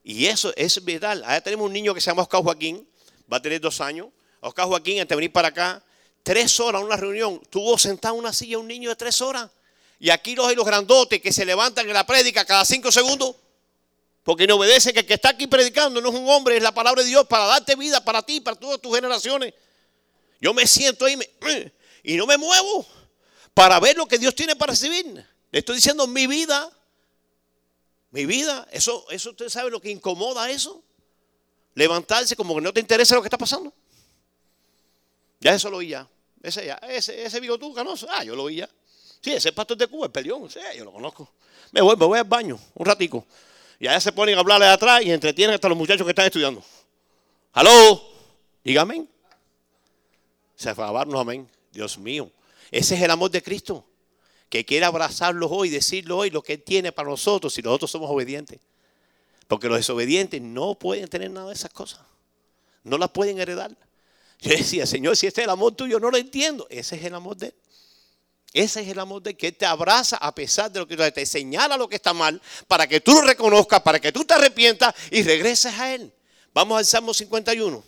Y 0.05 0.27
eso 0.27 0.53
es 0.55 0.85
vital. 0.85 1.25
Ahora 1.25 1.41
tenemos 1.41 1.65
un 1.65 1.73
niño 1.73 1.95
que 1.95 2.03
se 2.03 2.11
llama 2.11 2.21
Oscar 2.21 2.43
Joaquín, 2.43 2.87
va 3.33 3.39
a 3.39 3.41
tener 3.41 3.59
dos 3.59 3.81
años. 3.81 4.09
Oscar 4.41 4.67
Joaquín, 4.67 5.01
antes 5.01 5.09
de 5.09 5.17
venir 5.17 5.33
para 5.33 5.49
acá, 5.49 5.83
tres 6.23 6.61
horas 6.61 6.83
una 6.83 6.99
reunión, 6.99 7.41
tuvo 7.49 7.79
sentado 7.79 8.15
en 8.15 8.21
una 8.21 8.35
silla 8.35 8.59
un 8.59 8.69
niño 8.69 8.91
de 8.91 8.97
tres 8.97 9.23
horas. 9.23 9.51
Y 9.99 10.11
aquí 10.11 10.37
los 10.37 10.47
hay 10.49 10.55
los 10.55 10.67
grandotes 10.67 11.19
que 11.23 11.33
se 11.33 11.47
levantan 11.47 11.87
en 11.87 11.95
la 11.95 12.05
prédica 12.05 12.45
cada 12.45 12.67
cinco 12.67 12.93
segundos. 12.93 13.37
Porque 14.23 14.47
no 14.47 14.57
obedece 14.57 14.93
que 14.93 15.01
el 15.01 15.07
que 15.07 15.15
está 15.15 15.31
aquí 15.31 15.47
predicando 15.47 15.99
no 16.03 16.11
es 16.11 16.15
un 16.15 16.29
hombre, 16.29 16.59
es 16.59 16.63
la 16.63 16.75
palabra 16.75 17.03
de 17.03 17.09
Dios 17.09 17.27
para 17.27 17.47
darte 17.47 17.75
vida 17.75 18.05
para 18.05 18.21
ti, 18.21 18.43
para 18.43 18.59
todas 18.59 18.83
tus 18.83 18.95
generaciones. 18.95 19.55
Yo 20.43 20.53
me 20.53 20.67
siento 20.67 21.07
ahí 21.07 21.19
y 22.03 22.17
no 22.19 22.27
me 22.27 22.37
muevo 22.37 22.87
para 23.57 23.81
ver 23.81 23.97
lo 23.97 24.05
que 24.05 24.19
Dios 24.19 24.35
tiene 24.35 24.55
para 24.55 24.73
recibir. 24.73 25.07
Le 25.51 25.59
estoy 25.59 25.77
diciendo 25.77 26.07
mi 26.07 26.27
vida, 26.27 26.71
mi 28.11 28.27
vida, 28.27 28.69
eso, 28.71 29.07
eso 29.09 29.31
usted 29.31 29.49
sabe 29.49 29.71
lo 29.71 29.81
que 29.81 29.91
incomoda 29.91 30.51
eso. 30.51 30.85
Levantarse 31.75 32.37
como 32.37 32.55
que 32.55 32.61
no 32.61 32.71
te 32.71 32.81
interesa 32.81 33.15
lo 33.15 33.23
que 33.23 33.29
está 33.29 33.39
pasando. 33.39 33.73
Ya 35.41 35.55
eso 35.55 35.71
lo 35.71 35.79
oí 35.79 35.89
ya. 35.89 36.07
Ese, 36.43 36.67
ya, 36.67 36.75
ese, 36.87 37.25
ese 37.25 37.41
bigotú 37.41 37.73
canoso, 37.73 38.07
ah, 38.11 38.23
yo 38.23 38.37
lo 38.37 38.43
oí 38.43 38.57
ya. 38.57 38.69
Sí, 39.23 39.33
ese 39.33 39.53
pastor 39.53 39.79
de 39.79 39.87
Cuba, 39.87 40.05
el 40.05 40.13
peleón, 40.13 40.51
sí, 40.51 40.61
yo 40.77 40.85
lo 40.85 40.93
conozco. 40.93 41.27
Me 41.73 41.81
voy, 41.81 41.97
me 41.97 42.05
voy 42.05 42.19
al 42.19 42.27
baño 42.27 42.61
un 42.75 42.85
ratico. 42.85 43.25
Y 43.81 43.87
allá 43.87 44.01
se 44.01 44.13
ponen 44.13 44.37
a 44.37 44.41
hablarle 44.41 44.67
de 44.67 44.73
atrás 44.73 45.03
y 45.03 45.11
entretienen 45.11 45.55
hasta 45.55 45.71
los 45.71 45.79
muchachos 45.79 46.05
que 46.05 46.11
están 46.11 46.27
estudiando. 46.27 46.63
¡Aló! 47.55 48.03
Dígame. 48.63 49.07
Se 50.57 50.69
acabaron 50.69 51.17
amén. 51.17 51.49
Dios 51.73 51.97
mío. 51.97 52.31
Ese 52.71 52.95
es 52.95 53.03
el 53.03 53.11
amor 53.11 53.31
de 53.31 53.43
Cristo, 53.43 53.87
que 54.49 54.65
quiere 54.65 54.87
abrazarlos 54.87 55.51
hoy, 55.53 55.71
decirlo 55.71 56.19
hoy 56.19 56.31
lo 56.31 56.43
que 56.43 56.55
Él 56.55 56.63
tiene 56.63 56.93
para 56.93 57.09
nosotros 57.09 57.55
si 57.55 57.63
nosotros 57.63 57.91
somos 57.91 58.11
obedientes. 58.11 58.61
Porque 59.49 59.69
los 59.69 59.77
desobedientes 59.77 60.41
no 60.41 60.75
pueden 60.75 61.09
tener 61.09 61.31
nada 61.31 61.49
de 61.49 61.55
esas 61.55 61.71
cosas. 61.71 62.01
No 62.83 62.99
las 62.99 63.11
pueden 63.11 63.39
heredar. 63.39 63.77
Yo 64.41 64.51
decía, 64.51 64.87
Señor, 64.87 65.17
si 65.17 65.27
este 65.27 65.41
es 65.41 65.45
el 65.45 65.51
amor 65.51 65.75
tuyo, 65.75 65.99
no 66.01 66.11
lo 66.11 66.17
entiendo. 66.17 66.67
Ese 66.69 66.97
es 66.97 67.05
el 67.05 67.15
amor 67.15 67.37
de 67.37 67.47
Él. 67.49 67.55
Ese 68.53 68.81
es 68.81 68.89
el 68.89 68.99
amor 68.99 69.23
de 69.23 69.37
que 69.37 69.49
Él 69.49 69.57
te 69.57 69.67
abraza 69.67 70.17
a 70.17 70.35
pesar 70.35 70.71
de 70.73 70.81
lo 70.81 70.87
que 70.87 70.97
te 71.11 71.27
señala 71.27 71.77
lo 71.77 71.89
que 71.89 71.97
está 71.97 72.15
mal, 72.15 72.41
para 72.67 72.87
que 72.87 73.01
tú 73.01 73.13
lo 73.13 73.23
reconozcas, 73.23 73.83
para 73.83 74.01
que 74.01 74.13
tú 74.13 74.25
te 74.25 74.35
arrepientas 74.35 74.95
y 75.11 75.23
regreses 75.23 75.75
a 75.79 75.95
Él. 75.95 76.13
Vamos 76.55 76.79
al 76.79 76.87
Salmo 76.87 77.13
51. 77.13 77.85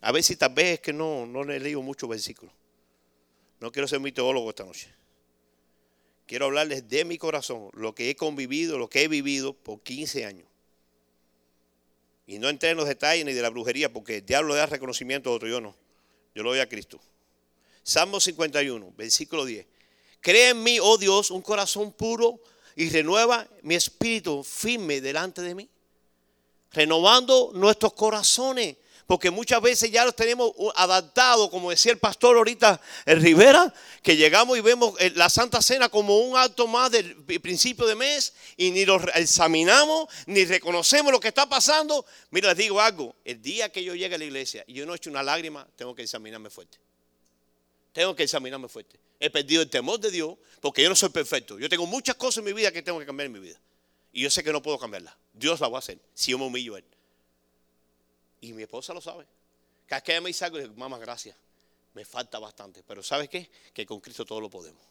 A 0.00 0.12
ver 0.12 0.22
si 0.22 0.36
tal 0.36 0.54
vez 0.54 0.74
es 0.74 0.80
que 0.80 0.92
no, 0.92 1.26
no 1.26 1.44
le 1.44 1.56
he 1.56 1.60
leído 1.60 1.82
muchos 1.82 2.08
versículos. 2.08 2.54
No 3.60 3.72
quiero 3.72 3.88
ser 3.88 4.00
mi 4.00 4.12
teólogo 4.12 4.50
esta 4.50 4.64
noche. 4.64 4.94
Quiero 6.26 6.46
hablarles 6.46 6.88
de 6.88 7.04
mi 7.04 7.16
corazón, 7.18 7.70
lo 7.72 7.94
que 7.94 8.10
he 8.10 8.16
convivido, 8.16 8.78
lo 8.78 8.88
que 8.88 9.02
he 9.02 9.08
vivido 9.08 9.54
por 9.54 9.82
15 9.82 10.26
años. 10.26 10.46
Y 12.26 12.38
no 12.38 12.50
entré 12.50 12.70
en 12.70 12.76
los 12.76 12.86
detalles 12.86 13.24
ni 13.24 13.32
de 13.32 13.40
la 13.40 13.48
brujería, 13.48 13.90
porque 13.90 14.16
el 14.16 14.26
diablo 14.26 14.54
da 14.54 14.66
reconocimiento 14.66 15.30
a 15.30 15.32
otro, 15.32 15.48
yo 15.48 15.60
no. 15.60 15.74
Yo 16.34 16.42
lo 16.42 16.50
doy 16.50 16.60
a 16.60 16.68
Cristo. 16.68 17.00
Salmo 17.82 18.20
51, 18.20 18.92
versículo 18.96 19.46
10. 19.46 19.66
Cree 20.20 20.50
en 20.50 20.62
mí, 20.62 20.78
oh 20.80 20.98
Dios, 20.98 21.30
un 21.30 21.40
corazón 21.40 21.92
puro 21.92 22.38
y 22.76 22.90
renueva 22.90 23.48
mi 23.62 23.74
espíritu 23.74 24.44
firme 24.44 25.00
delante 25.00 25.40
de 25.40 25.54
mí. 25.54 25.68
Renovando 26.72 27.52
nuestros 27.54 27.94
corazones 27.94 28.76
porque 29.08 29.30
muchas 29.30 29.62
veces 29.62 29.90
ya 29.90 30.04
los 30.04 30.14
tenemos 30.14 30.52
adaptados, 30.76 31.48
como 31.48 31.70
decía 31.70 31.92
el 31.92 31.98
pastor 31.98 32.36
ahorita 32.36 32.78
en 33.06 33.22
Rivera, 33.22 33.72
que 34.02 34.16
llegamos 34.16 34.58
y 34.58 34.60
vemos 34.60 35.00
eh, 35.00 35.12
la 35.16 35.30
Santa 35.30 35.62
Cena 35.62 35.88
como 35.88 36.18
un 36.18 36.36
acto 36.36 36.66
más 36.66 36.90
del 36.90 37.16
principio 37.40 37.86
de 37.86 37.94
mes 37.94 38.34
y 38.58 38.70
ni 38.70 38.84
lo 38.84 39.00
examinamos, 39.14 40.08
ni 40.26 40.44
reconocemos 40.44 41.10
lo 41.10 41.20
que 41.20 41.28
está 41.28 41.48
pasando. 41.48 42.04
Mira, 42.30 42.48
les 42.48 42.58
digo 42.58 42.82
algo, 42.82 43.16
el 43.24 43.40
día 43.40 43.72
que 43.72 43.82
yo 43.82 43.94
llegue 43.94 44.16
a 44.16 44.18
la 44.18 44.26
iglesia 44.26 44.62
y 44.66 44.74
yo 44.74 44.84
no 44.84 44.94
eche 44.94 45.08
una 45.08 45.22
lágrima, 45.22 45.66
tengo 45.74 45.94
que 45.94 46.02
examinarme 46.02 46.50
fuerte. 46.50 46.76
Tengo 47.94 48.14
que 48.14 48.24
examinarme 48.24 48.68
fuerte. 48.68 49.00
He 49.18 49.30
perdido 49.30 49.62
el 49.62 49.70
temor 49.70 49.98
de 50.00 50.10
Dios 50.10 50.36
porque 50.60 50.82
yo 50.82 50.90
no 50.90 50.94
soy 50.94 51.08
perfecto. 51.08 51.58
Yo 51.58 51.70
tengo 51.70 51.86
muchas 51.86 52.16
cosas 52.16 52.38
en 52.38 52.44
mi 52.44 52.52
vida 52.52 52.70
que 52.70 52.82
tengo 52.82 52.98
que 52.98 53.06
cambiar 53.06 53.24
en 53.24 53.32
mi 53.32 53.40
vida. 53.40 53.58
Y 54.12 54.20
yo 54.20 54.28
sé 54.28 54.44
que 54.44 54.52
no 54.52 54.60
puedo 54.60 54.78
cambiarlas. 54.78 55.14
Dios 55.32 55.60
la 55.60 55.68
va 55.68 55.78
a 55.78 55.80
hacer 55.80 55.98
si 56.12 56.32
yo 56.32 56.38
me 56.38 56.44
humillo 56.44 56.74
a 56.74 56.80
Él. 56.80 56.84
Y 58.40 58.52
mi 58.52 58.62
esposa 58.62 58.94
lo 58.94 59.00
sabe. 59.00 59.26
Cada 59.86 59.98
vez 60.00 60.04
que 60.04 60.12
ella 60.12 60.20
me 60.20 60.28
dice 60.28 60.44
algo, 60.44 60.58
digo, 60.58 60.74
mamá, 60.74 60.98
gracias. 60.98 61.36
Me 61.94 62.04
falta 62.04 62.38
bastante. 62.38 62.82
Pero 62.86 63.02
¿sabes 63.02 63.28
qué? 63.28 63.50
Que 63.72 63.86
con 63.86 64.00
Cristo 64.00 64.24
todo 64.24 64.40
lo 64.40 64.50
podemos. 64.50 64.82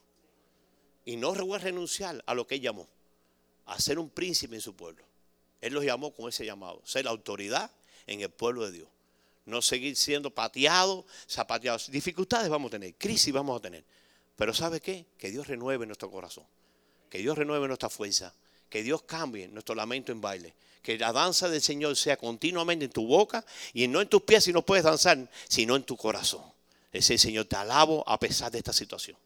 y 1.06 1.16
no 1.16 1.34
voy 1.34 1.56
a 1.56 1.60
renunciar 1.60 2.22
a 2.26 2.34
lo 2.34 2.46
que 2.46 2.56
él 2.56 2.62
llamó, 2.62 2.86
a 3.66 3.80
ser 3.80 3.98
un 3.98 4.10
príncipe 4.10 4.56
en 4.56 4.62
su 4.62 4.76
pueblo. 4.76 5.06
Él 5.62 5.74
los 5.74 5.86
llamó 5.86 6.14
con 6.14 6.28
ese 6.28 6.46
llamado, 6.46 6.82
ser 6.86 7.06
la 7.06 7.12
autoridad 7.12 7.72
en 8.08 8.20
el 8.20 8.30
pueblo 8.30 8.66
de 8.66 8.72
Dios. 8.72 8.90
No 9.46 9.62
seguir 9.62 9.96
siendo 9.96 10.30
pateados, 10.32 11.06
zapateados. 11.30 11.90
Dificultades 11.90 12.50
vamos 12.50 12.68
a 12.68 12.72
tener, 12.72 12.94
crisis 12.96 13.34
vamos 13.34 13.58
a 13.58 13.62
tener. 13.62 13.86
Pero 14.36 14.54
¿sabe 14.54 14.82
qué? 14.82 15.06
Que 15.18 15.32
Dios 15.32 15.48
renueve 15.48 15.86
nuestro 15.86 16.12
corazón, 16.12 16.46
que 17.10 17.20
Dios 17.20 17.38
renueve 17.38 17.68
nuestra 17.68 17.90
fuerza, 17.90 18.34
que 18.70 18.84
Dios 18.84 19.04
cambie 19.04 19.48
nuestro 19.48 19.76
lamento 19.76 20.12
en 20.12 20.22
baile, 20.22 20.54
que 20.82 20.98
la 20.98 21.12
danza 21.12 21.50
del 21.50 21.62
Señor 21.62 21.96
sea 21.96 22.18
continuamente 22.18 22.86
en 22.86 22.92
tu 22.92 23.06
boca 23.06 23.46
y 23.74 23.88
no 23.88 24.02
en 24.02 24.08
tus 24.08 24.22
pies 24.22 24.46
si 24.46 24.54
no 24.54 24.62
puedes 24.62 24.84
danzar, 24.84 25.30
sino 25.48 25.76
en 25.76 25.84
tu 25.84 25.98
corazón. 25.98 26.44
Ese 26.92 27.18
Señor 27.18 27.46
te 27.46 27.56
alabo 27.56 28.04
a 28.08 28.20
pesar 28.20 28.52
de 28.52 28.60
esta 28.60 28.74
situación. 28.74 29.18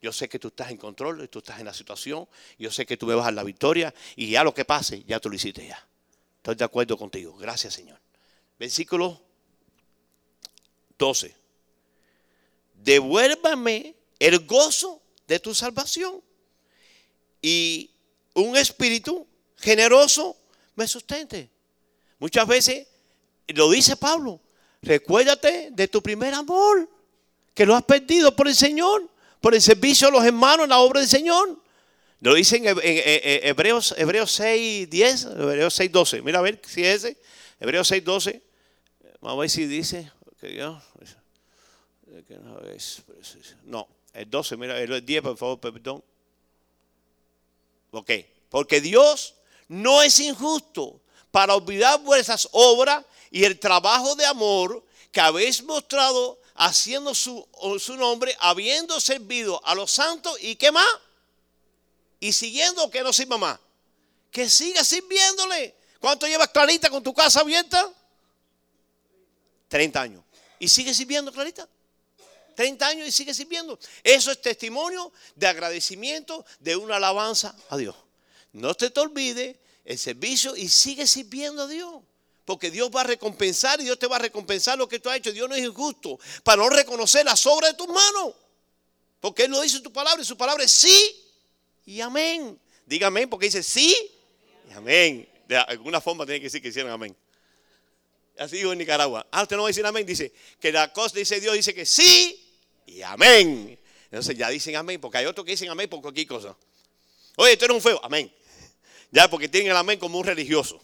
Yo 0.00 0.12
sé 0.12 0.28
que 0.28 0.38
tú 0.38 0.48
estás 0.48 0.70
en 0.70 0.76
control, 0.76 1.28
tú 1.28 1.40
estás 1.40 1.58
en 1.58 1.66
la 1.66 1.74
situación, 1.74 2.28
yo 2.58 2.70
sé 2.70 2.86
que 2.86 2.96
tú 2.96 3.06
me 3.06 3.14
vas 3.14 3.26
a 3.26 3.32
la 3.32 3.42
victoria 3.42 3.92
y 4.14 4.30
ya 4.30 4.44
lo 4.44 4.54
que 4.54 4.64
pase, 4.64 5.02
ya 5.04 5.18
tú 5.18 5.28
lo 5.28 5.36
hiciste 5.36 5.66
ya. 5.66 5.88
Estoy 6.36 6.54
de 6.54 6.64
acuerdo 6.64 6.96
contigo. 6.96 7.36
Gracias, 7.36 7.74
Señor. 7.74 7.98
Versículo 8.58 9.20
12. 10.98 11.34
Devuélvame 12.74 13.96
el 14.18 14.46
gozo 14.46 15.02
de 15.26 15.40
tu 15.40 15.54
salvación 15.54 16.22
y 17.42 17.90
un 18.40 18.56
espíritu 18.56 19.26
generoso 19.56 20.36
me 20.76 20.86
sustente. 20.86 21.50
Muchas 22.18 22.46
veces 22.46 22.86
lo 23.48 23.70
dice 23.70 23.96
Pablo, 23.96 24.40
recuérdate 24.82 25.70
de 25.72 25.88
tu 25.88 26.02
primer 26.02 26.34
amor, 26.34 26.88
que 27.54 27.66
lo 27.66 27.74
has 27.74 27.84
perdido 27.84 28.34
por 28.34 28.48
el 28.48 28.54
Señor 28.54 29.08
por 29.40 29.54
el 29.54 29.62
servicio 29.62 30.08
a 30.08 30.10
los 30.10 30.24
hermanos 30.24 30.64
en 30.64 30.70
la 30.70 30.78
obra 30.78 31.00
del 31.00 31.08
Señor. 31.08 31.60
Lo 32.20 32.34
dice 32.34 32.56
en, 32.56 32.64
Hebreos, 32.66 33.94
Hebreos 33.96 34.32
6, 34.32 34.90
10, 34.90 35.24
Hebreos 35.24 35.74
6, 35.74 35.92
12. 35.92 36.22
Mira 36.22 36.40
a 36.40 36.42
ver 36.42 36.60
si 36.66 36.84
es 36.84 37.04
ese. 37.04 37.16
Hebreos 37.60 37.86
6, 37.88 38.04
12. 38.04 38.42
Vamos 39.20 39.38
a 39.38 39.40
ver 39.40 39.50
si 39.50 39.66
dice. 39.66 40.10
No, 43.64 43.88
el 44.12 44.28
12, 44.28 44.56
mira, 44.56 44.80
el 44.80 45.04
10, 45.04 45.22
por 45.22 45.36
favor, 45.36 45.60
perdón. 45.60 46.02
Ok, 47.90 48.10
porque 48.50 48.80
Dios 48.80 49.34
no 49.68 50.02
es 50.02 50.18
injusto 50.18 51.00
para 51.30 51.54
olvidar 51.54 52.00
vuestras 52.00 52.48
obras 52.52 53.04
y 53.30 53.44
el 53.44 53.58
trabajo 53.58 54.14
de 54.14 54.26
amor 54.26 54.84
que 55.12 55.20
habéis 55.20 55.62
mostrado 55.62 56.38
haciendo 56.54 57.14
su, 57.14 57.46
su 57.78 57.96
nombre, 57.96 58.36
habiendo 58.40 59.00
servido 59.00 59.60
a 59.64 59.74
los 59.74 59.90
santos 59.90 60.36
y 60.40 60.56
qué 60.56 60.72
más. 60.72 60.86
Y 62.20 62.32
siguiendo 62.32 62.90
que 62.90 63.02
no 63.02 63.12
sirva 63.12 63.38
más. 63.38 63.58
Que 64.30 64.50
siga 64.50 64.82
sirviéndole. 64.82 65.74
¿Cuánto 66.00 66.26
llevas 66.26 66.48
Clarita 66.48 66.90
con 66.90 67.02
tu 67.02 67.14
casa 67.14 67.40
abierta? 67.40 67.90
30 69.68 70.00
años. 70.00 70.24
¿Y 70.58 70.68
sigue 70.68 70.92
sirviendo 70.92 71.32
Clarita? 71.32 71.68
30 72.58 72.88
años 72.88 73.06
y 73.06 73.12
sigue 73.12 73.32
sirviendo. 73.32 73.78
Eso 74.02 74.32
es 74.32 74.42
testimonio 74.42 75.12
de 75.36 75.46
agradecimiento, 75.46 76.44
de 76.58 76.74
una 76.74 76.96
alabanza 76.96 77.54
a 77.70 77.76
Dios. 77.76 77.94
No 78.52 78.74
te 78.74 78.90
te 78.90 78.98
olvides 78.98 79.54
el 79.84 79.96
servicio 79.96 80.56
y 80.56 80.68
sigue 80.68 81.06
sirviendo 81.06 81.62
a 81.62 81.66
Dios. 81.68 82.02
Porque 82.44 82.72
Dios 82.72 82.90
va 82.92 83.02
a 83.02 83.04
recompensar 83.04 83.80
y 83.80 83.84
Dios 83.84 83.96
te 83.96 84.08
va 84.08 84.16
a 84.16 84.18
recompensar 84.18 84.76
lo 84.76 84.88
que 84.88 84.98
tú 84.98 85.08
has 85.08 85.18
hecho. 85.18 85.30
Dios 85.30 85.48
no 85.48 85.54
es 85.54 85.62
injusto 85.62 86.18
para 86.42 86.60
no 86.60 86.68
reconocer 86.68 87.24
las 87.24 87.46
obras 87.46 87.70
de 87.70 87.76
tus 87.76 87.86
manos. 87.86 88.34
Porque 89.20 89.44
Él 89.44 89.52
lo 89.52 89.60
dice 89.60 89.76
en 89.76 89.84
tu 89.84 89.92
palabra 89.92 90.20
y 90.20 90.24
su 90.24 90.36
palabra 90.36 90.64
es 90.64 90.72
sí 90.72 91.16
y 91.86 92.00
amén. 92.00 92.58
Diga 92.84 93.06
amén 93.06 93.30
porque 93.30 93.46
dice 93.46 93.62
sí 93.62 93.96
y 94.68 94.72
amén. 94.72 95.28
De 95.46 95.56
alguna 95.58 96.00
forma 96.00 96.26
tiene 96.26 96.40
que 96.40 96.46
decir 96.46 96.60
que 96.60 96.70
hicieron 96.70 96.90
amén. 96.90 97.16
Así 98.36 98.56
digo 98.56 98.72
en 98.72 98.78
Nicaragua. 98.78 99.28
Ah, 99.30 99.46
no 99.48 99.58
va 99.58 99.64
a 99.64 99.68
decir 99.68 99.86
amén. 99.86 100.04
Dice 100.04 100.32
que 100.58 100.72
la 100.72 100.92
cosa 100.92 101.16
dice 101.16 101.38
Dios, 101.38 101.54
dice 101.54 101.72
que 101.72 101.86
sí 101.86 102.46
y 102.88 103.02
amén. 103.02 103.78
Entonces 104.04 104.36
ya 104.36 104.48
dicen 104.48 104.76
amén 104.76 105.00
porque 105.00 105.18
hay 105.18 105.26
otros 105.26 105.44
que 105.44 105.52
dicen 105.52 105.68
amén 105.68 105.88
por 105.88 106.00
cualquier 106.00 106.26
cosa. 106.26 106.56
Oye, 107.36 107.56
tú 107.56 107.66
eres 107.66 107.74
un 107.76 107.82
feo. 107.82 108.00
Amén. 108.02 108.32
Ya 109.10 109.28
porque 109.28 109.48
tienen 109.48 109.70
el 109.70 109.76
amén 109.76 109.98
como 109.98 110.18
un 110.18 110.24
religioso. 110.24 110.80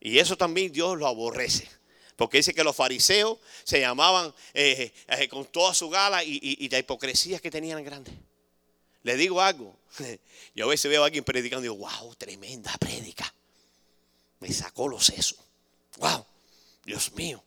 Y 0.00 0.18
eso 0.18 0.36
también 0.36 0.72
Dios 0.72 0.98
lo 0.98 1.06
aborrece. 1.06 1.68
Porque 2.16 2.38
dice 2.38 2.54
que 2.54 2.64
los 2.64 2.74
fariseos 2.74 3.38
se 3.64 3.80
llamaban 3.80 4.32
eh, 4.52 4.92
eh, 5.08 5.28
con 5.28 5.44
toda 5.46 5.74
su 5.74 5.88
gala 5.90 6.22
y, 6.24 6.68
la 6.68 6.78
hipocresía 6.78 7.38
que 7.38 7.50
tenían 7.50 7.82
grande. 7.84 8.12
Le 9.02 9.16
digo 9.16 9.40
algo. 9.40 9.76
Yo 10.54 10.66
a 10.66 10.68
veces 10.68 10.90
veo 10.90 11.02
a 11.02 11.06
alguien 11.06 11.24
predicando 11.24 11.60
y 11.60 11.68
digo, 11.68 11.76
wow, 11.76 12.14
tremenda 12.14 12.72
prédica. 12.78 13.32
Me 14.40 14.52
sacó 14.52 14.88
los 14.88 15.06
sesos. 15.06 15.38
Wow, 15.98 16.24
Dios 16.84 17.12
mío. 17.12 17.42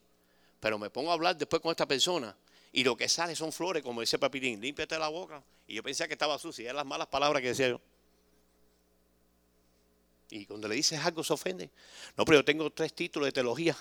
Pero 0.59 0.77
me 0.77 0.89
pongo 0.89 1.11
a 1.11 1.13
hablar 1.13 1.37
después 1.37 1.61
con 1.61 1.71
esta 1.71 1.87
persona 1.87 2.35
y 2.77 2.83
lo 2.83 2.95
que 2.95 3.09
sale 3.09 3.35
son 3.35 3.51
flores, 3.51 3.81
como 3.81 4.01
dice 4.01 4.19
Papilín, 4.19 4.61
límpiate 4.61 4.99
la 4.99 5.07
boca. 5.07 5.43
Y 5.65 5.73
yo 5.73 5.81
pensé 5.81 6.07
que 6.07 6.13
estaba 6.13 6.37
sucia, 6.37 6.65
eran 6.65 6.75
las 6.75 6.85
malas 6.85 7.07
palabras 7.07 7.41
que 7.41 7.47
decía 7.47 7.69
yo. 7.69 7.81
Y 10.29 10.45
cuando 10.45 10.67
le 10.67 10.75
dices 10.75 10.99
algo 11.03 11.23
se 11.23 11.33
ofende. 11.33 11.71
No, 12.15 12.23
pero 12.23 12.37
yo 12.37 12.45
tengo 12.45 12.69
tres 12.69 12.93
títulos 12.93 13.25
de 13.25 13.31
teología. 13.31 13.75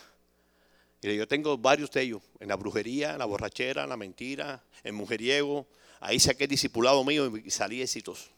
Y 1.02 1.14
yo 1.14 1.28
tengo 1.28 1.58
varios 1.58 1.90
de 1.90 2.00
ellos. 2.00 2.22
En 2.40 2.48
la 2.48 2.56
brujería, 2.56 3.12
en 3.12 3.18
la 3.18 3.26
borrachera, 3.26 3.82
en 3.82 3.90
la 3.90 3.98
mentira, 3.98 4.64
en 4.82 4.94
mujeriego. 4.94 5.66
Ahí 6.00 6.18
saqué 6.18 6.46
discipulado 6.46 7.04
mío 7.04 7.30
y 7.36 7.50
salí 7.50 7.82
exitoso. 7.82 8.30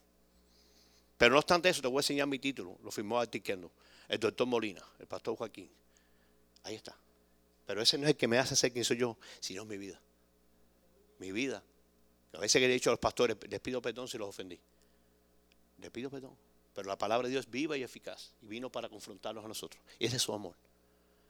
Pero 1.19 1.35
no 1.35 1.39
obstante 1.39 1.69
eso, 1.69 1.83
te 1.83 1.87
voy 1.87 1.99
a 1.99 2.01
enseñar 2.01 2.27
mi 2.27 2.41
título. 2.41 2.77
Lo 2.83 2.91
firmó 2.91 3.21
Artiquendo. 3.21 3.71
El 4.09 4.19
doctor 4.19 4.49
Molina, 4.49 4.85
el 4.99 5.07
pastor 5.07 5.37
Joaquín. 5.37 5.71
Ahí 6.65 6.75
está. 6.75 6.97
Pero 7.65 7.81
ese 7.81 7.97
no 7.97 8.07
es 8.07 8.11
el 8.11 8.17
que 8.17 8.27
me 8.27 8.39
hace 8.39 8.57
ser 8.57 8.73
quien 8.73 8.85
soy 8.85 8.97
yo, 8.97 9.17
sino 9.39 9.65
mi 9.65 9.79
vida. 9.79 10.01
Mi 11.19 11.33
vida. 11.33 11.63
A 12.35 12.39
veces 12.39 12.61
que 12.61 12.67
le 12.67 12.73
he 12.73 12.75
dicho 12.75 12.91
a 12.91 12.93
los 12.93 13.01
pastores, 13.01 13.37
les 13.49 13.61
pido 13.61 13.81
perdón 13.81 14.09
si 14.09 14.19
los 14.19 14.29
ofendí. 14.29 14.59
Les 15.79 15.91
pido 15.91 16.11
perdón. 16.11 16.37
Pero 16.75 16.89
la 16.89 16.99
palabra 16.99 17.27
de 17.27 17.33
Dios 17.33 17.47
es 17.47 17.51
viva 17.51 17.77
y 17.77 17.83
eficaz 17.83 18.33
y 18.43 18.47
vino 18.47 18.71
para 18.71 18.89
confrontarnos 18.89 19.45
a 19.45 19.49
nosotros. 19.49 19.83
ese 19.99 20.17
es 20.17 20.23
su 20.23 20.33
amor. 20.33 20.55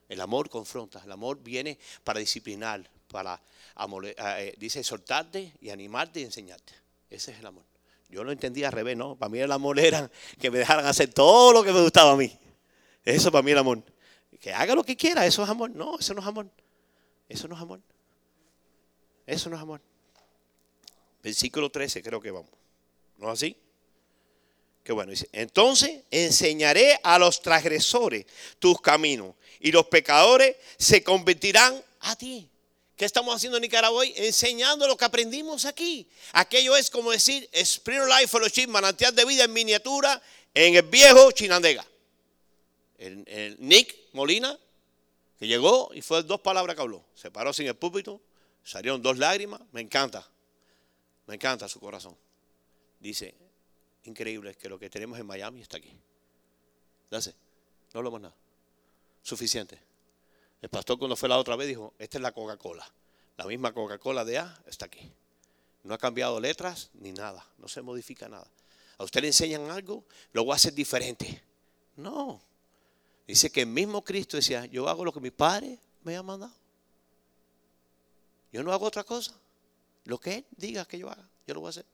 El 0.08 0.20
amor 0.20 0.48
confronta, 0.48 1.02
el 1.04 1.12
amor 1.12 1.42
viene 1.42 1.78
para 2.02 2.18
disciplinar, 2.18 2.88
para, 3.08 3.40
eh, 3.76 4.54
dice, 4.58 4.82
soltarte 4.82 5.52
y 5.60 5.70
animarte 5.70 6.20
y 6.20 6.24
enseñarte. 6.24 6.72
Ese 7.10 7.32
es 7.32 7.38
el 7.38 7.46
amor. 7.46 7.64
Yo 8.08 8.24
lo 8.24 8.32
entendía 8.32 8.68
al 8.68 8.72
revés, 8.72 8.96
¿no? 8.96 9.16
Para 9.16 9.28
mí 9.28 9.38
el 9.38 9.52
amor 9.52 9.78
era 9.78 10.10
que 10.40 10.50
me 10.50 10.58
dejaran 10.58 10.86
hacer 10.86 11.12
todo 11.12 11.52
lo 11.52 11.62
que 11.62 11.72
me 11.72 11.82
gustaba 11.82 12.12
a 12.12 12.16
mí. 12.16 12.38
Eso 13.04 13.30
para 13.30 13.42
mí 13.42 13.50
el 13.50 13.58
amor. 13.58 13.82
Que 14.40 14.52
haga 14.52 14.74
lo 14.74 14.82
que 14.82 14.96
quiera, 14.96 15.26
eso 15.26 15.42
es 15.42 15.48
amor. 15.48 15.70
No, 15.70 15.98
eso 15.98 16.14
no 16.14 16.20
es 16.22 16.26
amor. 16.26 16.46
Eso 17.28 17.48
no 17.48 17.54
es 17.54 17.60
amor. 17.60 17.80
Eso 19.28 19.48
no 19.48 19.56
es 19.56 19.62
amor. 19.62 19.80
Versículo 21.22 21.70
13 21.70 22.02
creo 22.02 22.20
que 22.20 22.30
vamos. 22.30 22.50
¿No 23.18 23.28
es 23.28 23.34
así? 23.34 23.56
bueno, 24.92 25.10
dice, 25.10 25.28
entonces 25.32 26.02
enseñaré 26.10 26.98
a 27.02 27.18
los 27.18 27.42
transgresores 27.42 28.26
tus 28.58 28.80
caminos 28.80 29.34
y 29.60 29.72
los 29.72 29.86
pecadores 29.86 30.56
se 30.78 31.02
convertirán 31.02 31.82
a 32.00 32.16
ti. 32.16 32.48
¿Qué 32.96 33.04
estamos 33.04 33.34
haciendo 33.34 33.58
en 33.58 33.62
Nicaragua 33.62 34.00
hoy? 34.00 34.12
Enseñando 34.16 34.88
lo 34.88 34.96
que 34.96 35.04
aprendimos 35.04 35.64
aquí. 35.66 36.08
Aquello 36.32 36.76
es 36.76 36.90
como 36.90 37.12
decir 37.12 37.48
Spring 37.52 38.02
Life 38.06 38.28
Fellowship, 38.28 38.66
manantial 38.66 39.14
de 39.14 39.24
vida 39.24 39.44
en 39.44 39.52
miniatura 39.52 40.20
en 40.52 40.74
el 40.74 40.82
viejo 40.82 41.30
Chinandega. 41.30 41.86
El, 42.96 43.56
Nick 43.60 43.94
Molina, 44.12 44.58
que 45.38 45.46
llegó 45.46 45.90
y 45.94 46.02
fue 46.02 46.24
dos 46.24 46.40
palabras 46.40 46.74
que 46.74 46.82
habló. 46.82 47.04
Se 47.14 47.30
paró 47.30 47.52
sin 47.52 47.68
el 47.68 47.76
púlpito, 47.76 48.20
salieron 48.68 49.02
dos 49.02 49.18
lágrimas. 49.18 49.60
Me 49.72 49.80
encanta, 49.80 50.26
me 51.26 51.34
encanta 51.34 51.68
su 51.68 51.80
corazón. 51.80 52.16
Dice, 53.00 53.34
increíble 54.04 54.50
es 54.50 54.56
que 54.56 54.68
lo 54.68 54.78
que 54.78 54.90
tenemos 54.90 55.18
en 55.18 55.26
Miami 55.26 55.62
está 55.62 55.78
aquí. 55.78 55.92
Dase, 57.10 57.34
no 57.92 57.98
hablamos 57.98 58.20
nada. 58.20 58.34
Suficiente. 59.22 59.80
El 60.60 60.68
pastor 60.68 60.98
cuando 60.98 61.16
fue 61.16 61.28
la 61.28 61.38
otra 61.38 61.56
vez 61.56 61.68
dijo, 61.68 61.94
esta 61.98 62.18
es 62.18 62.22
la 62.22 62.32
Coca-Cola. 62.32 62.90
La 63.36 63.46
misma 63.46 63.72
Coca-Cola 63.72 64.24
de 64.24 64.38
A 64.38 64.62
está 64.66 64.86
aquí. 64.86 65.12
No 65.84 65.94
ha 65.94 65.98
cambiado 65.98 66.40
letras 66.40 66.90
ni 66.94 67.12
nada. 67.12 67.46
No 67.58 67.68
se 67.68 67.80
modifica 67.80 68.28
nada. 68.28 68.50
A 68.98 69.04
usted 69.04 69.20
le 69.22 69.28
enseñan 69.28 69.70
algo, 69.70 70.04
luego 70.32 70.52
hace 70.52 70.72
diferente. 70.72 71.42
No. 71.96 72.40
Dice 73.26 73.50
que 73.50 73.60
el 73.60 73.68
mismo 73.68 74.02
Cristo 74.02 74.36
decía, 74.36 74.66
yo 74.66 74.88
hago 74.88 75.04
lo 75.04 75.12
que 75.12 75.20
mi 75.20 75.30
Padre 75.30 75.78
me 76.02 76.16
ha 76.16 76.22
mandado. 76.22 76.52
Yo 78.52 78.62
no 78.62 78.72
hago 78.72 78.86
otra 78.86 79.04
cosa. 79.04 79.32
Lo 80.04 80.18
que 80.18 80.36
Él 80.36 80.44
diga 80.56 80.84
que 80.84 80.98
yo 80.98 81.10
haga, 81.10 81.28
yo 81.46 81.54
lo 81.54 81.60
voy 81.60 81.68
a 81.68 81.70
hacer. 81.70 81.84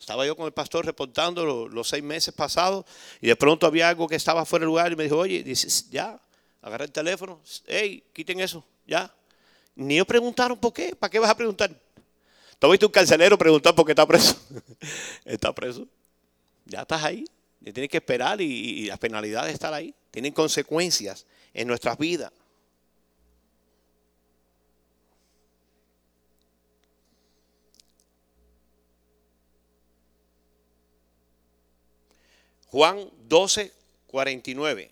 Estaba 0.00 0.24
yo 0.24 0.36
con 0.36 0.46
el 0.46 0.52
pastor 0.52 0.86
reportando 0.86 1.68
los, 1.68 1.88
seis 1.88 2.02
meses 2.02 2.32
pasados 2.32 2.86
y 3.20 3.26
de 3.26 3.36
pronto 3.36 3.66
había 3.66 3.88
algo 3.88 4.06
que 4.06 4.14
estaba 4.16 4.44
fuera 4.44 4.62
del 4.62 4.68
lugar 4.68 4.92
y 4.92 4.96
me 4.96 5.04
dijo, 5.04 5.18
oye, 5.18 5.42
dices, 5.42 5.90
ya, 5.90 6.20
agarra 6.62 6.84
el 6.84 6.92
teléfono, 6.92 7.40
hey, 7.66 8.04
quiten 8.12 8.40
eso, 8.40 8.64
ya. 8.86 9.12
Ni 9.74 9.94
ellos 9.94 10.06
preguntaron 10.06 10.56
por 10.58 10.72
qué, 10.72 10.94
¿para 10.94 11.10
qué 11.10 11.18
vas 11.18 11.30
a 11.30 11.36
preguntar? 11.36 11.70
¿Tú 12.58 12.66
has 12.66 12.70
visto 12.70 12.86
un 12.86 12.92
carcelero 12.92 13.36
preguntar 13.36 13.74
por 13.74 13.84
qué 13.84 13.92
está 13.92 14.06
preso? 14.06 14.36
está 15.24 15.52
preso. 15.52 15.86
Ya 16.64 16.82
estás 16.82 17.02
ahí. 17.02 17.24
Tienes 17.62 17.88
que 17.88 17.98
esperar 17.98 18.40
y 18.40 18.86
las 18.86 18.98
penalidades 18.98 19.52
están 19.52 19.74
ahí. 19.74 19.94
Tienen 20.10 20.32
consecuencias 20.32 21.26
en 21.52 21.68
nuestras 21.68 21.98
vidas. 21.98 22.32
Juan 32.70 33.10
12, 33.28 33.72
49 34.06 34.90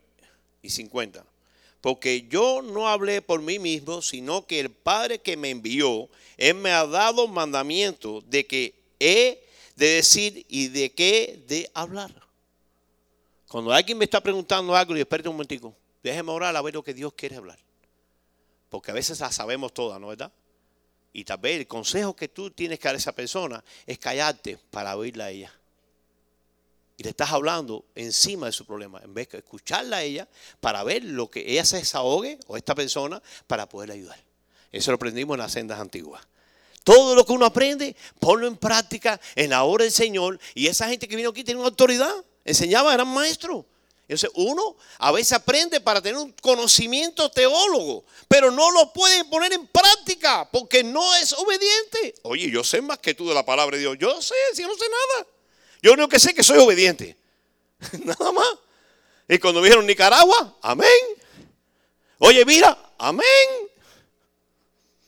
y 0.63 0.71
50. 0.71 1.25
Porque 1.81 2.27
yo 2.29 2.63
no 2.63 2.89
hablé 2.89 3.23
por 3.23 3.41
mí 3.43 3.59
mismo, 3.59 4.03
sino 4.03 4.47
que 4.47 4.61
el 4.61 4.71
Padre 4.71 5.19
que 5.19 5.37
me 5.37 5.51
envió, 5.51 6.09
Él 6.37 6.55
me 6.55 6.71
ha 6.71 6.87
dado 6.87 7.29
mandamiento 7.29 8.23
de 8.23 8.47
que 8.47 8.75
he 8.99 9.43
de 9.77 9.87
decir 9.87 10.47
y 10.49 10.69
de 10.69 10.91
qué 10.93 11.43
de 11.47 11.71
hablar. 11.75 12.13
Cuando 13.49 13.73
alguien 13.73 13.99
me 13.99 14.05
está 14.05 14.21
preguntando 14.21 14.75
algo, 14.75 14.97
y 14.97 15.01
espérate 15.01 15.29
un 15.29 15.37
momentico, 15.37 15.75
déjeme 16.03 16.33
orar 16.33 16.57
a 16.57 16.63
ver 16.63 16.75
lo 16.75 16.83
que 16.83 16.95
Dios 16.95 17.13
quiere 17.13 17.37
hablar. 17.37 17.59
Porque 18.71 18.91
a 18.91 18.95
veces 18.95 19.21
la 19.21 19.31
sabemos 19.31 19.73
todas, 19.73 20.01
¿no 20.01 20.11
es 20.11 20.19
verdad? 20.19 20.33
Y 21.13 21.25
tal 21.25 21.39
vez 21.39 21.61
el 21.61 21.67
consejo 21.67 22.17
que 22.17 22.29
tú 22.29 22.51
tienes 22.51 22.79
que 22.79 22.89
dar 22.89 22.95
a 22.95 22.99
esa 22.99 23.13
persona 23.13 23.63
es 23.87 23.99
callarte 23.99 24.59
para 24.71 24.97
oírla 24.97 25.27
a 25.27 25.31
ella 25.31 25.53
y 26.97 27.03
le 27.03 27.11
estás 27.11 27.31
hablando 27.31 27.85
encima 27.95 28.47
de 28.47 28.53
su 28.53 28.65
problema, 28.65 29.01
en 29.05 29.13
vez 29.13 29.29
de 29.29 29.39
escucharla 29.39 29.99
a 29.99 30.03
ella 30.03 30.29
para 30.61 30.83
ver 30.83 31.05
lo 31.05 31.31
que 31.31 31.45
ella 31.47 31.65
se 31.65 31.77
desahogue 31.77 32.39
o 32.47 32.57
esta 32.57 32.75
persona 32.75 33.23
para 33.47 33.69
poder 33.69 33.91
ayudar. 33.91 34.19
Eso 34.73 34.91
lo 34.91 34.97
aprendimos 34.97 35.35
en 35.35 35.41
las 35.41 35.53
sendas 35.53 35.79
antiguas. 35.79 36.27
Todo 36.85 37.15
lo 37.15 37.27
que 37.27 37.33
uno 37.33 37.47
aprende, 37.47 37.97
ponlo 38.21 38.47
en 38.47 38.57
práctica 38.57 39.21
en 39.35 39.51
la 39.51 39.65
hora 39.65 39.85
del 39.85 39.93
Señor. 39.93 40.39
Y 40.55 40.69
esa 40.69 40.89
gente 40.89 41.09
que 41.09 41.17
vino 41.17 41.31
aquí 41.31 41.43
tiene 41.43 41.59
una 41.59 41.69
autoridad. 41.69 42.15
Enseñaba, 42.45 42.95
eran 42.95 43.09
maestros. 43.09 43.65
Entonces 44.09 44.31
uno 44.35 44.77
a 44.99 45.11
veces 45.11 45.33
aprende 45.33 45.81
para 45.81 46.01
tener 46.01 46.17
un 46.17 46.31
conocimiento 46.41 47.29
teólogo, 47.29 48.05
pero 48.29 48.53
no 48.53 48.71
lo 48.71 48.93
puede 48.93 49.25
poner 49.25 49.53
en 49.53 49.67
práctica 49.67 50.49
porque 50.53 50.85
no 50.85 51.13
es 51.17 51.33
obediente. 51.33 52.15
Oye, 52.23 52.49
yo 52.49 52.63
sé 52.63 52.81
más 52.81 52.99
que 52.99 53.15
tú 53.15 53.29
de 53.29 53.35
la 53.35 53.45
palabra 53.45 53.77
de 53.77 53.81
Dios. 53.83 53.99
Yo 53.99 54.23
sé, 54.23 54.37
si 54.55 54.63
no 54.63 54.75
sé 54.77 54.85
nada. 54.89 55.27
Yo 55.87 55.93
único 55.93 56.09
que 56.09 56.19
sé 56.19 56.35
que 56.35 56.43
soy 56.43 56.59
obediente. 56.59 57.17
Nada 58.05 58.33
más. 58.33 58.59
Y 59.29 59.39
cuando 59.39 59.61
me 59.61 59.69
dijeron 59.69 59.87
Nicaragua, 59.87 60.59
amén. 60.61 60.89
Oye, 62.19 62.45
mira, 62.45 62.77
amén. 62.99 63.25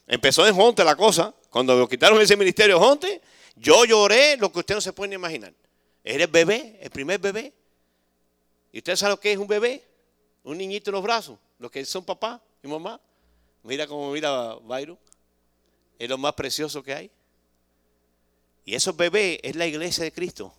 Empezó 0.07 0.47
en 0.47 0.55
Jonte 0.55 0.85
la 0.85 0.95
cosa. 0.95 1.35
Cuando 1.51 1.75
lo 1.75 1.89
quitaron 1.89 2.21
ese 2.21 2.37
ministerio 2.37 2.79
de 2.79 2.87
Jonte, 2.87 3.21
yo 3.57 3.85
lloré 3.87 4.37
lo 4.37 4.53
que 4.53 4.61
usted 4.61 4.77
no 4.77 4.81
se 4.81 4.93
puede 4.93 5.17
imaginar. 5.17 5.53
Eres 6.05 6.31
bebé, 6.31 6.79
el 6.81 6.91
primer 6.91 7.19
bebé. 7.19 7.53
¿Y 8.71 8.79
usted 8.79 8.95
sabe 8.95 9.15
lo 9.15 9.21
que 9.21 9.33
es 9.33 9.39
un 9.39 9.49
bebé? 9.49 9.83
Un 10.45 10.59
niñito 10.59 10.91
en 10.91 10.95
los 10.95 11.03
brazos. 11.03 11.41
Lo 11.59 11.73
que 11.73 11.85
son 11.87 12.05
papá 12.05 12.41
y 12.63 12.69
mamá. 12.69 13.01
Mira 13.65 13.85
cómo 13.89 14.13
mira 14.13 14.55
Byron. 14.63 14.97
Es 15.99 16.09
lo 16.09 16.19
más 16.19 16.35
precioso 16.35 16.85
que 16.85 16.95
hay. 16.95 17.11
Y 18.65 18.77
esos 18.77 18.97
bebés 18.97 19.41
es 19.43 19.57
la 19.57 19.67
iglesia 19.67 20.05
de 20.05 20.13
Cristo 20.13 20.55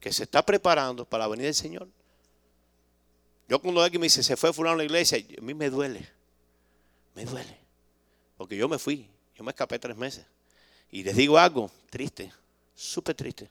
que 0.00 0.12
se 0.12 0.24
está 0.24 0.44
preparando 0.44 1.04
para 1.04 1.26
venir 1.28 1.46
el 1.46 1.54
Señor. 1.54 1.88
Yo 3.48 3.60
cuando 3.60 3.82
alguien 3.82 4.00
me 4.00 4.06
dice, 4.06 4.22
se 4.22 4.36
fue 4.36 4.52
fulano 4.52 4.74
a 4.74 4.78
la 4.78 4.84
iglesia, 4.84 5.18
a 5.18 5.40
mí 5.40 5.54
me 5.54 5.70
duele. 5.70 6.08
Me 7.14 7.24
duele. 7.24 7.58
Porque 8.36 8.56
yo 8.56 8.68
me 8.68 8.78
fui, 8.78 9.08
yo 9.34 9.44
me 9.44 9.50
escapé 9.50 9.78
tres 9.78 9.96
meses. 9.96 10.26
Y 10.90 11.02
les 11.02 11.16
digo 11.16 11.38
algo, 11.38 11.70
triste, 11.90 12.32
súper 12.74 13.14
triste, 13.14 13.50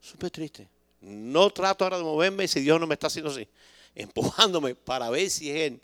súper 0.00 0.30
triste. 0.30 0.68
No 1.00 1.50
trato 1.50 1.84
ahora 1.84 1.98
de 1.98 2.04
moverme 2.04 2.48
si 2.48 2.60
Dios 2.60 2.80
no 2.80 2.86
me 2.86 2.94
está 2.94 3.08
haciendo 3.08 3.30
así, 3.30 3.46
empujándome 3.94 4.74
para 4.74 5.10
ver 5.10 5.28
si 5.30 5.50
es 5.50 5.56
Él. 5.56 5.80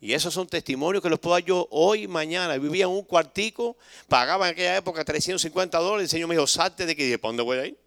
Y 0.00 0.12
esos 0.12 0.34
son 0.34 0.46
testimonios 0.46 1.02
que 1.02 1.08
los 1.08 1.18
puedo 1.18 1.34
dar 1.34 1.44
yo 1.44 1.66
hoy 1.70 2.02
y 2.02 2.08
mañana. 2.08 2.56
Vivía 2.58 2.84
en 2.84 2.90
un 2.90 3.02
cuartico, 3.02 3.76
pagaba 4.08 4.46
en 4.46 4.52
aquella 4.52 4.76
época 4.76 5.04
350 5.04 5.78
dólares. 5.78 6.04
El 6.04 6.10
Señor 6.10 6.28
me 6.28 6.34
dijo, 6.34 6.46
salte 6.46 6.84
de 6.84 6.92
aquí. 6.92 7.12
¿Y 7.12 7.16
¿para 7.16 7.30
dónde 7.30 7.42
voy 7.42 7.58
a 7.58 7.66
ir? 7.66 7.78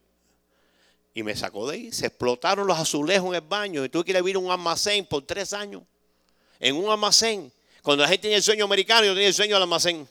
Y 1.19 1.23
me 1.23 1.35
sacó 1.35 1.67
de 1.67 1.75
ahí. 1.75 1.91
Se 1.91 2.05
explotaron 2.05 2.65
los 2.65 2.79
azulejos 2.79 3.27
en 3.27 3.35
el 3.35 3.41
baño. 3.41 3.83
Y 3.83 3.89
tuve 3.89 4.05
que 4.05 4.11
ir 4.11 4.17
a 4.17 4.21
vivir 4.21 4.37
en 4.37 4.45
un 4.45 4.51
almacén 4.51 5.05
por 5.05 5.21
tres 5.23 5.51
años. 5.51 5.81
En 6.61 6.77
un 6.77 6.89
almacén. 6.89 7.51
Cuando 7.81 8.03
la 8.03 8.07
gente 8.07 8.21
tenía 8.21 8.37
el 8.37 8.43
sueño 8.43 8.63
americano, 8.63 9.03
yo 9.05 9.11
tenía 9.11 9.27
el 9.27 9.33
sueño 9.33 9.55
del 9.55 9.63
almacén. 9.63 10.07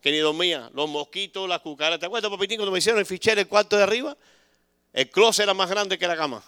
Que 0.00 0.12
ni 0.12 0.18
dormía. 0.18 0.70
Los 0.72 0.88
mosquitos, 0.88 1.48
las 1.48 1.58
cucaras. 1.58 1.98
¿Te 1.98 2.06
acuerdas, 2.06 2.30
papitín, 2.30 2.58
cuando 2.58 2.70
me 2.70 2.78
hicieron 2.78 3.00
el 3.00 3.06
fichero, 3.06 3.40
el 3.40 3.48
cuarto 3.48 3.76
de 3.76 3.82
arriba? 3.82 4.16
El 4.92 5.10
closet 5.10 5.42
era 5.42 5.52
más 5.52 5.68
grande 5.68 5.98
que 5.98 6.06
la 6.06 6.16
cama. 6.16 6.44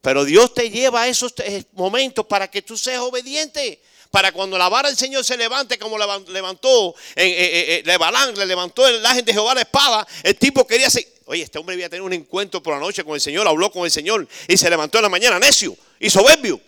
Pero 0.00 0.24
Dios 0.24 0.54
te 0.54 0.70
lleva 0.70 1.02
a 1.02 1.08
esos 1.08 1.34
momentos 1.72 2.24
para 2.24 2.50
que 2.50 2.62
tú 2.62 2.78
seas 2.78 3.00
obediente. 3.00 3.82
Para 4.10 4.32
cuando 4.32 4.56
la 4.56 4.70
vara 4.70 4.88
del 4.88 4.96
Señor 4.96 5.22
se 5.22 5.36
levante, 5.36 5.78
como 5.78 5.98
levantó 5.98 6.94
en, 7.14 7.34
eh, 7.36 7.82
le 7.84 8.46
levantó 8.46 8.88
el 8.88 9.04
ángel 9.04 9.24
de 9.26 9.34
Jehová 9.34 9.54
la 9.54 9.60
espada, 9.60 10.06
el 10.22 10.36
tipo 10.36 10.66
quería 10.66 10.88
ser. 10.88 11.15
Oye, 11.26 11.42
este 11.42 11.58
hombre 11.58 11.74
iba 11.74 11.86
a 11.86 11.90
tener 11.90 12.02
un 12.02 12.12
encuentro 12.12 12.62
por 12.62 12.74
la 12.74 12.80
noche 12.80 13.02
con 13.02 13.14
el 13.14 13.20
Señor, 13.20 13.46
habló 13.48 13.70
con 13.72 13.84
el 13.84 13.90
Señor 13.90 14.26
y 14.46 14.56
se 14.56 14.70
levantó 14.70 14.98
en 14.98 15.02
la 15.02 15.08
mañana 15.08 15.40
necio 15.40 15.76
y 15.98 16.08
soberbio. 16.08 16.60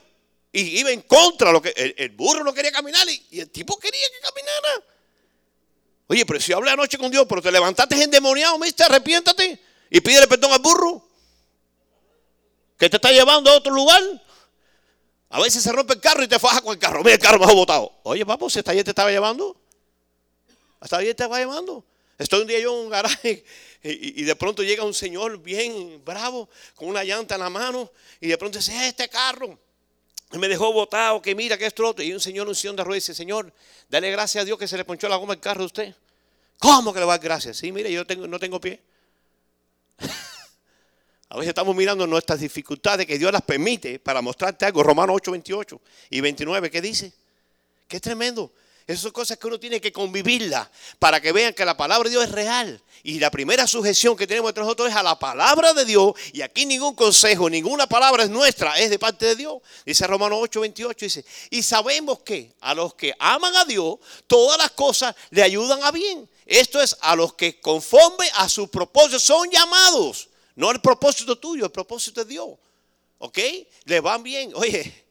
Y 0.52 0.80
iba 0.80 0.90
en 0.90 1.02
contra. 1.02 1.52
Lo 1.52 1.62
que, 1.62 1.72
el, 1.96 2.10
burro 2.10 2.42
no 2.42 2.52
quería 2.52 2.72
caminar 2.72 3.06
y, 3.08 3.40
el 3.40 3.50
tipo 3.50 3.78
quería 3.78 4.06
que 4.12 4.20
caminara. 4.20 4.84
Oye, 6.08 6.26
pero 6.26 6.40
si 6.40 6.52
hablé 6.52 6.72
anoche 6.72 6.98
con 6.98 7.10
Dios, 7.10 7.24
pero 7.28 7.40
te 7.40 7.52
levantaste 7.52 8.02
endemoniado, 8.02 8.58
mister, 8.58 8.86
arrepiéntate 8.86 9.60
y 9.90 10.00
pídele 10.00 10.26
perdón 10.26 10.52
al 10.52 10.58
burro 10.58 11.06
que 12.78 12.90
te 12.90 12.96
está 12.96 13.12
llevando 13.12 13.50
a 13.50 13.56
otro 13.56 13.72
lugar. 13.72 14.02
A 15.30 15.40
veces 15.40 15.62
se 15.62 15.70
rompe 15.70 15.94
el 15.94 16.00
carro 16.00 16.24
y 16.24 16.28
te 16.28 16.38
faja 16.38 16.62
con 16.62 16.72
el 16.72 16.78
carro. 16.80 17.04
Mira, 17.04 17.14
el 17.14 17.20
carro 17.20 17.38
me 17.38 17.44
ha 17.44 17.54
botado. 17.54 17.92
Oye, 18.02 18.26
papo, 18.26 18.50
si 18.50 18.58
hasta 18.58 18.72
ayer 18.72 18.82
te 18.82 18.90
estaba 18.90 19.10
llevando. 19.10 19.56
Hasta 20.80 20.96
ayer 20.96 21.14
te 21.14 21.22
estaba 21.22 21.38
llevando. 21.38 21.84
Estoy 22.18 22.42
un 22.42 22.48
día 22.48 22.58
yo 22.58 22.76
en 22.76 22.86
un 22.86 22.90
garaje 22.90 23.44
y, 23.82 24.22
de 24.24 24.36
pronto 24.36 24.62
llega 24.62 24.84
un 24.84 24.94
señor 24.94 25.38
bien 25.40 26.02
bravo 26.04 26.48
con 26.74 26.88
una 26.88 27.04
llanta 27.04 27.36
en 27.36 27.40
la 27.40 27.50
mano 27.50 27.90
y 28.20 28.26
de 28.26 28.36
pronto 28.36 28.58
dice, 28.58 28.88
este 28.88 29.08
carro 29.08 29.58
me 30.32 30.48
dejó 30.48 30.72
botado, 30.72 31.22
que 31.22 31.34
mira 31.34 31.56
que 31.56 31.64
esto 31.64 31.86
otro. 31.86 32.04
Y 32.04 32.12
un 32.12 32.20
señor 32.20 32.48
un 32.48 32.54
sillón 32.54 32.76
de 32.76 32.84
ruedas 32.84 33.04
dice, 33.04 33.14
Señor, 33.14 33.52
dale 33.88 34.10
gracias 34.10 34.42
a 34.42 34.44
Dios 34.44 34.58
que 34.58 34.68
se 34.68 34.76
le 34.76 34.84
ponchó 34.84 35.08
la 35.08 35.16
goma 35.16 35.32
al 35.32 35.40
carro 35.40 35.60
de 35.60 35.66
usted. 35.66 35.94
¿Cómo 36.58 36.92
que 36.92 36.98
le 36.98 37.06
va 37.06 37.14
a 37.14 37.18
dar 37.18 37.24
gracias? 37.24 37.56
Sí, 37.56 37.72
mire, 37.72 37.90
yo 37.90 38.04
tengo, 38.06 38.26
no 38.26 38.38
tengo 38.38 38.60
pie. 38.60 38.80
A 41.30 41.36
veces 41.36 41.50
estamos 41.50 41.76
mirando 41.76 42.06
nuestras 42.06 42.40
dificultades 42.40 43.06
que 43.06 43.18
Dios 43.18 43.30
las 43.30 43.42
permite 43.42 43.98
para 43.98 44.22
mostrarte 44.22 44.64
algo. 44.64 44.82
Romanos 44.82 45.16
8, 45.16 45.30
28 45.30 45.80
y 46.10 46.20
29, 46.22 46.70
¿qué 46.70 46.80
dice? 46.80 47.12
Qué 47.86 48.00
tremendo. 48.00 48.50
Esas 48.88 49.02
son 49.02 49.12
cosas 49.12 49.36
que 49.36 49.46
uno 49.46 49.60
tiene 49.60 49.82
que 49.82 49.92
convivirla 49.92 50.70
para 50.98 51.20
que 51.20 51.30
vean 51.30 51.52
que 51.52 51.62
la 51.62 51.76
palabra 51.76 52.08
de 52.08 52.10
Dios 52.14 52.24
es 52.24 52.32
real. 52.32 52.80
Y 53.02 53.18
la 53.18 53.30
primera 53.30 53.66
sujeción 53.66 54.16
que 54.16 54.26
tenemos 54.26 54.48
entre 54.48 54.62
nosotros 54.62 54.88
es 54.88 54.96
a 54.96 55.02
la 55.02 55.18
palabra 55.18 55.74
de 55.74 55.84
Dios. 55.84 56.14
Y 56.32 56.40
aquí 56.40 56.64
ningún 56.64 56.94
consejo, 56.94 57.50
ninguna 57.50 57.86
palabra 57.86 58.22
es 58.22 58.30
nuestra, 58.30 58.78
es 58.78 58.88
de 58.88 58.98
parte 58.98 59.26
de 59.26 59.36
Dios. 59.36 59.58
Dice 59.84 60.06
Romanos 60.06 60.38
8, 60.40 60.60
28, 60.62 61.04
dice, 61.04 61.24
y 61.50 61.62
sabemos 61.62 62.20
que 62.20 62.54
a 62.62 62.72
los 62.72 62.94
que 62.94 63.14
aman 63.18 63.54
a 63.56 63.66
Dios, 63.66 63.98
todas 64.26 64.56
las 64.56 64.70
cosas 64.70 65.14
le 65.28 65.42
ayudan 65.42 65.82
a 65.82 65.90
bien. 65.90 66.26
Esto 66.46 66.80
es 66.80 66.96
a 67.02 67.14
los 67.14 67.34
que 67.34 67.60
conforme 67.60 68.26
a 68.36 68.48
su 68.48 68.68
propósito 68.68 69.18
son 69.18 69.50
llamados. 69.50 70.30
No 70.56 70.70
el 70.70 70.80
propósito 70.80 71.36
tuyo, 71.36 71.66
el 71.66 71.72
propósito 71.72 72.24
de 72.24 72.30
Dios. 72.30 72.48
¿Ok? 73.18 73.38
Le 73.84 74.00
van 74.00 74.22
bien. 74.22 74.52
Oye, 74.54 75.07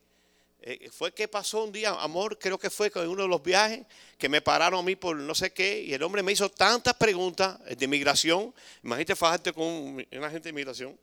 eh, 0.69 0.89
fue 0.91 1.13
que 1.13 1.29
pasó 1.29 1.63
un 1.63 1.71
día, 1.71 1.91
amor, 1.91 2.37
creo 2.37 2.59
que 2.59 2.69
fue 2.69 2.91
con 2.91 3.07
uno 3.07 3.21
de 3.21 3.29
los 3.29 3.41
viajes 3.41 3.85
que 4.17 4.27
me 4.27 4.41
pararon 4.41 4.81
a 4.81 4.83
mí 4.83 4.97
por 4.97 5.15
no 5.15 5.33
sé 5.33 5.53
qué, 5.53 5.81
y 5.81 5.93
el 5.93 6.03
hombre 6.03 6.21
me 6.21 6.33
hizo 6.33 6.49
tantas 6.49 6.93
preguntas 6.95 7.57
de 7.63 7.87
migración. 7.87 8.53
Imagínate 8.83 9.15
fajarte 9.15 9.53
con 9.53 9.63
una 9.63 10.29
gente 10.29 10.49
de 10.49 10.53
migración. 10.53 10.99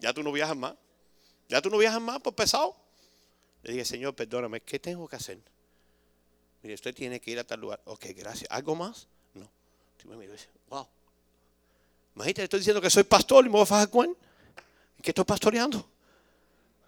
Ya 0.00 0.12
tú 0.12 0.24
no 0.24 0.32
viajas 0.32 0.56
más. 0.56 0.74
Ya 1.48 1.62
tú 1.62 1.70
no 1.70 1.78
viajas 1.78 2.00
más 2.00 2.20
por 2.20 2.34
pesado. 2.34 2.74
Le 3.62 3.74
dije, 3.74 3.84
Señor, 3.84 4.16
perdóname, 4.16 4.60
¿qué 4.62 4.80
tengo 4.80 5.06
que 5.06 5.14
hacer? 5.14 5.38
Mire, 6.62 6.74
usted 6.74 6.92
tiene 6.92 7.20
que 7.20 7.30
ir 7.30 7.38
a 7.38 7.44
tal 7.44 7.60
lugar. 7.60 7.80
Ok, 7.84 8.06
gracias. 8.16 8.50
¿Algo 8.50 8.74
más? 8.74 9.06
No. 9.32 9.48
me 10.06 10.24
y 10.24 10.26
dice, 10.26 10.48
wow. 10.68 10.88
Imagínate, 12.16 12.42
estoy 12.42 12.58
diciendo 12.58 12.80
que 12.80 12.90
soy 12.90 13.04
pastor 13.04 13.46
y 13.46 13.48
me 13.48 13.52
voy 13.52 13.62
a 13.62 13.66
fajar 13.66 13.88
con 13.90 14.16
¿Qué 15.00 15.12
estoy 15.12 15.24
pastoreando? 15.24 15.88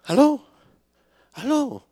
¿Aló? 0.03 0.45
¿Aló? 1.31 1.86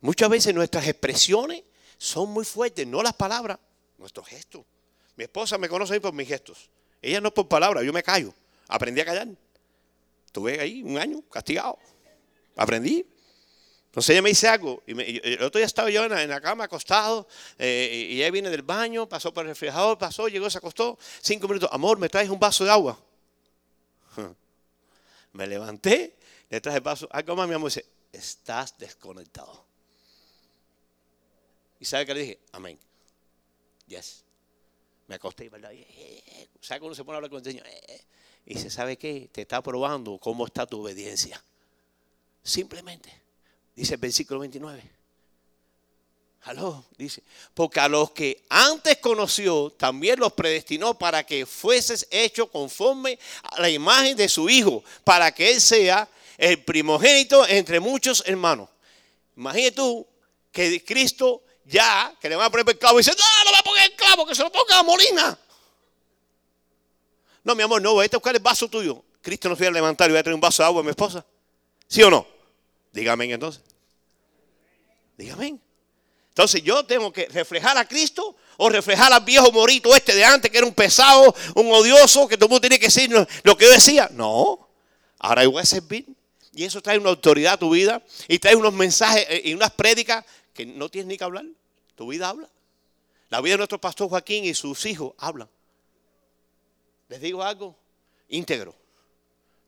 Muchas 0.00 0.28
veces 0.28 0.54
nuestras 0.54 0.86
expresiones 0.86 1.62
son 1.98 2.30
muy 2.30 2.44
fuertes, 2.44 2.86
no 2.86 3.02
las 3.02 3.14
palabras, 3.14 3.58
nuestros 3.98 4.26
gestos. 4.26 4.64
Mi 5.16 5.24
esposa 5.24 5.56
me 5.58 5.68
conoce 5.68 6.00
por 6.00 6.12
mis 6.12 6.28
gestos. 6.28 6.70
Ella 7.00 7.20
no 7.20 7.32
por 7.32 7.48
palabras, 7.48 7.84
yo 7.84 7.92
me 7.92 8.02
callo. 8.02 8.34
Aprendí 8.68 9.00
a 9.00 9.04
callar. 9.04 9.28
Estuve 10.26 10.60
ahí 10.60 10.82
un 10.82 10.98
año 10.98 11.22
castigado. 11.30 11.78
Aprendí. 12.56 13.06
Entonces 13.86 14.10
ella 14.10 14.20
me 14.20 14.28
dice 14.28 14.46
algo, 14.46 14.82
y, 14.86 15.26
el 15.26 15.42
otro 15.42 15.58
día 15.58 15.64
estaba 15.64 15.88
yo 15.88 16.04
en 16.04 16.28
la, 16.28 16.40
cama 16.42 16.64
acostado, 16.64 17.26
eh, 17.58 18.08
y 18.10 18.20
ella 18.20 18.30
viene 18.30 18.50
del 18.50 18.60
baño, 18.60 19.08
pasó 19.08 19.32
por 19.32 19.44
el 19.46 19.48
refrigerador, 19.48 19.96
pasó, 19.96 20.28
llegó, 20.28 20.50
se 20.50 20.58
acostó, 20.58 20.98
cinco 21.22 21.48
minutos, 21.48 21.70
amor, 21.72 21.98
¿me 21.98 22.10
traes 22.10 22.28
un 22.28 22.38
vaso 22.38 22.62
de 22.64 22.70
agua? 22.72 23.00
Me 25.32 25.46
levanté, 25.46 26.14
le 26.50 26.60
traje 26.60 26.76
el 26.76 26.84
vaso, 26.84 27.08
algo 27.10 27.36
más 27.36 27.48
mi 27.48 27.54
amor 27.54 27.70
dice, 27.70 27.86
estás 28.12 28.76
desconectado. 28.76 29.65
¿Y 31.86 31.88
sabe 31.88 32.04
qué 32.04 32.14
le 32.14 32.20
dije? 32.20 32.40
Amén. 32.50 32.76
Yes. 33.86 34.24
Me 35.06 35.14
acosté 35.14 35.44
y 35.44 35.48
¿verdad? 35.48 35.70
¿Sabe 36.60 36.80
cuando 36.80 36.96
se 36.96 37.04
pone 37.04 37.14
a 37.14 37.16
hablar 37.18 37.30
con 37.30 37.38
el 37.38 37.44
Señor? 37.44 37.64
Y 38.44 38.54
dice, 38.54 38.70
¿sabe 38.70 38.96
qué? 38.96 39.28
Te 39.30 39.42
está 39.42 39.62
probando 39.62 40.18
cómo 40.18 40.46
está 40.46 40.66
tu 40.66 40.82
obediencia. 40.82 41.40
Simplemente. 42.42 43.22
Dice 43.76 43.94
el 43.94 44.00
versículo 44.00 44.40
29. 44.40 44.82
Aló, 46.42 46.86
dice, 46.98 47.22
porque 47.54 47.78
a 47.78 47.86
los 47.86 48.10
que 48.10 48.44
antes 48.48 48.96
conoció, 48.98 49.70
también 49.70 50.18
los 50.18 50.32
predestinó 50.32 50.98
para 50.98 51.24
que 51.24 51.46
fueses 51.46 52.08
hecho 52.10 52.50
conforme 52.50 53.16
a 53.44 53.60
la 53.60 53.70
imagen 53.70 54.16
de 54.16 54.28
su 54.28 54.48
Hijo, 54.48 54.82
para 55.04 55.30
que 55.30 55.52
Él 55.52 55.60
sea 55.60 56.08
el 56.36 56.64
primogénito 56.64 57.46
entre 57.46 57.78
muchos 57.78 58.24
hermanos. 58.26 58.68
Imagínate 59.36 59.76
tú 59.76 60.04
que 60.50 60.84
Cristo 60.84 61.45
ya, 61.66 62.14
que 62.20 62.28
le 62.28 62.36
va 62.36 62.46
a 62.46 62.50
poner 62.50 62.78
clavo, 62.78 62.98
y 62.98 63.02
dice, 63.02 63.12
no, 63.16 63.44
no 63.44 63.52
va 63.52 63.58
a 63.58 63.62
poner 63.62 63.90
el 63.90 63.96
clavo, 63.96 64.26
que 64.26 64.34
se 64.34 64.42
lo 64.42 64.50
ponga 64.50 64.78
a 64.78 64.82
Molina. 64.82 65.38
No, 67.44 67.54
mi 67.54 67.62
amor, 67.62 67.82
no, 67.82 67.92
voy 67.92 68.06
a 68.06 68.08
buscar 68.16 68.34
el 68.34 68.42
vaso 68.42 68.68
tuyo. 68.68 69.02
Cristo 69.22 69.48
nos 69.48 69.58
viene 69.58 69.70
a 69.70 69.74
levantar 69.74 70.08
y 70.08 70.12
voy 70.12 70.20
a 70.20 70.22
traer 70.22 70.34
un 70.34 70.40
vaso 70.40 70.62
de 70.62 70.66
agua 70.68 70.80
a 70.80 70.84
mi 70.84 70.90
esposa. 70.90 71.24
¿Sí 71.88 72.02
o 72.02 72.10
no? 72.10 72.26
Dígame 72.92 73.32
entonces. 73.32 73.62
Dígame. 75.16 75.58
Entonces 76.28 76.62
yo 76.62 76.84
tengo 76.84 77.12
que 77.12 77.26
reflejar 77.26 77.78
a 77.78 77.86
Cristo 77.86 78.36
o 78.56 78.68
reflejar 78.68 79.12
al 79.12 79.24
viejo 79.24 79.50
morito 79.52 79.94
este 79.94 80.14
de 80.14 80.24
antes 80.24 80.50
que 80.50 80.58
era 80.58 80.66
un 80.66 80.74
pesado, 80.74 81.34
un 81.54 81.72
odioso, 81.72 82.28
que 82.28 82.36
todo 82.36 82.46
el 82.46 82.50
mundo 82.50 82.60
tiene 82.60 82.78
que 82.78 82.86
decir 82.86 83.10
lo 83.42 83.56
que 83.56 83.64
yo 83.64 83.70
decía. 83.70 84.08
No, 84.12 84.68
ahora 85.18 85.44
yo 85.44 85.52
voy 85.52 85.62
a 85.62 85.66
servir. 85.66 86.06
Y 86.54 86.64
eso 86.64 86.80
trae 86.80 86.98
una 86.98 87.10
autoridad 87.10 87.54
a 87.54 87.58
tu 87.58 87.70
vida 87.70 88.02
y 88.28 88.38
trae 88.38 88.56
unos 88.56 88.72
mensajes 88.72 89.26
eh, 89.28 89.42
y 89.44 89.54
unas 89.54 89.70
prédicas 89.72 90.24
que 90.56 90.66
no 90.66 90.88
tienes 90.88 91.06
ni 91.06 91.16
que 91.16 91.24
hablar. 91.24 91.44
Tu 91.94 92.08
vida 92.08 92.28
habla. 92.28 92.48
La 93.28 93.40
vida 93.40 93.54
de 93.54 93.58
nuestro 93.58 93.80
pastor 93.80 94.08
Joaquín 94.08 94.44
y 94.44 94.54
sus 94.54 94.84
hijos 94.86 95.14
hablan. 95.18 95.48
Les 97.08 97.20
digo 97.20 97.42
algo 97.42 97.76
íntegro. 98.28 98.74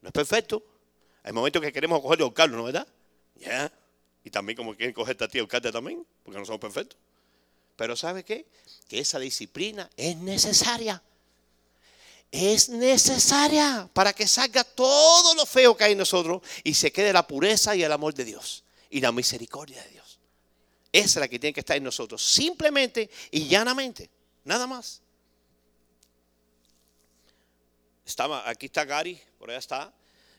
No 0.01 0.09
es 0.09 0.13
perfecto. 0.13 0.63
Hay 1.23 1.33
momentos 1.33 1.61
que 1.63 1.73
queremos 1.73 2.01
cogerle 2.01 2.27
a 2.27 2.33
Carlos, 2.33 2.59
¿no 2.59 2.65
verdad? 2.65 2.87
Ya. 3.37 3.73
Y 4.25 4.31
también 4.31 4.57
como 4.57 4.75
quieren 4.75 4.95
cogerte 4.95 5.25
a 5.25 5.29
ti 5.29 5.39
a 5.39 5.47
también, 5.47 6.05
porque 6.25 6.39
no 6.39 6.45
somos 6.45 6.61
perfectos. 6.61 6.99
Pero 7.77 7.97
¿sabe 7.97 8.25
qué? 8.25 8.47
Que 8.89 8.99
esa 8.99 9.19
disciplina 9.19 9.89
es 9.97 10.17
necesaria. 10.17 11.03
Es 12.31 12.69
necesaria 12.69 13.89
para 13.93 14.13
que 14.13 14.27
salga 14.27 14.65
todo 14.65 15.35
lo 15.35 15.47
feo 15.47 15.77
que 15.77 15.85
hay 15.85 15.93
en 15.93 15.99
nosotros 15.99 16.43
y 16.63 16.75
se 16.75 16.93
quede 16.93 17.13
la 17.13 17.27
pureza 17.27 17.75
y 17.75 17.83
el 17.83 17.93
amor 17.93 18.15
de 18.15 18.25
Dios 18.25 18.65
y 18.91 19.01
la 19.01 19.13
misericordia 19.13 19.83
de 19.83 19.91
Dios. 19.91 19.98
Esa 20.93 21.05
es 21.05 21.17
la 21.17 21.29
que 21.29 21.39
tiene 21.39 21.53
que 21.53 21.61
estar 21.61 21.77
en 21.77 21.85
nosotros, 21.85 22.23
simplemente 22.23 23.11
y 23.31 23.47
llanamente, 23.47 24.09
nada 24.45 24.67
más. 24.67 25.03
Estaba, 28.07 28.49
aquí 28.49 28.67
está 28.67 28.85
Gary, 28.87 29.21
por 29.39 29.51
allá 29.51 29.59
está. 29.59 29.93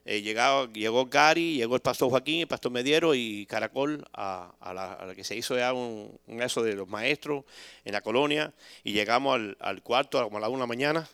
Eh, 0.06 0.24
llegó 0.24 1.06
Gary, 1.06 1.58
llegó 1.58 1.76
el 1.76 1.82
pastor 1.82 2.10
Joaquín, 2.10 2.42
el 2.42 2.48
pastor 2.48 2.72
Mediero 2.72 3.14
y 3.14 3.46
Caracol 3.46 4.04
a, 4.14 4.52
la, 4.74 5.14
que 5.14 5.24
se 5.24 5.36
hizo 5.36 5.56
ya 5.56 5.72
un, 5.72 6.18
eso 6.28 6.64
de 6.64 6.74
los 6.74 6.88
maestros 6.88 7.46
en 7.86 7.94
la 7.94 8.02
colonia 8.02 8.52
y 8.84 8.94
llegamos 8.94 9.40
al, 9.60 9.84
cuarto 9.84 10.24
como 10.24 10.38
a 10.38 10.40
la 10.40 10.50
una 10.50 10.58
de 10.58 10.62
la 10.62 10.66
mañana 10.66 11.10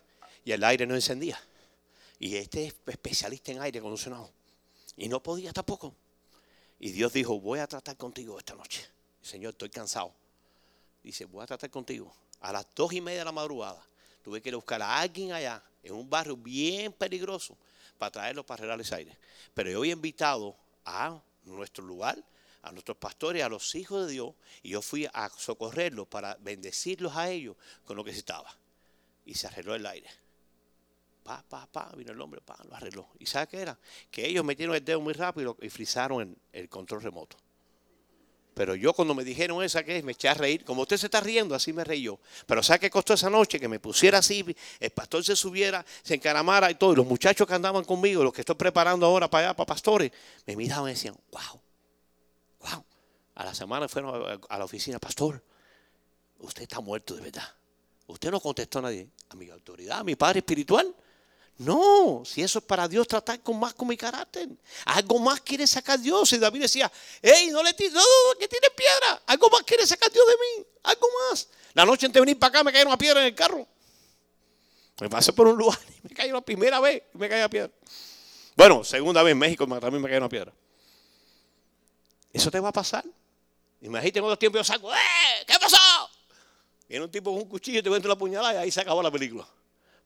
y 0.46 0.54
el 0.54 0.64
aire 0.64 0.88
no 0.88 0.96
encendía. 0.96 1.38
Y 2.20 2.38
este 2.38 2.68
es 2.68 2.76
especialista 2.88 3.52
en 3.52 3.62
aire 3.62 3.80
acondicionado 3.80 4.32
y 4.96 5.10
no 5.10 5.22
podía 5.22 5.52
tampoco. 5.52 5.94
Y 6.80 6.92
Dios 6.92 7.12
dijo, 7.12 7.38
voy 7.40 7.60
a 7.60 7.68
tratar 7.68 7.98
contigo 7.98 8.40
esta 8.40 8.56
noche. 8.56 8.95
Señor, 9.26 9.54
estoy 9.54 9.72
cansado. 9.72 10.14
Dice, 11.02 11.26
voy 11.26 11.42
a 11.42 11.48
tratar 11.48 11.72
contigo. 11.72 12.14
A 12.42 12.54
las 12.54 12.68
dos 12.76 12.94
y 12.94 13.02
media 13.02 13.20
de 13.20 13.26
la 13.26 13.32
madrugada 13.32 13.84
tuve 14.22 14.40
que 14.40 14.54
buscar 14.54 14.84
a 14.84 15.00
alguien 15.00 15.32
allá, 15.32 15.64
en 15.82 15.96
un 15.96 16.08
barrio 16.08 16.38
bien 16.38 16.94
peligroso, 16.94 17.58
para 17.98 18.12
traerlo 18.12 18.46
para 18.46 18.60
arreglar 18.60 18.82
ese 18.82 18.94
aire. 18.94 19.18
Pero 19.56 19.72
yo 19.72 19.80
había 19.80 19.94
invitado 19.94 20.56
a 20.86 21.20
nuestro 21.44 21.84
lugar, 21.84 22.24
a 22.62 22.72
nuestros 22.72 22.98
pastores, 22.98 23.44
a 23.44 23.50
los 23.50 23.74
hijos 23.74 24.06
de 24.06 24.14
Dios, 24.14 24.36
y 24.62 24.70
yo 24.70 24.84
fui 24.84 25.08
a 25.12 25.28
socorrerlos 25.30 26.08
para 26.08 26.36
bendecirlos 26.36 27.16
a 27.16 27.28
ellos 27.32 27.56
con 27.84 27.98
lo 27.98 28.04
que 28.04 28.12
estaba. 28.12 28.56
Y 29.26 29.34
se 29.34 29.48
arregló 29.48 29.74
el 29.74 29.88
aire. 29.88 30.10
Pa, 31.24 31.44
pa, 31.50 31.66
pa, 31.66 31.92
vino 31.98 32.12
el 32.12 32.22
hombre, 32.22 32.42
pa, 32.42 32.64
lo 32.70 32.76
arregló. 32.76 33.10
¿Y 33.18 33.26
sabe 33.26 33.48
qué 33.48 33.62
era? 33.62 33.80
Que 34.12 34.28
ellos 34.28 34.46
metieron 34.46 34.76
el 34.76 34.86
dedo 34.86 35.02
muy 35.02 35.14
rápido 35.14 35.58
y 35.60 35.70
frizaron 35.70 36.38
el 36.54 36.70
control 36.70 37.02
remoto. 37.02 37.38
Pero 38.56 38.74
yo 38.74 38.94
cuando 38.94 39.14
me 39.14 39.26
dijeron 39.26 39.62
esa 39.64 39.84
que 39.84 39.98
es, 39.98 40.04
me 40.04 40.14
eché 40.14 40.30
a 40.30 40.34
reír. 40.34 40.64
Como 40.64 40.84
usted 40.84 40.96
se 40.96 41.08
está 41.08 41.20
riendo, 41.20 41.54
así 41.54 41.74
me 41.74 41.84
reí 41.84 42.04
yo. 42.04 42.20
Pero 42.48 42.64
¿sabe 42.64 42.80
qué 42.80 42.90
costó 42.90 43.14
esa 43.14 43.30
noche? 43.30 43.60
Que 43.60 43.68
me 43.68 43.80
pusiera 43.80 44.20
así, 44.20 44.44
el 44.80 44.90
pastor 44.92 45.26
se 45.26 45.36
subiera, 45.36 45.86
se 46.02 46.16
encaramara 46.16 46.72
y 46.72 46.76
todo. 46.76 46.94
Y 46.94 46.96
los 46.96 47.06
muchachos 47.06 47.46
que 47.46 47.54
andaban 47.54 47.84
conmigo, 47.84 48.24
los 48.24 48.34
que 48.34 48.42
estoy 48.42 48.56
preparando 48.56 49.06
ahora 49.06 49.30
para 49.30 49.50
allá, 49.50 49.56
para 49.56 49.68
pastores, 49.68 50.10
me 50.48 50.56
miraban 50.56 50.90
y 50.90 50.94
decían, 50.94 51.16
wow, 51.32 51.62
wow. 52.62 52.86
A 53.36 53.44
la 53.44 53.54
semana 53.54 53.90
fueron 53.90 54.40
a 54.48 54.58
la 54.58 54.64
oficina, 54.64 54.98
pastor, 54.98 55.44
usted 56.40 56.62
está 56.64 56.80
muerto 56.80 57.14
de 57.14 57.22
verdad. 57.24 57.54
Usted 58.08 58.32
no 58.32 58.40
contestó 58.40 58.80
a 58.80 58.84
nadie. 58.84 59.10
A 59.30 59.36
mi 59.36 59.50
autoridad, 59.50 60.00
a 60.00 60.04
mi 60.06 60.16
padre 60.16 60.40
espiritual. 60.40 60.96
No, 61.58 62.24
si 62.26 62.42
eso 62.44 62.60
es 62.60 62.66
para 62.66 62.88
Dios 62.88 63.08
tratar 63.08 63.40
con 63.40 63.58
más 63.58 63.74
con 63.74 63.88
mi 63.88 63.96
carácter. 63.96 64.50
Algo 64.86 65.20
más 65.20 65.40
quiere 65.40 65.66
sacar 65.66 65.98
Dios. 66.00 66.34
Y 66.34 66.38
David 66.38 66.64
decía, 66.64 66.92
hey, 67.22 67.50
no 67.52 67.64
le 67.64 67.74
tires, 67.74 67.94
no, 67.94 68.02
que 68.38 68.48
tiene 68.48 68.68
piedra. 68.76 69.22
Algo 69.26 69.50
más 69.50 69.64
quiere 69.64 69.88
sacar 69.88 70.12
Dios 70.12 70.26
de 70.28 70.34
mí. 70.34 70.68
Algo 70.84 71.08
más. 71.30 71.48
La 71.74 71.86
noche 71.86 72.06
antes 72.08 72.16
de 72.16 72.22
venir 72.22 72.38
para 72.38 72.50
acá 72.50 72.64
me 72.64 72.74
cayó 72.74 72.86
una 72.86 72.98
piedra 72.98 73.22
en 73.22 73.28
el 73.28 73.36
carro. 73.36 73.66
Me 75.00 75.10
pasé 75.10 75.32
por 75.32 75.48
un 75.48 75.58
lugar 75.58 75.80
y 76.04 76.10
me 76.10 76.16
cayó 76.16 76.34
la 76.34 76.42
primera 76.42 76.80
vez 76.82 77.04
y 77.14 77.18
me 77.18 77.30
cayó 77.30 77.44
la 77.44 77.50
piedra. 77.50 77.72
Bueno, 78.58 78.84
segunda 78.84 79.24
vez 79.24 79.32
en 79.32 79.38
México 79.38 79.66
también 79.66 80.02
me 80.02 80.10
cayó 80.10 80.20
una 80.20 80.30
piedra. 80.30 80.54
Eso 82.34 82.52
te 82.52 82.60
va 82.60 82.70
a 82.70 82.74
pasar. 82.74 83.06
Imagínate 83.80 84.20
en 84.20 84.26
otros 84.26 84.40
tiempos 84.40 84.60
yo 84.60 84.64
saco, 84.74 84.94
¡eh! 84.94 84.98
¿Qué 85.48 85.54
pasó? 85.60 85.78
Viene 86.90 87.06
un 87.06 87.12
tipo 87.12 87.32
con 87.32 87.42
un 87.42 87.48
cuchillo 87.48 87.80
y 87.80 87.84
te 87.84 87.90
mete 87.90 88.08
la 88.10 88.18
puñalada 88.18 88.56
y 88.56 88.58
ahí 88.58 88.72
se 88.72 88.82
acabó 88.82 89.02
la 89.02 89.12
película 89.12 89.48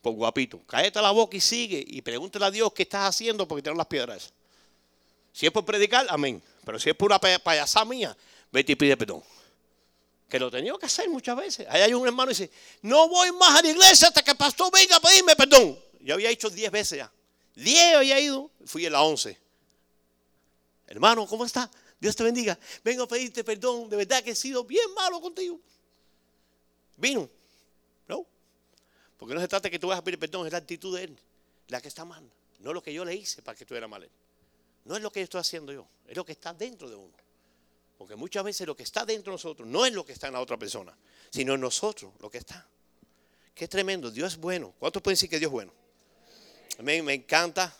por 0.00 0.14
guapito. 0.14 0.60
Cállate 0.66 1.00
la 1.00 1.10
boca 1.10 1.36
y 1.36 1.40
sigue 1.40 1.84
y 1.86 2.02
pregúntale 2.02 2.44
a 2.46 2.50
Dios 2.50 2.72
qué 2.72 2.82
estás 2.82 3.08
haciendo 3.08 3.46
porque 3.46 3.62
tienen 3.62 3.78
las 3.78 3.86
piedras. 3.86 4.32
Si 5.32 5.46
es 5.46 5.52
por 5.52 5.64
predicar, 5.64 6.06
amén. 6.08 6.42
Pero 6.64 6.78
si 6.78 6.90
es 6.90 6.96
por 6.96 7.06
una 7.06 7.18
payasada 7.18 7.84
mía, 7.84 8.16
vete 8.50 8.72
y 8.72 8.76
pide 8.76 8.96
perdón. 8.96 9.22
Que 10.28 10.38
lo 10.38 10.50
tenía 10.50 10.72
que 10.78 10.86
hacer 10.86 11.08
muchas 11.08 11.36
veces. 11.36 11.66
Ahí 11.68 11.82
hay 11.82 11.94
un 11.94 12.06
hermano 12.06 12.30
y 12.30 12.34
dice, 12.34 12.50
no 12.82 13.08
voy 13.08 13.32
más 13.32 13.58
a 13.58 13.62
la 13.62 13.70
iglesia 13.70 14.08
hasta 14.08 14.22
que 14.22 14.30
el 14.30 14.36
pastor 14.36 14.70
venga 14.72 14.96
a 14.96 15.00
pedirme 15.00 15.34
perdón. 15.36 15.78
Yo 16.00 16.14
había 16.14 16.30
hecho 16.30 16.48
diez 16.50 16.70
veces 16.70 16.98
ya. 16.98 17.12
Diez 17.54 17.94
había 17.94 18.18
ido, 18.20 18.50
fui 18.64 18.86
en 18.86 18.92
la 18.92 19.02
once. 19.02 19.36
Hermano, 20.86 21.26
¿cómo 21.26 21.44
está? 21.44 21.70
Dios 22.00 22.16
te 22.16 22.24
bendiga. 22.24 22.58
Vengo 22.82 23.02
a 23.04 23.08
pedirte 23.08 23.44
perdón. 23.44 23.88
De 23.88 23.96
verdad 23.96 24.22
que 24.22 24.30
he 24.30 24.34
sido 24.34 24.64
bien 24.64 24.92
malo 24.94 25.20
contigo. 25.20 25.60
Vino. 26.96 27.28
Porque 29.20 29.34
no 29.34 29.40
se 29.42 29.48
trata 29.48 29.64
de 29.64 29.70
que 29.70 29.78
tú 29.78 29.88
vas 29.88 29.98
a 29.98 30.02
pedir 30.02 30.18
perdón, 30.18 30.46
es 30.46 30.52
la 30.52 30.58
actitud 30.58 30.96
de 30.96 31.04
Él 31.04 31.18
la 31.68 31.80
que 31.80 31.88
está 31.88 32.06
mal. 32.06 32.28
No 32.58 32.72
lo 32.72 32.82
que 32.82 32.92
yo 32.92 33.04
le 33.04 33.14
hice 33.14 33.42
para 33.42 33.54
que 33.54 33.64
estuviera 33.64 33.86
mal 33.86 34.02
Él. 34.02 34.10
No 34.86 34.96
es 34.96 35.02
lo 35.02 35.12
que 35.12 35.20
estoy 35.20 35.42
haciendo 35.42 35.74
yo, 35.74 35.86
es 36.08 36.16
lo 36.16 36.24
que 36.24 36.32
está 36.32 36.54
dentro 36.54 36.88
de 36.88 36.96
uno. 36.96 37.12
Porque 37.98 38.16
muchas 38.16 38.42
veces 38.42 38.66
lo 38.66 38.74
que 38.74 38.82
está 38.82 39.04
dentro 39.04 39.30
de 39.30 39.34
nosotros 39.34 39.68
no 39.68 39.84
es 39.84 39.92
lo 39.92 40.06
que 40.06 40.14
está 40.14 40.28
en 40.28 40.32
la 40.32 40.40
otra 40.40 40.56
persona, 40.56 40.96
sino 41.28 41.52
en 41.52 41.60
nosotros 41.60 42.14
lo 42.18 42.30
que 42.30 42.38
está. 42.38 42.66
Qué 43.54 43.68
tremendo, 43.68 44.10
Dios 44.10 44.32
es 44.32 44.38
bueno. 44.38 44.72
¿Cuántos 44.78 45.02
pueden 45.02 45.16
decir 45.16 45.28
que 45.28 45.38
Dios 45.38 45.50
es 45.50 45.52
bueno? 45.52 45.72
A 46.78 46.82
mí 46.82 47.02
me 47.02 47.12
encanta 47.12 47.76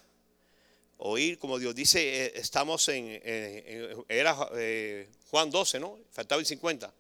oír 0.99 1.39
como 1.39 1.59
Dios 1.59 1.75
dice, 1.75 2.27
eh, 2.27 2.33
estamos 2.35 2.87
en, 2.91 3.19
era 4.11 4.37
eh, 4.57 5.09
Juan 5.31 5.51
12, 5.51 5.81
¿no? 5.81 5.99
Faltaba 6.11 6.39
el 6.39 6.45
50. 6.45 6.93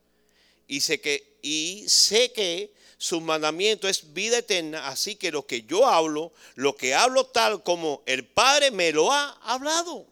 Y 0.71 0.83
sé 0.83 1.01
que, 1.01 1.37
y 1.43 1.85
sé 1.89 2.31
que 2.31 2.73
su 2.97 3.21
mandamiento 3.21 3.89
es 3.89 4.15
vida 4.15 4.39
eterna, 4.39 4.87
así 4.87 5.17
que 5.17 5.33
lo 5.33 5.45
que 5.45 5.63
yo 5.63 5.85
hablo, 5.85 6.31
lo 6.55 6.77
que 6.77 6.95
hablo 6.95 7.27
tal 7.27 7.65
como 7.65 8.05
el 8.07 8.25
Padre 8.25 8.71
me 8.71 8.93
lo 8.93 9.11
ha 9.11 9.31
hablado. 9.43 10.07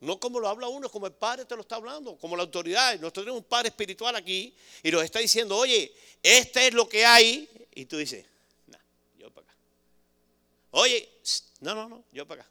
No 0.00 0.18
como 0.18 0.40
lo 0.40 0.48
habla 0.48 0.68
uno, 0.68 0.88
como 0.88 1.06
el 1.06 1.12
Padre 1.12 1.44
te 1.44 1.54
lo 1.54 1.60
está 1.60 1.76
hablando, 1.76 2.16
como 2.16 2.34
la 2.34 2.44
autoridad. 2.44 2.94
Nosotros 2.94 3.26
tenemos 3.26 3.42
un 3.42 3.46
Padre 3.46 3.68
espiritual 3.68 4.16
aquí 4.16 4.54
y 4.82 4.90
nos 4.90 5.04
está 5.04 5.18
diciendo, 5.18 5.54
oye, 5.54 5.92
este 6.22 6.68
es 6.68 6.72
lo 6.72 6.88
que 6.88 7.04
hay. 7.04 7.46
Y 7.74 7.84
tú 7.84 7.98
dices, 7.98 8.24
no, 8.68 8.78
yo 9.18 9.30
para 9.30 9.46
acá. 9.48 9.56
Oye, 10.70 11.10
no, 11.60 11.74
no, 11.74 11.90
no, 11.90 12.04
yo 12.10 12.26
para 12.26 12.40
acá. 12.40 12.50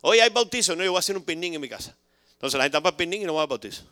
Oye, 0.00 0.22
hay 0.22 0.30
bautizo, 0.30 0.74
no, 0.74 0.82
yo 0.82 0.90
voy 0.90 0.98
a 0.98 1.00
hacer 1.00 1.16
un 1.16 1.22
picnic 1.22 1.54
en 1.54 1.60
mi 1.60 1.68
casa. 1.68 1.96
Entonces 2.32 2.58
la 2.58 2.64
gente 2.64 2.78
va 2.78 2.82
para 2.82 2.94
el 2.94 2.96
picnic 2.96 3.22
y 3.22 3.24
no 3.26 3.34
va 3.34 3.42
al 3.42 3.48
bautizo. 3.48 3.84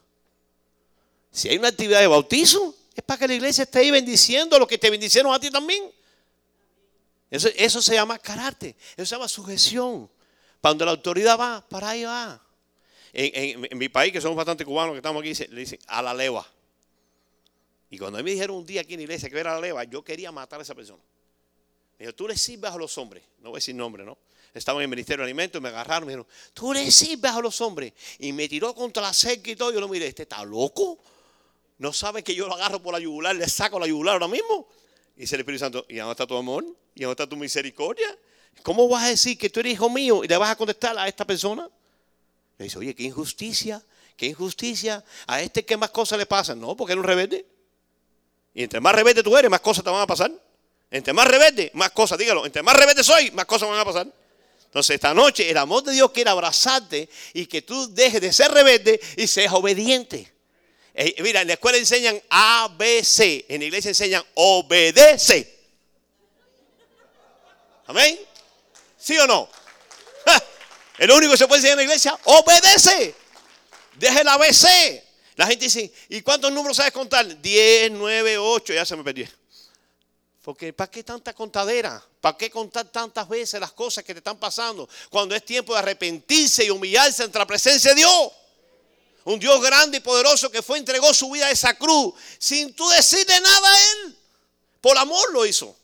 Si 1.35 1.49
hay 1.49 1.59
una 1.59 1.67
actividad 1.67 1.99
de 1.99 2.07
bautizo, 2.07 2.77
es 2.95 3.03
para 3.03 3.19
que 3.19 3.27
la 3.27 3.35
iglesia 3.35 3.65
esté 3.65 3.81
ahí 3.81 3.91
bendiciendo 3.91 4.57
lo 4.57 4.69
que 4.69 4.79
te 4.79 4.89
bendicieron 4.89 5.35
a 5.35 5.41
ti 5.41 5.51
también. 5.51 5.91
Eso, 7.29 7.49
eso 7.57 7.83
se 7.83 7.95
llama 7.95 8.21
carácter, 8.21 8.77
eso 8.97 9.05
se 9.05 9.17
llama 9.17 9.27
sujeción. 9.27 10.09
Cuando 10.61 10.85
la 10.85 10.93
autoridad 10.93 11.37
va, 11.37 11.67
para 11.69 11.91
ahí 11.91 12.05
va. 12.05 12.41
En, 13.13 13.67
en, 13.69 13.79
mi 13.79 13.89
país, 13.89 14.13
que 14.13 14.21
somos 14.21 14.37
bastante 14.37 14.65
cubanos 14.65 14.93
que 14.93 14.99
estamos 14.99 15.21
aquí, 15.21 15.35
le 15.53 15.61
dicen 15.61 15.81
a 15.89 16.03
la 16.03 16.15
leva. 16.15 16.47
Y 17.91 17.99
cuando 17.99 18.23
me 18.23 18.31
dijeron 18.31 18.57
un 18.57 18.65
día 18.65 18.83
aquí 18.83 18.95
en 18.95 19.01
la 19.01 19.05
iglesia 19.05 19.29
que 19.29 19.37
era 19.37 19.55
la 19.55 19.61
leva, 19.61 19.83
yo 19.83 20.05
quería 20.05 20.31
matar 20.31 20.61
a 20.61 20.63
esa 20.63 20.77
persona. 20.77 21.03
Me 21.99 22.07
dijo, 22.07 22.15
tú 22.15 22.29
le 22.29 22.37
sirves 22.37 22.71
a 22.71 22.77
los 22.77 22.97
hombres. 22.97 23.25
No 23.41 23.51
voy 23.51 23.57
a 23.57 23.59
decir 23.59 23.75
nombre, 23.75 24.05
¿no? 24.05 24.17
Estaba 24.55 24.79
en 24.79 24.83
el 24.83 24.89
Ministerio 24.89 25.25
de 25.25 25.25
Alimentos, 25.25 25.61
me 25.61 25.69
agarraron, 25.69 26.07
me 26.07 26.13
dijeron, 26.13 26.29
tú 26.55 26.73
le 26.73 26.89
sirves 26.93 27.33
a 27.33 27.41
los 27.41 27.61
hombres. 27.61 27.93
Y 28.21 28.33
me 28.33 28.49
tiró 28.49 28.73
contra 28.73 29.03
la 29.03 29.13
cerca 29.13 29.51
y 29.51 29.57
todo. 29.57 29.73
Yo 29.73 29.81
lo 29.81 29.89
miré, 29.89 30.07
¿este 30.07 30.23
está 30.23 30.45
loco? 30.45 31.03
¿No 31.79 31.93
sabe 31.93 32.23
que 32.23 32.35
yo 32.35 32.47
lo 32.47 32.55
agarro 32.55 32.81
por 32.83 32.95
la 32.95 33.01
yugular, 33.01 33.35
le 33.35 33.49
saco 33.49 33.79
la 33.79 33.87
yugular 33.87 34.15
ahora 34.15 34.29
mismo? 34.29 34.69
Y 35.17 35.23
dice 35.23 35.37
el 35.37 35.41
Espíritu 35.41 35.61
Santo, 35.65 35.87
¿y 35.89 35.97
dónde 35.97 36.13
está 36.13 36.27
tu 36.27 36.37
amor? 36.37 36.65
¿Y 36.95 37.03
dónde 37.03 37.13
está 37.13 37.29
tu 37.29 37.37
misericordia? 37.37 38.17
¿Cómo 38.63 38.89
vas 38.89 39.05
a 39.05 39.09
decir 39.09 39.37
que 39.37 39.51
tú 39.51 39.61
eres 39.61 39.75
hijo 39.75 39.91
mío 39.91 40.25
y 40.25 40.29
le 40.29 40.37
vas 40.37 40.51
a 40.51 40.57
contestar 40.57 40.97
a 40.99 41.09
esta 41.09 41.25
persona? 41.25 41.69
Le 42.59 42.65
dice, 42.65 42.79
oye, 42.79 42.95
qué 42.95 43.03
injusticia, 43.03 43.83
qué 44.17 44.27
injusticia. 44.27 45.05
A 45.27 45.43
este 45.43 45.65
qué 45.65 45.77
más 45.77 45.91
cosas 45.91 46.19
le 46.19 46.27
pasan. 46.27 46.61
No, 46.61 46.77
porque 46.77 46.93
era 46.93 47.01
un 47.01 47.07
rebelde. 47.07 47.45
Y 48.55 48.63
entre 48.63 48.81
más 48.81 48.95
rebelde 48.95 49.23
tú 49.23 49.37
eres, 49.37 49.51
más 49.51 49.61
cosas 49.61 49.83
te 49.83 49.91
van 49.91 50.01
a 50.01 50.07
pasar. 50.07 50.31
Entre 50.91 51.13
más 51.13 51.27
rebelde, 51.27 51.73
más 51.75 51.91
cosas, 51.91 52.17
dígalo. 52.19 52.47
Entre 52.47 52.63
más 52.63 52.77
rebelde 52.77 53.03
soy, 53.03 53.33
más 53.33 53.47
cosas 53.47 53.69
van 53.69 53.81
a 53.81 53.85
pasar. 53.85 54.07
Entonces, 54.65 54.95
esta 54.95 55.13
noche 55.15 55.49
el 55.51 55.57
amor 55.57 55.83
de 55.83 55.93
Dios 55.93 56.11
quiere 56.13 56.31
abrazarte 56.31 57.09
y 57.33 57.47
que 57.47 57.63
tú 57.63 57.93
dejes 57.93 58.21
de 58.21 58.33
ser 58.33 58.51
rebelde 58.53 59.01
y 59.17 59.27
seas 59.27 59.53
obediente. 59.53 60.34
Eh, 60.95 61.17
mira, 61.23 61.41
en 61.41 61.49
la 61.49 61.55
escuela 61.55 61.77
enseñan 61.77 62.23
ABC, 62.29 63.47
en 63.49 63.61
la 63.61 63.65
iglesia 63.67 63.89
enseñan 63.89 64.25
obedece. 64.35 65.53
Amén. 67.87 68.19
¿Sí 68.97 69.19
o 69.19 69.27
no? 69.27 69.49
El 70.99 71.11
único 71.11 71.33
que 71.33 71.39
se 71.39 71.49
puede 71.49 71.59
enseñar 71.59 71.73
en 71.73 71.79
la 71.79 71.93
iglesia, 71.93 72.19
obedece. 72.25 73.15
Deje 73.97 74.21
el 74.21 74.29
ABC. 74.29 75.05
La 75.37 75.47
gente 75.47 75.65
dice, 75.65 75.93
¿y 76.09 76.23
cuántos 76.23 76.53
números 76.53 76.77
sabes 76.77 76.93
contar? 76.93 77.41
10, 77.41 77.91
9, 77.91 78.39
8, 78.39 78.73
ya 78.73 78.87
se 78.87 78.97
me 78.97 79.03
perdió. 79.03 79.27
Porque 80.43 80.73
¿para 80.73 80.91
qué 80.91 81.03
tanta 81.03 81.33
contadera? 81.33 82.03
¿Para 82.21 82.37
qué 82.37 82.51
contar 82.51 82.87
tantas 82.93 83.29
veces 83.29 83.59
las 83.59 83.73
cosas 83.73 84.05
que 84.05 84.15
te 84.15 84.19
están 84.19 84.39
pasando? 84.39 84.89
Cuando 85.11 85.35
es 85.35 85.45
tiempo 85.45 85.73
de 85.73 85.81
arrepentirse 85.81 86.65
y 86.65 86.71
humillarse 86.71 87.25
ante 87.25 87.39
la 87.39 87.47
presencia 87.47 87.91
de 87.91 87.97
Dios. 87.97 88.33
Un 89.25 89.39
Dios 89.39 89.61
grande 89.63 89.99
y 89.99 90.01
poderoso 90.01 90.51
que 90.51 90.63
fue, 90.63 90.79
entregó 90.79 91.13
su 91.15 91.31
vida 91.31 91.47
a 91.47 91.51
esa 91.51 91.75
cruz 91.75 92.15
sin 92.39 92.75
tú 92.75 92.89
decirle 92.91 93.41
nada 93.41 93.73
a 93.73 93.79
Él. 93.79 94.17
Por 94.81 94.99
amor 94.99 95.33
lo 95.33 95.47
hizo. 95.47 95.75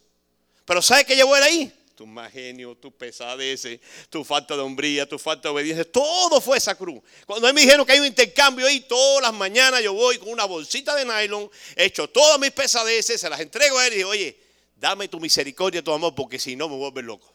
Pero 0.65 0.83
¿sabe 0.83 1.05
qué 1.05 1.17
llevó 1.17 1.37
Él 1.37 1.43
ahí? 1.43 1.81
tu 2.01 2.07
más 2.07 2.33
genio, 2.33 2.75
tu 2.75 2.91
pesadez, 2.91 3.79
tu 4.09 4.25
falta 4.25 4.57
de 4.57 4.63
hombría, 4.63 5.07
tu 5.07 5.19
falta 5.19 5.49
de 5.49 5.53
obediencia, 5.53 5.85
todo 5.85 6.41
fue 6.41 6.57
esa 6.57 6.75
cruz. 6.75 7.03
Cuando 7.27 7.47
a 7.47 7.53
mí 7.53 7.57
me 7.57 7.61
dijeron 7.61 7.85
que 7.85 7.93
hay 7.93 8.01
un 8.01 8.07
intercambio 8.07 8.67
ahí, 8.67 8.81
todas 8.81 9.21
las 9.21 9.35
mañanas 9.35 9.83
yo 9.83 9.93
voy 9.93 10.17
con 10.17 10.31
una 10.31 10.47
bolsita 10.47 10.95
de 10.95 11.05
nylon, 11.05 11.51
hecho 11.77 12.09
todas 12.09 12.41
mis 12.41 12.53
pesadeces, 12.53 13.21
se 13.21 13.29
las 13.29 13.39
entrego 13.39 13.79
a 13.79 13.87
él 13.87 13.93
y 13.93 13.97
digo, 13.97 14.09
oye, 14.09 14.35
dame 14.77 15.09
tu 15.09 15.21
misericordia, 15.21 15.85
tu 15.85 15.93
amor, 15.93 16.15
porque 16.15 16.39
si 16.39 16.57
no 16.57 16.71
me 16.71 16.77
vuelve 16.77 17.03
loco. 17.03 17.31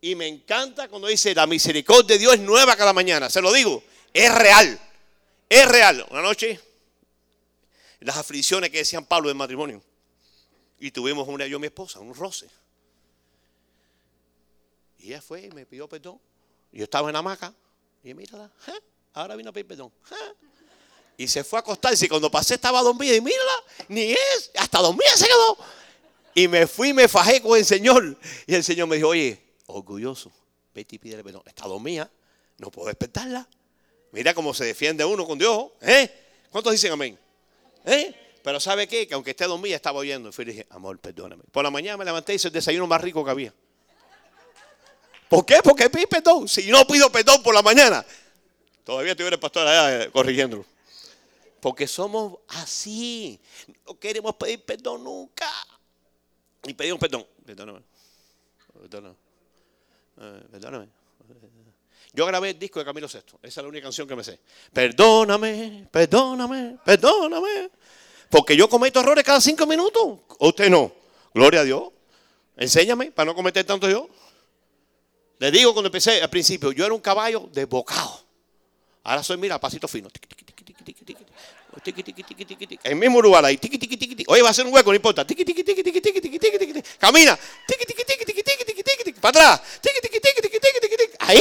Y 0.00 0.14
me 0.14 0.26
encanta 0.26 0.88
cuando 0.88 1.08
dice, 1.08 1.34
la 1.34 1.46
misericordia 1.46 2.14
de 2.14 2.18
Dios 2.18 2.32
es 2.32 2.40
nueva 2.40 2.76
cada 2.76 2.94
mañana, 2.94 3.28
se 3.28 3.42
lo 3.42 3.52
digo, 3.52 3.84
es 4.14 4.34
real, 4.34 4.80
es 5.48 5.68
real. 5.68 6.06
Una 6.10 6.22
noche, 6.22 6.58
las 8.00 8.16
aflicciones 8.16 8.70
que 8.70 8.78
decían 8.78 9.04
Pablo 9.04 9.28
del 9.28 9.36
matrimonio, 9.36 9.82
y 10.78 10.90
tuvimos 10.90 11.28
una 11.28 11.46
yo 11.46 11.58
y 11.58 11.60
mi 11.60 11.66
esposa, 11.66 12.00
un 12.00 12.14
roce. 12.14 12.48
Y 14.98 15.08
ella 15.08 15.20
fue 15.20 15.42
y 15.42 15.50
me 15.50 15.66
pidió 15.66 15.88
perdón. 15.88 16.18
Yo 16.72 16.84
estaba 16.84 17.08
en 17.08 17.12
la 17.12 17.18
hamaca. 17.18 17.54
Y 18.02 18.14
mírala, 18.14 18.50
¿eh? 18.68 18.80
ahora 19.12 19.36
vino 19.36 19.50
a 19.50 19.52
pedir 19.52 19.66
perdón. 19.66 19.92
¿eh? 20.10 20.14
Y 21.16 21.28
se 21.28 21.44
fue 21.44 21.58
a 21.58 21.60
acostarse. 21.60 22.06
Y 22.06 22.08
cuando 22.08 22.30
pasé 22.30 22.54
estaba 22.54 22.82
dormida. 22.82 23.14
Y 23.14 23.20
mírala, 23.20 23.52
ni 23.88 24.12
es. 24.12 24.50
Hasta 24.56 24.80
dormida 24.80 25.16
se 25.16 25.26
quedó. 25.26 25.58
Y 26.34 26.48
me 26.48 26.66
fui 26.66 26.88
y 26.88 26.92
me 26.92 27.06
fajé 27.06 27.40
con 27.40 27.56
el 27.58 27.64
Señor. 27.64 28.18
Y 28.46 28.54
el 28.54 28.64
Señor 28.64 28.88
me 28.88 28.96
dijo, 28.96 29.08
oye, 29.08 29.40
orgulloso, 29.66 30.32
vete 30.74 30.96
y 30.96 30.98
pídele 30.98 31.22
perdón. 31.22 31.42
Está 31.46 31.66
dormida, 31.66 32.10
no 32.58 32.70
puedo 32.70 32.88
despertarla. 32.88 33.48
Mira 34.14 34.32
cómo 34.32 34.54
se 34.54 34.64
defiende 34.64 35.04
uno 35.04 35.26
con 35.26 35.36
Dios. 35.36 35.72
¿eh? 35.80 36.08
¿Cuántos 36.48 36.70
dicen 36.70 36.92
amén? 36.92 37.18
¿Eh? 37.84 38.14
Pero 38.44 38.60
¿sabe 38.60 38.86
qué? 38.86 39.08
Que 39.08 39.14
aunque 39.14 39.30
esté 39.30 39.44
dormida, 39.44 39.74
estaba 39.74 39.98
oyendo. 39.98 40.28
Y 40.28 40.32
fui 40.32 40.44
y 40.44 40.48
dije, 40.52 40.66
amor, 40.70 41.00
perdóname. 41.00 41.42
Por 41.50 41.64
la 41.64 41.70
mañana 41.70 41.96
me 41.96 42.04
levanté 42.04 42.32
y 42.32 42.36
hice 42.36 42.46
el 42.46 42.54
desayuno 42.54 42.86
más 42.86 43.00
rico 43.00 43.24
que 43.24 43.30
había. 43.32 43.52
¿Por 45.28 45.44
qué? 45.44 45.58
Porque 45.64 45.90
pide 45.90 46.06
perdón. 46.06 46.46
Si 46.46 46.70
no 46.70 46.86
pido 46.86 47.10
perdón 47.10 47.42
por 47.42 47.52
la 47.52 47.62
mañana, 47.62 48.06
todavía 48.84 49.12
estuviera 49.12 49.34
el 49.34 49.40
pastor 49.40 49.66
allá 49.66 50.04
eh, 50.04 50.10
corrigiéndolo. 50.12 50.64
Porque 51.60 51.88
somos 51.88 52.38
así. 52.46 53.40
No 53.84 53.98
queremos 53.98 54.36
pedir 54.36 54.64
perdón 54.64 55.02
nunca. 55.02 55.50
Y 56.62 56.72
pedimos 56.72 57.00
perdón. 57.00 57.26
Perdóname. 57.44 57.80
Perdóname. 58.80 59.16
Perdóname. 60.52 61.03
Yo 62.14 62.24
grabé 62.26 62.50
el 62.50 62.58
disco 62.58 62.78
de 62.78 62.84
Camilo 62.84 63.08
Sexto. 63.08 63.40
Esa 63.42 63.60
es 63.60 63.64
la 63.64 63.68
única 63.68 63.84
canción 63.84 64.06
que 64.06 64.14
me 64.14 64.22
sé. 64.22 64.38
Perdóname, 64.72 65.88
perdóname, 65.90 66.78
perdóname. 66.84 67.70
Porque 68.30 68.56
yo 68.56 68.68
cometo 68.68 69.00
errores 69.00 69.24
cada 69.24 69.40
cinco 69.40 69.66
minutos. 69.66 70.20
Usted 70.38 70.70
no. 70.70 70.92
Gloria 71.34 71.60
a 71.60 71.64
Dios. 71.64 71.90
Enséñame 72.56 73.10
para 73.10 73.26
no 73.26 73.34
cometer 73.34 73.64
tanto 73.64 73.90
yo. 73.90 74.08
Le 75.38 75.50
digo 75.50 75.72
cuando 75.72 75.88
empecé 75.88 76.22
al 76.22 76.30
principio, 76.30 76.70
yo 76.70 76.84
era 76.84 76.94
un 76.94 77.00
caballo 77.00 77.48
de 77.52 77.64
bocado. 77.64 78.24
Ahora 79.02 79.22
soy, 79.24 79.36
mira, 79.36 79.58
pasito 79.58 79.88
fino. 79.88 80.08
El 82.84 82.96
mismo 82.96 83.20
lugar 83.20 83.44
ahí. 83.44 83.58
Oye, 84.28 84.42
va 84.42 84.50
a 84.50 84.54
ser 84.54 84.66
un 84.66 84.72
hueco, 84.72 84.90
no 84.90 84.96
importa. 84.96 85.26
Camina. 86.98 87.36
Para 89.20 89.40
atrás. 89.40 89.62
Ahí. 91.18 91.40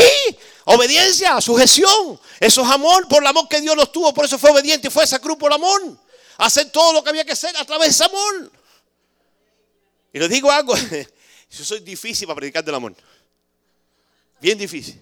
Obediencia, 0.65 1.39
sujeción. 1.41 2.19
Eso 2.39 2.61
es 2.61 2.69
amor 2.69 3.07
por 3.07 3.21
el 3.21 3.27
amor 3.27 3.47
que 3.49 3.59
Dios 3.59 3.75
nos 3.75 3.91
tuvo. 3.91 4.13
Por 4.13 4.25
eso 4.25 4.37
fue 4.37 4.51
obediente 4.51 4.87
y 4.87 4.91
fue 4.91 5.03
esa 5.03 5.19
cruz 5.19 5.37
por 5.37 5.51
amor. 5.51 5.97
Hacer 6.37 6.71
todo 6.71 6.93
lo 6.93 7.03
que 7.03 7.09
había 7.09 7.25
que 7.25 7.33
hacer 7.33 7.55
a 7.57 7.65
través 7.65 7.87
de 7.87 7.91
ese 7.91 8.03
amor. 8.05 8.51
Y 10.13 10.19
les 10.19 10.29
digo 10.29 10.49
algo. 10.49 10.73
Yo 11.49 11.65
soy 11.65 11.81
difícil 11.81 12.27
para 12.27 12.37
predicar 12.37 12.63
del 12.63 12.75
amor. 12.75 12.95
Bien 14.39 14.57
difícil. 14.57 15.01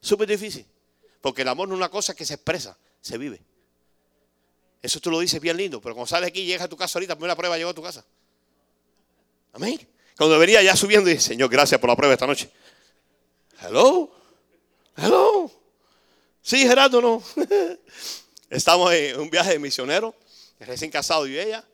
Súper 0.00 0.28
difícil. 0.28 0.66
Porque 1.20 1.42
el 1.42 1.48
amor 1.48 1.68
no 1.68 1.74
es 1.74 1.78
una 1.78 1.88
cosa 1.88 2.14
que 2.14 2.24
se 2.24 2.34
expresa, 2.34 2.76
se 3.00 3.16
vive. 3.16 3.40
Eso 4.82 5.00
tú 5.00 5.10
lo 5.10 5.20
dices 5.20 5.40
bien 5.40 5.56
lindo, 5.56 5.80
pero 5.80 5.94
cuando 5.94 6.08
sales 6.08 6.28
aquí 6.28 6.40
y 6.40 6.46
llegas 6.46 6.64
a 6.64 6.68
tu 6.68 6.76
casa 6.76 6.98
ahorita, 6.98 7.14
primera 7.14 7.36
prueba 7.36 7.56
llegó 7.56 7.70
a 7.70 7.74
tu 7.74 7.82
casa. 7.82 8.04
Amén. 9.52 9.88
Cuando 10.16 10.38
venía 10.38 10.60
ya 10.62 10.74
subiendo 10.76 11.08
y 11.08 11.18
Señor, 11.20 11.48
gracias 11.48 11.80
por 11.80 11.88
la 11.88 11.96
prueba 11.96 12.14
esta 12.14 12.26
noche. 12.26 12.50
Hello. 13.60 14.21
Hello. 14.96 15.50
Sí, 16.40 16.66
Gerardo, 16.66 17.00
no. 17.00 17.22
Estamos 18.50 18.92
en 18.92 19.20
un 19.20 19.30
viaje 19.30 19.52
de 19.52 19.58
misionero, 19.58 20.14
recién 20.60 20.90
casado 20.90 21.26
y 21.26 21.38
ella. 21.38 21.64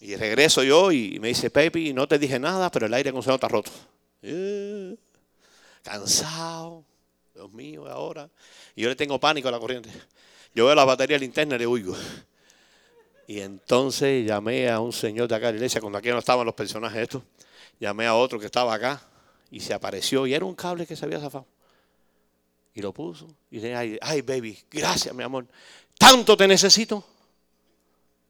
Y 0.00 0.16
regreso 0.16 0.62
yo 0.62 0.92
y 0.92 1.18
me 1.18 1.28
dice, 1.28 1.50
Pepe, 1.50 1.92
no 1.92 2.06
te 2.06 2.18
dije 2.18 2.38
nada, 2.38 2.70
pero 2.70 2.86
el 2.86 2.94
aire 2.94 3.10
acondicionado 3.10 3.36
está 3.36 3.48
roto. 3.48 3.70
Eh 4.22 4.96
cansado. 5.84 6.84
Dios 7.32 7.52
mío, 7.52 7.86
ahora. 7.86 8.28
Y 8.74 8.82
yo 8.82 8.88
le 8.88 8.96
tengo 8.96 9.20
pánico 9.20 9.48
a 9.48 9.52
la 9.52 9.60
corriente. 9.60 9.90
Yo 10.54 10.66
veo 10.66 10.74
la 10.74 10.84
batería 10.84 11.18
linterna 11.18 11.54
y 11.56 11.58
le 11.58 11.66
oigo. 11.66 11.94
Y 13.26 13.40
entonces 13.40 14.26
llamé 14.26 14.68
a 14.70 14.80
un 14.80 14.92
señor 14.92 15.28
de 15.28 15.34
acá 15.34 15.46
de 15.46 15.52
la 15.52 15.56
iglesia, 15.58 15.80
cuando 15.80 15.98
aquí 15.98 16.08
no 16.08 16.18
estaban 16.18 16.44
los 16.44 16.54
personajes 16.54 17.02
estos. 17.02 17.22
Llamé 17.78 18.06
a 18.06 18.14
otro 18.14 18.38
que 18.38 18.46
estaba 18.46 18.74
acá 18.74 19.02
y 19.50 19.60
se 19.60 19.74
apareció 19.74 20.26
y 20.26 20.34
era 20.34 20.44
un 20.44 20.54
cable 20.54 20.86
que 20.86 20.96
se 20.96 21.04
había 21.04 21.20
zafado. 21.20 21.46
Y 22.74 22.82
lo 22.82 22.92
puso. 22.92 23.28
Y 23.50 23.60
dije, 23.60 23.98
ay, 24.02 24.22
baby, 24.22 24.58
gracias, 24.70 25.14
mi 25.14 25.22
amor. 25.22 25.46
¿Tanto 25.96 26.36
te 26.36 26.46
necesito? 26.48 27.04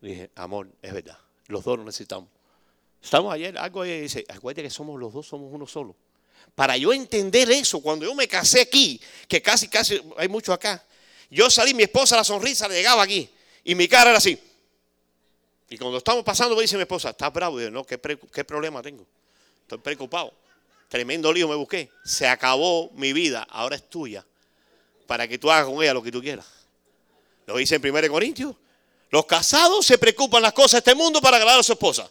dije, 0.01 0.31
amor, 0.35 0.69
es 0.83 0.93
verdad. 0.93 1.19
Los 1.47 1.65
dos 1.65 1.79
lo 1.79 1.85
necesitamos. 1.85 2.29
Estamos 3.03 3.33
ayer, 3.33 3.57
algo 3.59 3.83
ahí 3.83 4.03
dice, 4.03 4.25
acuérdate 4.29 4.63
que 4.63 4.71
somos 4.71 4.99
los 4.99 5.13
dos, 5.13 5.27
somos 5.27 5.53
uno 5.53 5.67
solo. 5.67 5.95
Para 6.55 6.77
yo 6.77 6.93
entender 6.93 7.51
eso, 7.51 7.81
cuando 7.81 8.05
yo 8.05 8.15
me 8.15 8.29
casé 8.29 8.63
aquí, 8.63 9.01
que 9.29 9.43
casi, 9.43 9.69
casi 9.69 10.01
hay 10.17 10.29
mucho 10.29 10.53
acá, 10.53 10.85
yo 11.31 11.51
salí, 11.51 11.75
mi 11.75 11.83
esposa 11.83 12.17
la 12.17 12.25
sonrisa 12.25 12.69
le 12.69 12.77
llegaba 12.77 13.03
aquí 13.03 13.29
y 13.65 13.75
mi 13.75 13.89
cara 13.89 14.11
era 14.11 14.19
así. 14.19 14.39
Y 15.69 15.79
cuando 15.79 15.99
estamos 15.99 16.23
pasando 16.23 16.55
me 16.55 16.63
dice 16.63 16.77
mi 16.77 16.83
esposa, 16.83 17.11
¿estás 17.11 17.33
bravo? 17.33 17.61
Y 17.61 17.65
yo, 17.65 17.71
no, 17.71 17.85
¿qué, 17.85 17.99
¿qué 18.33 18.45
problema 18.45 18.81
tengo? 18.83 19.07
Estoy 19.63 19.79
preocupado. 19.79 20.33
Tremendo 20.89 21.33
lío 21.33 21.49
me 21.49 21.57
busqué. 21.57 21.91
Se 22.05 22.27
acabó 22.27 22.91
mi 22.93 23.13
vida, 23.13 23.47
ahora 23.51 23.77
es 23.77 23.89
tuya. 23.89 24.25
Para 25.07 25.29
que 25.29 25.39
tú 25.39 25.51
hagas 25.51 25.67
con 25.67 25.83
ella 25.83 25.95
lo 25.95 26.03
que 26.03 26.13
tú 26.13 26.21
quieras. 26.21 26.47
Lo 27.47 27.57
dice 27.57 27.77
en 27.77 27.87
1 27.87 28.09
Corintios. 28.09 28.57
Los 29.11 29.27
casados 29.27 29.87
se 29.87 29.99
preocupan 29.99 30.43
las 30.43 30.53
cosas 30.53 30.73
de 30.73 30.91
este 30.91 30.95
mundo 30.95 31.21
para 31.21 31.37
agradar 31.37 31.61
a 31.61 31.63
su 31.63 31.73
esposa. 31.73 32.11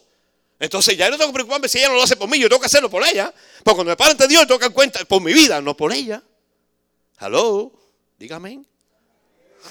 Entonces 0.58 0.96
ya 0.96 1.10
no 1.10 1.18
tengo 1.18 1.30
que 1.30 1.34
preocuparme 1.34 1.68
si 1.68 1.78
ella 1.78 1.88
no 1.88 1.94
lo 1.94 2.02
hace 2.02 2.16
por 2.16 2.28
mí, 2.28 2.38
yo 2.38 2.48
tengo 2.48 2.60
que 2.60 2.66
hacerlo 2.66 2.88
por 2.88 3.04
ella. 3.04 3.32
Porque 3.62 3.76
cuando 3.76 3.90
me 3.90 3.96
paro 3.96 4.12
ante 4.12 4.28
Dios, 4.28 4.42
yo 4.42 4.46
tengo 4.46 4.58
que 4.58 4.66
dar 4.66 4.72
cuenta 4.72 5.04
por 5.04 5.20
mi 5.20 5.32
vida, 5.32 5.60
no 5.60 5.76
por 5.76 5.92
ella. 5.92 6.22
Hello, 7.20 7.72
dígame. 8.18 8.64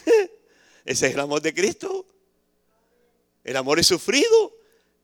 Ese 0.85 1.07
es 1.07 1.13
el 1.13 1.19
amor 1.19 1.41
de 1.41 1.53
Cristo. 1.53 2.05
El 3.43 3.57
amor 3.57 3.79
es 3.79 3.87
sufrido. 3.87 4.53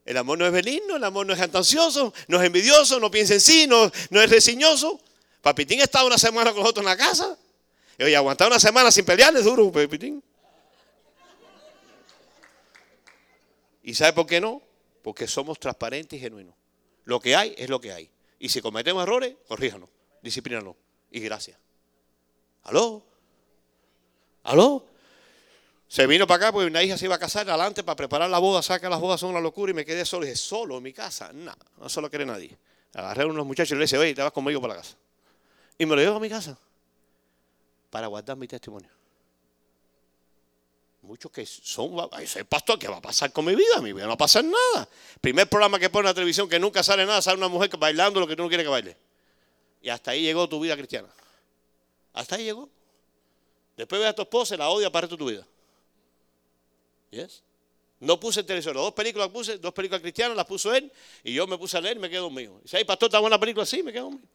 El 0.04 0.16
amor 0.16 0.38
no 0.38 0.46
es 0.46 0.52
benigno, 0.52 0.96
el 0.96 1.04
amor 1.04 1.26
no 1.26 1.34
es 1.34 1.40
ansioso, 1.40 2.12
no 2.26 2.40
es 2.40 2.46
envidioso, 2.46 2.98
no 2.98 3.10
piensa 3.10 3.34
en 3.34 3.40
sí, 3.40 3.66
no, 3.66 3.92
no 4.08 4.20
es 4.22 4.30
resignoso. 4.30 5.00
Papitín 5.42 5.80
estaba 5.80 6.06
una 6.06 6.18
semana 6.18 6.52
con 6.52 6.60
nosotros 6.60 6.84
en 6.84 6.90
la 6.90 6.96
casa. 6.96 7.38
Y 8.00 8.02
oye, 8.02 8.16
aguantar 8.16 8.48
una 8.48 8.58
semana 8.58 8.90
sin 8.90 9.04
pelear 9.04 9.36
es 9.36 9.44
duro, 9.44 9.70
Papitín. 9.70 10.24
¿Y 13.82 13.92
sabe 13.92 14.14
por 14.14 14.26
qué 14.26 14.40
no? 14.40 14.62
Porque 15.02 15.28
somos 15.28 15.60
transparentes 15.60 16.18
y 16.18 16.20
genuinos. 16.22 16.54
Lo 17.04 17.20
que 17.20 17.36
hay 17.36 17.54
es 17.58 17.68
lo 17.68 17.78
que 17.78 17.92
hay. 17.92 18.10
Y 18.38 18.48
si 18.48 18.62
cometemos 18.62 19.02
errores, 19.02 19.34
corríjanos, 19.46 19.90
disciplínanos. 20.22 20.76
Y 21.10 21.20
gracias. 21.20 21.58
¿Aló? 22.62 23.04
¿Aló? 24.44 24.86
Se 25.86 26.06
vino 26.06 26.26
para 26.26 26.46
acá 26.46 26.52
porque 26.52 26.68
una 26.68 26.82
hija 26.82 26.96
se 26.96 27.04
iba 27.04 27.16
a 27.16 27.18
casar 27.18 27.46
adelante 27.50 27.84
para 27.84 27.96
preparar 27.96 28.30
la 28.30 28.38
boda. 28.38 28.62
Saca 28.62 28.88
las 28.88 28.98
bodas 28.98 29.20
son 29.20 29.28
una 29.28 29.40
locura 29.40 29.72
y 29.72 29.74
me 29.74 29.84
quedé 29.84 30.06
solo. 30.06 30.24
Y 30.24 30.28
dije, 30.28 30.38
solo 30.38 30.78
en 30.78 30.84
mi 30.84 30.94
casa. 30.94 31.34
No, 31.34 31.52
no 31.78 31.88
se 31.90 32.00
lo 32.00 32.08
quiere 32.08 32.24
nadie. 32.24 32.56
Agarré 32.94 33.24
a 33.24 33.26
unos 33.26 33.44
muchachos 33.44 33.72
y 33.72 33.74
le 33.74 33.84
dije, 33.84 33.98
oye, 33.98 34.14
te 34.14 34.22
vas 34.22 34.32
conmigo 34.32 34.58
para 34.58 34.76
la 34.76 34.80
casa. 34.80 34.96
Y 35.76 35.84
me 35.84 35.96
lo 35.96 36.00
llevo 36.00 36.16
a 36.16 36.20
mi 36.20 36.30
casa 36.30 36.56
para 37.90 38.06
guardar 38.06 38.36
mi 38.36 38.46
testimonio. 38.48 38.88
Muchos 41.02 41.32
que 41.32 41.46
son, 41.46 41.96
ese 42.20 42.44
pastor, 42.44 42.78
¿qué 42.78 42.86
va 42.86 42.98
a 42.98 43.02
pasar 43.02 43.32
con 43.32 43.44
mi 43.44 43.54
vida? 43.54 43.80
Mi 43.80 43.92
vida 43.92 44.04
no 44.04 44.10
va 44.10 44.14
a 44.14 44.18
pasar 44.18 44.44
nada. 44.44 44.88
Primer 45.20 45.48
programa 45.48 45.78
que 45.78 45.88
pone 45.88 46.02
en 46.02 46.10
la 46.10 46.14
televisión 46.14 46.48
que 46.48 46.60
nunca 46.60 46.82
sale 46.82 47.06
nada, 47.06 47.22
sale 47.22 47.38
una 47.38 47.48
mujer 47.48 47.70
bailando 47.78 48.20
lo 48.20 48.26
que 48.26 48.36
tú 48.36 48.42
no 48.42 48.48
quieres 48.48 48.64
que 48.64 48.70
baile. 48.70 48.96
Y 49.82 49.88
hasta 49.88 50.10
ahí 50.10 50.22
llegó 50.22 50.48
tu 50.48 50.60
vida 50.60 50.76
cristiana. 50.76 51.08
Hasta 52.12 52.36
ahí 52.36 52.44
llegó. 52.44 52.68
Después 53.76 54.00
ve 54.00 54.06
a 54.06 54.14
tu 54.14 54.22
esposa 54.22 54.54
y 54.54 54.58
la 54.58 54.68
odia 54.68 54.90
para 54.90 55.08
tu 55.08 55.16
vida. 55.16 55.46
¿Yes? 57.10 57.42
No 57.98 58.20
puse 58.20 58.40
el 58.40 58.46
televisor, 58.46 58.74
dos 58.74 58.92
películas 58.92 59.28
puse, 59.28 59.58
dos 59.58 59.72
películas 59.72 60.00
cristianas 60.00 60.36
las 60.36 60.46
puso 60.46 60.74
él 60.74 60.90
y 61.24 61.34
yo 61.34 61.46
me 61.46 61.58
puse 61.58 61.76
a 61.76 61.80
leer 61.80 61.96
y 61.96 62.00
me 62.00 62.08
quedo 62.08 62.24
conmigo. 62.24 62.60
Si 62.64 62.76
hay 62.76 62.84
pastor, 62.84 63.08
está 63.08 63.18
buena 63.18 63.38
película 63.38 63.64
así, 63.64 63.82
me 63.82 63.92
quedo 63.92 64.04
conmigo. 64.04 64.26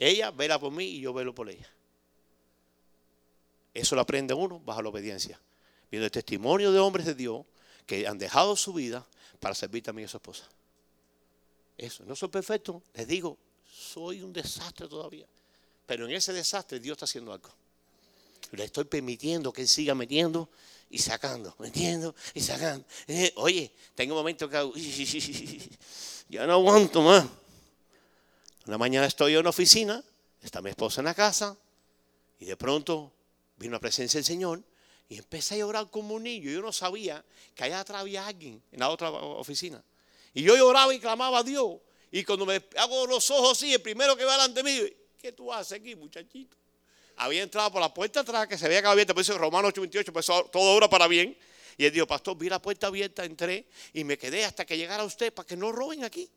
Ella 0.00 0.30
vela 0.30 0.58
por 0.58 0.72
mí 0.72 0.84
y 0.84 1.00
yo 1.00 1.12
velo 1.12 1.34
por 1.34 1.50
ella. 1.50 1.68
Eso 3.74 3.94
lo 3.94 4.00
aprende 4.00 4.32
uno 4.32 4.58
bajo 4.58 4.80
la 4.80 4.88
obediencia. 4.88 5.38
Viendo 5.90 6.06
el 6.06 6.10
testimonio 6.10 6.72
de 6.72 6.78
hombres 6.78 7.04
de 7.04 7.14
Dios 7.14 7.44
que 7.86 8.06
han 8.08 8.18
dejado 8.18 8.56
su 8.56 8.72
vida 8.72 9.06
para 9.38 9.54
servir 9.54 9.82
también 9.82 10.06
a 10.06 10.08
su 10.08 10.16
esposa. 10.16 10.48
Eso, 11.76 12.04
no 12.06 12.16
soy 12.16 12.30
perfecto, 12.30 12.82
les 12.94 13.06
digo, 13.06 13.36
soy 13.70 14.22
un 14.22 14.32
desastre 14.32 14.88
todavía. 14.88 15.26
Pero 15.86 16.06
en 16.06 16.12
ese 16.12 16.32
desastre 16.32 16.80
Dios 16.80 16.96
está 16.96 17.04
haciendo 17.04 17.32
algo. 17.32 17.50
Le 18.52 18.64
estoy 18.64 18.84
permitiendo 18.84 19.52
que 19.52 19.62
Él 19.62 19.68
siga 19.68 19.94
metiendo 19.94 20.48
y 20.88 20.98
sacando, 20.98 21.54
metiendo 21.58 22.14
y 22.32 22.40
sacando. 22.40 22.86
Eh, 23.06 23.32
oye, 23.36 23.70
tengo 23.94 24.14
un 24.14 24.20
momento 24.20 24.48
que 24.48 24.56
hago, 24.56 24.72
ya 26.28 26.46
no 26.46 26.54
aguanto 26.54 27.02
más. 27.02 27.26
Una 28.70 28.78
mañana 28.78 29.04
estoy 29.04 29.32
en 29.32 29.40
una 29.40 29.50
oficina, 29.50 30.00
está 30.40 30.62
mi 30.62 30.70
esposa 30.70 31.00
en 31.00 31.06
la 31.06 31.14
casa 31.14 31.56
y 32.38 32.44
de 32.44 32.56
pronto 32.56 33.12
vino 33.56 33.72
la 33.72 33.80
presencia 33.80 34.18
del 34.18 34.24
Señor 34.24 34.62
y 35.08 35.18
empecé 35.18 35.56
a 35.56 35.58
llorar 35.58 35.90
como 35.90 36.14
un 36.14 36.22
niño. 36.22 36.52
Yo 36.52 36.62
no 36.62 36.70
sabía 36.70 37.24
que 37.56 37.64
allá 37.64 37.80
atrás 37.80 38.02
había 38.02 38.24
alguien 38.24 38.62
en 38.70 38.78
la 38.78 38.90
otra 38.90 39.10
oficina. 39.10 39.82
Y 40.34 40.44
yo 40.44 40.54
lloraba 40.54 40.94
y 40.94 41.00
clamaba 41.00 41.40
a 41.40 41.42
Dios. 41.42 41.78
Y 42.12 42.22
cuando 42.22 42.46
me 42.46 42.62
hago 42.76 43.08
los 43.08 43.28
ojos 43.32 43.58
así, 43.58 43.74
el 43.74 43.82
primero 43.82 44.16
que 44.16 44.24
va 44.24 44.34
delante 44.34 44.62
mío, 44.62 44.84
¿qué 45.20 45.32
tú 45.32 45.52
haces 45.52 45.80
aquí, 45.80 45.96
muchachito? 45.96 46.56
Había 47.16 47.42
entrado 47.42 47.72
por 47.72 47.80
la 47.80 47.92
puerta 47.92 48.20
atrás, 48.20 48.46
que 48.46 48.56
se 48.56 48.68
veía 48.68 48.82
que 48.82 48.86
abierta, 48.86 49.12
por 49.14 49.22
eso 49.22 49.36
Romanos 49.36 49.72
8:28, 49.74 50.12
pues 50.12 50.26
todo 50.26 50.76
obra 50.76 50.88
para 50.88 51.08
bien. 51.08 51.36
Y 51.76 51.86
él 51.86 51.92
dijo, 51.92 52.06
pastor, 52.06 52.38
vi 52.38 52.48
la 52.48 52.62
puerta 52.62 52.86
abierta, 52.86 53.24
entré 53.24 53.66
y 53.94 54.04
me 54.04 54.16
quedé 54.16 54.44
hasta 54.44 54.64
que 54.64 54.76
llegara 54.78 55.02
usted 55.02 55.34
para 55.34 55.44
que 55.44 55.56
no 55.56 55.72
roben 55.72 56.04
aquí. 56.04 56.30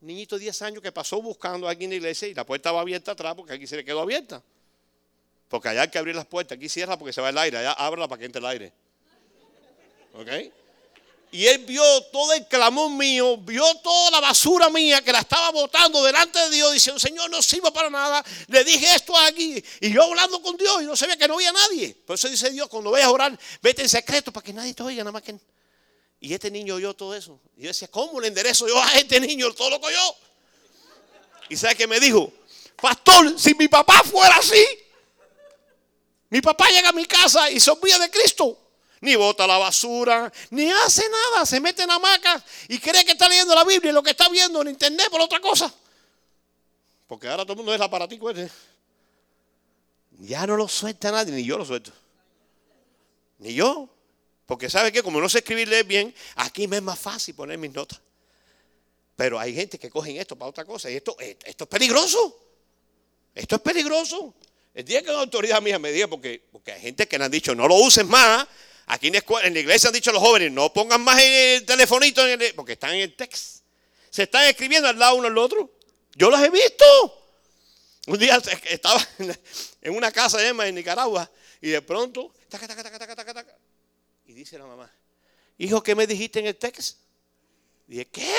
Niñito 0.00 0.36
de 0.36 0.42
10 0.42 0.62
años 0.62 0.82
que 0.82 0.92
pasó 0.92 1.20
buscando 1.22 1.68
a 1.68 1.72
en 1.72 1.90
la 1.90 1.94
iglesia 1.96 2.28
y 2.28 2.34
la 2.34 2.44
puerta 2.44 2.70
va 2.72 2.80
abierta 2.80 3.12
atrás 3.12 3.34
porque 3.34 3.54
aquí 3.54 3.66
se 3.66 3.76
le 3.76 3.84
quedó 3.84 4.00
abierta. 4.00 4.42
Porque 5.48 5.68
allá 5.68 5.82
hay 5.82 5.88
que 5.88 5.98
abrir 5.98 6.14
las 6.14 6.26
puertas, 6.26 6.56
aquí 6.56 6.68
cierra 6.68 6.98
porque 6.98 7.12
se 7.12 7.20
va 7.20 7.30
el 7.30 7.38
aire, 7.38 7.58
allá 7.58 7.72
ábrela 7.72 8.08
para 8.08 8.18
que 8.18 8.26
entre 8.26 8.40
el 8.40 8.46
aire. 8.46 8.72
¿Ok? 10.14 10.28
Y 11.32 11.46
él 11.46 11.58
vio 11.66 11.82
todo 12.12 12.32
el 12.32 12.46
clamor 12.46 12.90
mío, 12.90 13.36
vio 13.36 13.74
toda 13.76 14.10
la 14.12 14.20
basura 14.20 14.70
mía 14.70 15.02
que 15.02 15.12
la 15.12 15.20
estaba 15.20 15.50
botando 15.50 16.02
delante 16.02 16.38
de 16.38 16.50
Dios, 16.50 16.72
diciendo, 16.72 16.98
Señor, 16.98 17.28
no 17.28 17.42
sirvo 17.42 17.72
para 17.72 17.90
nada. 17.90 18.24
Le 18.46 18.64
dije 18.64 18.86
esto 18.94 19.16
aquí. 19.18 19.62
Y 19.80 19.92
yo 19.92 20.04
hablando 20.04 20.40
con 20.40 20.56
Dios 20.56 20.82
y 20.82 20.86
no 20.86 20.96
sabía 20.96 21.16
que 21.16 21.28
no 21.28 21.34
había 21.34 21.52
nadie. 21.52 21.94
Por 22.06 22.14
eso 22.14 22.28
dice 22.28 22.50
Dios, 22.50 22.68
cuando 22.68 22.90
vayas 22.90 23.08
a 23.08 23.10
orar, 23.10 23.38
vete 23.60 23.82
en 23.82 23.88
secreto 23.88 24.32
para 24.32 24.44
que 24.44 24.52
nadie 24.52 24.72
te 24.72 24.82
oiga, 24.82 25.02
nada 25.02 25.12
más 25.12 25.22
que... 25.22 25.36
Y 26.20 26.32
este 26.32 26.50
niño 26.50 26.76
oyó 26.76 26.94
todo 26.94 27.14
eso. 27.14 27.40
Y 27.56 27.62
yo 27.62 27.68
decía, 27.68 27.88
¿cómo 27.88 28.20
le 28.20 28.28
enderezo 28.28 28.66
yo 28.66 28.80
a 28.80 28.94
este 28.94 29.20
niño 29.20 29.52
todo 29.52 29.70
lo 29.70 29.80
que 29.80 29.86
oyó? 29.86 30.14
Y 31.48 31.56
sabe 31.56 31.76
que 31.76 31.86
me 31.86 32.00
dijo, 32.00 32.32
pastor, 32.80 33.38
si 33.38 33.54
mi 33.54 33.68
papá 33.68 34.02
fuera 34.02 34.36
así, 34.36 34.64
mi 36.30 36.40
papá 36.40 36.68
llega 36.70 36.88
a 36.88 36.92
mi 36.92 37.04
casa 37.04 37.50
y 37.50 37.60
se 37.60 37.70
olvida 37.70 37.98
de 37.98 38.10
Cristo. 38.10 38.62
Ni 39.00 39.14
bota 39.14 39.46
la 39.46 39.58
basura, 39.58 40.32
ni 40.50 40.70
hace 40.70 41.08
nada. 41.08 41.44
Se 41.44 41.60
mete 41.60 41.82
en 41.82 41.90
hamaca 41.90 42.42
y 42.68 42.78
cree 42.78 43.04
que 43.04 43.12
está 43.12 43.28
leyendo 43.28 43.54
la 43.54 43.64
Biblia 43.64 43.90
y 43.90 43.94
lo 43.94 44.02
que 44.02 44.10
está 44.10 44.28
viendo 44.28 44.62
en 44.62 44.68
internet 44.68 45.08
por 45.10 45.20
otra 45.20 45.38
cosa. 45.38 45.72
Porque 47.06 47.28
ahora 47.28 47.44
todo 47.44 47.52
el 47.52 47.58
mundo 47.58 47.74
es 47.74 47.80
aparatico 47.80 48.30
ese. 48.30 48.50
Ya 50.18 50.46
no 50.46 50.56
lo 50.56 50.66
suelta 50.66 51.12
nadie, 51.12 51.32
ni 51.32 51.44
yo 51.44 51.58
lo 51.58 51.64
suelto. 51.64 51.92
Ni 53.38 53.54
yo. 53.54 53.88
Porque 54.46 54.70
sabe 54.70 54.92
que 54.92 55.02
como 55.02 55.20
no 55.20 55.28
sé 55.28 55.38
escribir 55.38 55.84
bien, 55.84 56.14
aquí 56.36 56.68
me 56.68 56.76
es 56.76 56.82
más 56.82 56.98
fácil 56.98 57.34
poner 57.34 57.58
mis 57.58 57.72
notas. 57.72 58.00
Pero 59.16 59.40
hay 59.40 59.54
gente 59.54 59.78
que 59.78 59.90
cogen 59.90 60.16
esto 60.16 60.36
para 60.36 60.50
otra 60.50 60.64
cosa. 60.64 60.90
Y 60.90 60.96
esto, 60.96 61.16
esto 61.18 61.64
es 61.64 61.70
peligroso. 61.70 62.38
Esto 63.34 63.56
es 63.56 63.62
peligroso. 63.62 64.34
El 64.74 64.84
día 64.84 65.02
que 65.02 65.10
una 65.10 65.20
autoridad 65.20 65.60
mía 65.60 65.78
me 65.78 65.90
diga, 65.90 66.06
porque, 66.06 66.42
porque 66.52 66.72
hay 66.72 66.80
gente 66.80 67.08
que 67.08 67.18
le 67.18 67.24
han 67.24 67.30
dicho, 67.30 67.54
no 67.54 67.66
lo 67.66 67.74
usen 67.76 68.06
más. 68.08 68.46
Aquí 68.86 69.08
en 69.08 69.14
la, 69.14 69.60
iglesia 69.60 69.88
han 69.88 69.94
dicho 69.94 70.10
a 70.10 70.12
los 70.12 70.22
jóvenes, 70.22 70.52
no 70.52 70.72
pongan 70.72 71.00
más 71.00 71.20
el 71.20 71.64
telefonito, 71.64 72.22
porque 72.54 72.74
están 72.74 72.94
en 72.94 73.00
el 73.00 73.16
text. 73.16 73.62
Se 74.10 74.24
están 74.24 74.44
escribiendo 74.44 74.88
al 74.88 74.98
lado 74.98 75.16
uno 75.16 75.26
al 75.26 75.38
otro. 75.38 75.70
Yo 76.14 76.30
los 76.30 76.40
he 76.40 76.50
visto. 76.50 76.84
Un 78.06 78.18
día 78.18 78.40
estaba 78.64 79.04
en 79.82 79.94
una 79.94 80.12
casa 80.12 80.38
de 80.38 80.48
en 80.48 80.74
Nicaragua 80.74 81.28
y 81.60 81.70
de 81.70 81.82
pronto, 81.82 82.32
dice 84.46 84.58
la 84.58 84.66
mamá, 84.66 84.88
hijo, 85.58 85.82
¿qué 85.82 85.96
me 85.96 86.06
dijiste 86.06 86.38
en 86.38 86.46
el 86.46 86.56
text? 86.56 86.98
dije, 87.88 88.06
¿qué? 88.06 88.34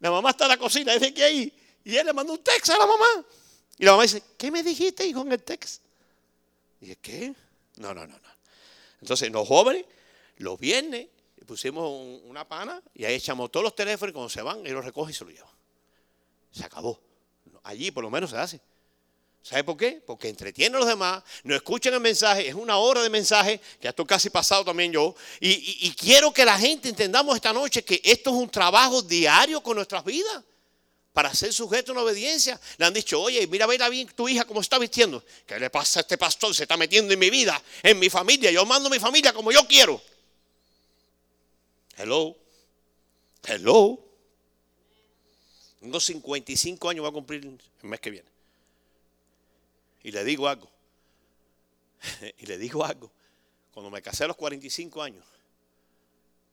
La 0.00 0.10
mamá 0.10 0.30
está 0.30 0.44
en 0.44 0.50
la 0.50 0.56
cocina, 0.58 0.92
dice 0.92 1.14
que 1.14 1.24
ahí. 1.24 1.52
Y 1.84 1.96
él 1.96 2.06
le 2.06 2.12
mandó 2.12 2.34
un 2.34 2.42
text 2.42 2.70
a 2.70 2.78
la 2.78 2.86
mamá. 2.86 3.24
Y 3.78 3.84
la 3.84 3.92
mamá 3.92 4.02
dice, 4.02 4.22
¿qué 4.36 4.50
me 4.50 4.62
dijiste, 4.62 5.06
hijo, 5.06 5.22
en 5.22 5.32
el 5.32 5.42
texto? 5.42 5.82
Dije, 6.80 6.96
¿qué? 7.00 7.34
No, 7.76 7.94
no, 7.94 8.06
no, 8.06 8.14
no. 8.14 8.28
Entonces, 9.00 9.30
los 9.30 9.48
jóvenes, 9.48 9.84
los 10.36 10.58
viernes, 10.58 11.08
pusimos 11.46 12.20
una 12.24 12.46
pana 12.46 12.82
y 12.94 13.04
ahí 13.04 13.14
echamos 13.14 13.50
todos 13.50 13.64
los 13.64 13.74
teléfonos 13.74 14.10
y 14.10 14.12
cuando 14.12 14.28
se 14.28 14.42
van, 14.42 14.66
él 14.66 14.72
los 14.72 14.84
recoge 14.84 15.12
y 15.12 15.14
se 15.14 15.24
los 15.24 15.32
lleva. 15.32 15.50
Se 16.50 16.64
acabó. 16.64 17.00
Allí 17.62 17.90
por 17.90 18.02
lo 18.02 18.10
menos 18.10 18.30
se 18.30 18.36
hace. 18.36 18.60
¿Sabe 19.42 19.64
por 19.64 19.76
qué? 19.76 20.02
Porque 20.06 20.28
entretiene 20.28 20.76
a 20.76 20.80
los 20.80 20.88
demás, 20.88 21.22
no 21.42 21.54
escuchan 21.54 21.94
el 21.94 22.00
mensaje, 22.00 22.46
es 22.46 22.54
una 22.54 22.76
hora 22.76 23.02
de 23.02 23.10
mensaje, 23.10 23.60
ya 23.80 23.90
estoy 23.90 24.06
casi 24.06 24.30
pasado 24.30 24.64
también 24.64 24.92
yo, 24.92 25.14
y, 25.40 25.86
y 25.86 25.92
quiero 25.94 26.32
que 26.32 26.44
la 26.44 26.56
gente 26.58 26.88
entendamos 26.88 27.34
esta 27.34 27.52
noche 27.52 27.82
que 27.82 28.00
esto 28.04 28.30
es 28.30 28.36
un 28.36 28.48
trabajo 28.48 29.02
diario 29.02 29.60
con 29.60 29.76
nuestras 29.76 30.04
vidas 30.04 30.44
para 31.12 31.34
ser 31.34 31.52
sujeto 31.52 31.92
a 31.92 31.94
una 31.94 32.02
obediencia. 32.02 32.58
Le 32.78 32.86
han 32.86 32.94
dicho, 32.94 33.20
oye, 33.20 33.46
mira, 33.46 33.66
mira 33.66 33.88
bien 33.88 34.08
tu 34.08 34.28
hija 34.28 34.44
cómo 34.44 34.60
está 34.60 34.78
vistiendo. 34.78 35.22
¿Qué 35.46 35.58
le 35.58 35.70
pasa 35.70 36.00
a 36.00 36.02
este 36.02 36.16
pastor? 36.16 36.54
Se 36.54 36.62
está 36.62 36.76
metiendo 36.76 37.12
en 37.12 37.18
mi 37.18 37.30
vida, 37.30 37.60
en 37.82 37.98
mi 37.98 38.08
familia. 38.08 38.50
Yo 38.50 38.64
mando 38.64 38.88
a 38.88 38.90
mi 38.90 38.98
familia 38.98 39.32
como 39.32 39.52
yo 39.52 39.66
quiero. 39.66 40.00
Hello. 41.96 42.34
Hello. 43.44 43.98
Tengo 45.80 46.00
55 46.00 46.88
años, 46.88 47.02
voy 47.02 47.10
a 47.10 47.12
cumplir 47.12 47.44
el 47.44 47.88
mes 47.88 48.00
que 48.00 48.10
viene. 48.10 48.31
Y 50.02 50.10
le 50.10 50.24
digo 50.24 50.48
algo. 50.48 50.68
y 52.38 52.46
le 52.46 52.58
digo 52.58 52.84
algo. 52.84 53.10
Cuando 53.72 53.90
me 53.90 54.02
casé 54.02 54.24
a 54.24 54.28
los 54.28 54.36
45 54.36 55.02
años, 55.02 55.24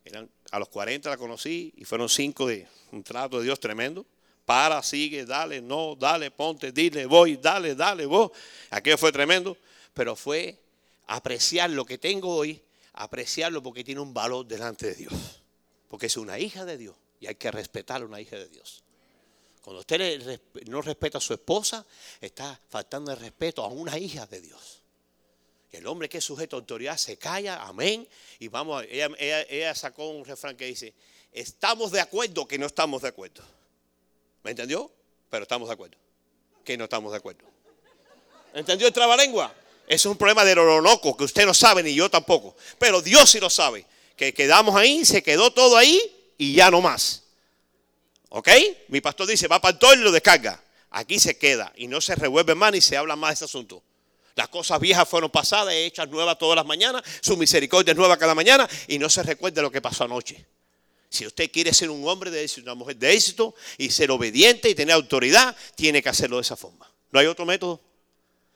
eran, 0.06 0.30
a 0.52 0.60
los 0.60 0.70
40 0.70 1.10
la 1.10 1.18
conocí 1.18 1.74
y 1.76 1.86
fueron 1.86 2.10
cinco 2.10 2.48
de 2.48 2.68
un 2.92 3.04
trato 3.04 3.38
de 3.38 3.44
Dios 3.44 3.60
tremendo 3.60 4.06
Para, 4.46 4.82
sigue, 4.82 5.26
dale, 5.26 5.62
no, 5.62 5.96
dale, 5.96 6.32
ponte, 6.32 6.72
dile, 6.72 7.06
voy, 7.06 7.38
dale, 7.38 7.76
dale, 7.76 8.06
vos. 8.06 8.32
Aquello 8.72 8.98
fue 8.98 9.12
tremendo, 9.12 9.58
pero 9.94 10.16
fue 10.16 10.58
apreciar 11.06 11.70
lo 11.70 11.86
que 11.86 11.98
tengo 11.98 12.34
hoy, 12.36 12.62
apreciarlo 12.94 13.62
porque 13.62 13.84
tiene 13.84 14.02
un 14.02 14.14
valor 14.14 14.48
delante 14.48 14.88
de 14.88 14.96
Dios. 14.96 15.42
Porque 15.88 16.08
es 16.08 16.18
una 16.18 16.40
hija 16.40 16.66
de 16.66 16.78
Dios 16.78 16.96
y 17.20 17.28
hay 17.28 17.36
que 17.36 17.52
respetar 17.52 18.02
a 18.02 18.06
una 18.06 18.22
hija 18.22 18.38
de 18.38 18.48
Dios. 18.48 18.84
Cuando 19.62 19.82
usted 19.82 20.40
no 20.68 20.82
respeta 20.82 21.18
a 21.18 21.22
su 21.22 21.34
esposa, 21.34 21.86
está 22.22 22.60
faltando 22.70 23.12
el 23.12 23.18
respeto 23.18 23.64
a 23.64 23.68
una 23.68 23.98
hija 23.98 24.26
de 24.26 24.42
Dios. 24.42 24.80
El 25.72 25.86
hombre 25.86 26.10
que 26.10 26.18
es 26.18 26.24
sujeto 26.24 26.56
a 26.56 26.60
autoridad 26.60 26.98
se 26.98 27.18
calla, 27.18 27.62
amén. 27.64 28.08
Y 28.40 28.48
vamos, 28.48 28.84
ella, 28.90 29.10
ella, 29.20 29.76
sacó 29.76 30.10
un 30.10 30.26
refrán 30.26 30.58
que 30.58 30.66
dice, 30.66 30.94
estamos 31.32 31.92
de 31.92 32.00
acuerdo 32.00 32.48
que 32.48 32.58
no 32.58 32.66
estamos 32.66 33.02
de 33.04 33.10
acuerdo. 33.10 33.44
¿Me 34.44 34.52
entendió? 34.52 34.90
Pero 35.30 35.44
estamos 35.44 35.68
de 35.68 35.74
acuerdo. 35.74 35.98
Que 36.64 36.78
no 36.78 36.86
estamos 36.86 37.12
de 37.12 37.18
acuerdo. 37.18 37.46
¿Entendió 38.54 38.88
el 38.88 38.94
trabalengua? 38.94 39.54
Eso 39.88 40.10
es 40.10 40.12
un 40.12 40.18
problema 40.18 40.44
de 40.44 40.56
lo 40.56 40.82
loco 40.82 41.16
que 41.16 41.24
usted 41.24 41.46
no 41.46 41.54
sabe 41.54 41.84
ni 41.84 41.94
yo 41.94 42.10
tampoco. 42.10 42.56
Pero 42.80 43.02
Dios 43.02 43.30
sí 43.30 43.40
lo 43.40 43.50
sabe. 43.50 43.86
Que 44.16 44.34
quedamos 44.34 44.76
ahí, 44.76 45.06
se 45.06 45.22
quedó 45.22 45.52
todo 45.52 45.78
ahí 45.78 46.00
y 46.38 46.54
ya 46.54 46.72
no 46.72 46.82
más. 46.82 47.24
¿Ok? 48.30 48.50
Mi 48.90 49.02
pastor 49.02 49.28
dice, 49.28 49.48
va 49.48 49.60
para 49.60 49.74
el 49.74 49.80
todo 49.80 49.94
y 49.94 49.98
lo 49.98 50.12
descarga. 50.12 50.62
Aquí 50.92 51.20
se 51.20 51.38
queda 51.38 51.72
y 51.76 51.88
no 51.88 52.02
se 52.02 52.16
revuelve 52.16 52.56
más 52.56 52.72
ni 52.72 52.82
se 52.82 52.98
habla 52.98 53.16
más 53.16 53.32
de 53.32 53.34
ese 53.36 53.46
asunto. 53.46 53.84
Las 54.36 54.48
cosas 54.48 54.80
viejas 54.80 55.08
fueron 55.08 55.30
pasadas, 55.30 55.74
hechas 55.74 56.08
nuevas 56.10 56.38
todas 56.38 56.56
las 56.56 56.66
mañanas. 56.66 57.04
Su 57.22 57.36
misericordia 57.36 57.92
es 57.92 57.98
nueva 57.98 58.18
cada 58.18 58.34
mañana 58.34 58.68
y 58.88 58.98
no 58.98 59.10
se 59.10 59.22
recuerda 59.22 59.62
lo 59.62 59.72
que 59.72 59.82
pasó 59.82 60.06
anoche. 60.06 60.46
Si 61.10 61.26
usted 61.26 61.52
quiere 61.52 61.74
ser 61.74 61.90
un 61.90 62.08
hombre 62.08 62.30
de 62.30 62.44
éxito, 62.44 62.62
una 62.62 62.76
mujer 62.76 62.96
de 62.96 63.14
éxito 63.14 63.56
y 63.78 63.90
ser 63.90 64.12
obediente 64.12 64.70
y 64.70 64.76
tener 64.76 64.94
autoridad, 64.94 65.56
tiene 65.76 66.02
que 66.04 66.10
hacerlo 66.10 66.38
de 66.38 66.44
esa 66.44 66.56
forma. 66.56 66.90
¿No 67.12 67.20
hay 67.20 67.26
otro 67.26 67.46
método? 67.46 67.82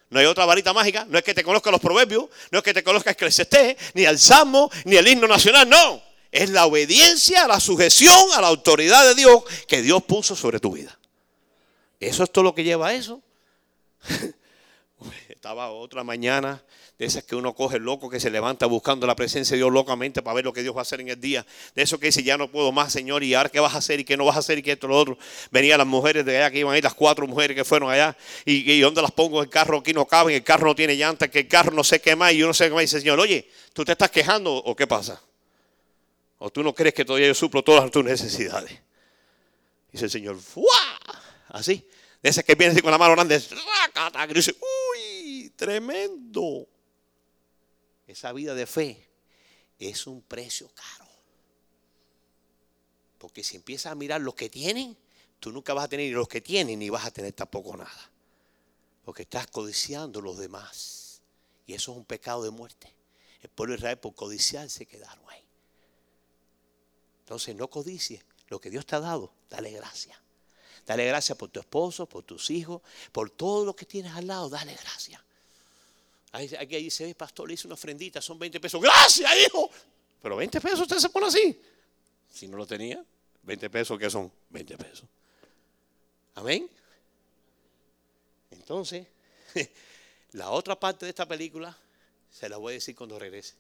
¿No 0.10 0.20
hay 0.20 0.28
otra 0.28 0.46
varita 0.46 0.72
mágica? 0.72 1.06
No 1.10 1.18
es 1.18 1.24
que 1.24 1.34
te 1.34 1.44
conozca 1.44 1.72
los 1.72 1.82
proverbios, 1.82 2.26
no 2.52 2.60
es 2.60 2.64
que 2.64 2.74
te 2.74 2.84
conozca 2.84 3.16
el 3.20 3.78
ni 3.96 4.06
el 4.06 4.20
salmo, 4.20 4.70
ni 4.86 4.96
el 4.96 5.08
himno 5.08 5.28
nacional, 5.28 5.68
no. 5.68 6.13
Es 6.34 6.50
la 6.50 6.66
obediencia, 6.66 7.48
la 7.48 7.60
sujeción 7.60 8.16
a 8.34 8.42
la 8.42 8.48
autoridad 8.48 9.06
de 9.08 9.14
Dios 9.14 9.44
que 9.68 9.84
Dios 9.84 10.02
puso 10.02 10.36
sobre 10.36 10.60
tu 10.60 10.72
vida. 10.72 10.98
Eso 12.00 12.24
es 12.24 12.32
todo 12.32 12.44
lo 12.44 12.56
que 12.56 12.64
lleva 12.64 12.88
a 12.88 12.94
eso. 12.96 13.22
Estaba 15.30 15.70
otra 15.70 16.04
mañana 16.04 16.64
de 16.98 17.06
esas 17.06 17.24
que 17.24 17.36
uno 17.36 17.54
coge 17.54 17.78
loco 17.78 18.10
que 18.10 18.20
se 18.20 18.32
levanta 18.32 18.66
buscando 18.66 19.06
la 19.06 19.16
presencia 19.16 19.54
de 19.54 19.58
Dios 19.58 19.72
locamente 19.72 20.24
para 20.24 20.34
ver 20.34 20.46
lo 20.46 20.54
que 20.54 20.64
Dios 20.64 20.76
va 20.76 20.80
a 20.80 20.82
hacer 20.82 21.02
en 21.02 21.10
el 21.10 21.22
día. 21.22 21.46
De 21.76 21.84
eso 21.84 22.00
que 22.00 22.08
dice, 22.08 22.24
ya 22.24 22.36
no 22.36 22.50
puedo 22.50 22.72
más, 22.72 22.92
Señor, 22.92 23.24
y 23.24 23.36
ahora 23.36 23.50
qué 23.50 23.60
vas 23.60 23.76
a 23.76 23.78
hacer 23.78 24.00
y 24.00 24.04
qué 24.04 24.18
no 24.18 24.26
vas 24.26 24.36
a 24.36 24.40
hacer 24.40 24.58
y 24.58 24.64
qué 24.64 24.72
esto 24.72 24.88
lo 24.88 24.98
otro. 24.98 25.20
Venían 25.52 25.78
las 25.78 25.86
mujeres 25.86 26.26
de 26.26 26.36
allá 26.36 26.50
que 26.50 26.58
iban 26.58 26.74
ahí, 26.74 26.82
las 26.82 26.96
cuatro 26.96 27.28
mujeres 27.28 27.56
que 27.56 27.64
fueron 27.64 27.92
allá, 27.92 28.18
y, 28.44 28.80
dónde 28.80 29.04
las 29.04 29.12
pongo 29.12 29.40
el 29.44 29.50
carro, 29.50 29.78
aquí 29.78 29.94
no 29.94 30.08
caben, 30.08 30.34
el 30.34 30.44
carro 30.44 30.66
no 30.66 30.74
tiene 30.74 30.96
llanta, 30.96 31.28
que 31.28 31.42
el 31.42 31.48
carro 31.48 31.74
no 31.74 31.84
sé 31.84 32.02
qué 32.02 32.16
más, 32.16 32.34
y 32.34 32.38
yo 32.38 32.48
no 32.48 32.56
sé 32.56 32.70
qué 32.70 32.74
más. 32.74 32.82
Y 32.82 32.86
dice, 32.86 33.02
Señor, 33.02 33.20
oye, 33.20 33.48
¿tú 33.72 33.86
te 33.86 33.92
estás 33.92 34.10
quejando 34.10 34.52
o 34.52 34.76
qué 34.76 34.88
pasa? 34.88 35.22
¿O 36.46 36.50
tú 36.50 36.62
no 36.62 36.76
crees 36.76 36.94
que 36.94 37.06
todavía 37.06 37.28
yo 37.28 37.34
suplo 37.34 37.64
todas 37.64 37.90
tus 37.90 38.04
necesidades? 38.04 38.78
Dice 39.90 40.04
el 40.04 40.12
Señor, 40.12 40.38
¡fuah! 40.42 41.00
Así. 41.48 41.88
De 42.22 42.30
esas 42.30 42.44
que 42.44 42.54
vienen 42.56 42.78
con 42.82 42.92
la 42.92 42.98
mano 42.98 43.14
grande, 43.14 43.36
y 43.38 44.34
dice, 44.34 44.54
¡uy! 44.60 45.54
Tremendo. 45.56 46.68
Esa 48.06 48.34
vida 48.34 48.54
de 48.56 48.66
fe 48.66 49.08
es 49.80 50.06
un 50.06 50.22
precio 50.22 50.70
caro. 50.76 51.10
Porque 53.20 53.42
si 53.42 53.56
empiezas 53.56 53.94
a 53.94 53.96
mirar 53.96 54.20
los 54.20 54.36
que 54.36 54.50
tienen, 54.50 54.98
tú 55.40 55.50
nunca 55.54 55.74
vas 55.74 55.86
a 55.86 55.88
tener 55.88 56.08
ni 56.08 56.12
los 56.12 56.28
que 56.28 56.42
tienen, 56.42 56.78
ni 56.78 56.90
vas 56.90 57.06
a 57.06 57.12
tener 57.12 57.32
tampoco 57.32 57.78
nada. 57.78 58.12
Porque 59.06 59.22
estás 59.22 59.48
codiciando 59.48 60.20
los 60.20 60.38
demás. 60.38 61.22
Y 61.66 61.74
eso 61.74 61.94
es 61.94 61.98
un 62.00 62.04
pecado 62.04 62.44
de 62.44 62.50
muerte. 62.50 62.94
El 63.42 63.50
pueblo 63.50 63.76
de 63.76 63.78
Israel 63.78 63.98
por 63.98 64.14
codiciar 64.14 64.70
se 64.70 64.86
quedaron 64.86 65.24
ahí. 65.30 65.43
Entonces 67.24 67.56
no 67.56 67.70
codicies 67.70 68.22
lo 68.50 68.60
que 68.60 68.70
Dios 68.70 68.86
te 68.86 68.96
ha 68.96 69.00
dado, 69.00 69.34
dale 69.50 69.72
gracias. 69.72 70.18
Dale 70.86 71.06
gracias 71.06 71.38
por 71.38 71.50
tu 71.50 71.62
esposo, 71.62 72.06
por 72.06 72.24
tus 72.24 72.50
hijos, 72.50 72.82
por 73.12 73.30
todo 73.30 73.66
lo 73.66 73.76
que 73.76 73.86
tienes 73.86 74.14
al 74.14 74.28
lado, 74.28 74.50
dale 74.50 74.76
gracias. 74.76 75.22
Aquí 76.34 76.78
dice, 76.78 77.16
pastor, 77.16 77.48
le 77.48 77.54
hice 77.54 77.68
una 77.68 77.76
ofrendita, 77.76 78.22
son 78.22 78.38
20 78.38 78.60
pesos. 78.60 78.82
Gracias, 78.82 79.32
hijo. 79.48 79.70
Pero 80.22 80.36
20 80.36 80.60
pesos 80.60 80.82
usted 80.82 80.98
se 80.98 81.10
pone 81.10 81.28
así. 81.28 81.62
Si 82.30 82.48
no 82.48 82.58
lo 82.58 82.68
tenía, 82.68 83.04
20 83.44 83.70
pesos, 83.70 83.98
¿qué 83.98 84.10
son? 84.10 84.32
20 84.50 84.78
pesos. 84.78 85.06
Amén. 86.36 86.70
Entonces, 88.52 89.08
la 90.34 90.50
otra 90.50 90.78
parte 90.78 91.06
de 91.06 91.12
esta 91.12 91.28
película 91.28 91.78
se 92.30 92.50
la 92.50 92.58
voy 92.58 92.74
a 92.74 92.76
decir 92.76 92.96
cuando 92.96 93.18
regrese. 93.18 93.54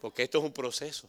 Porque 0.00 0.22
esto 0.22 0.38
es 0.38 0.44
un 0.44 0.52
proceso 0.52 1.08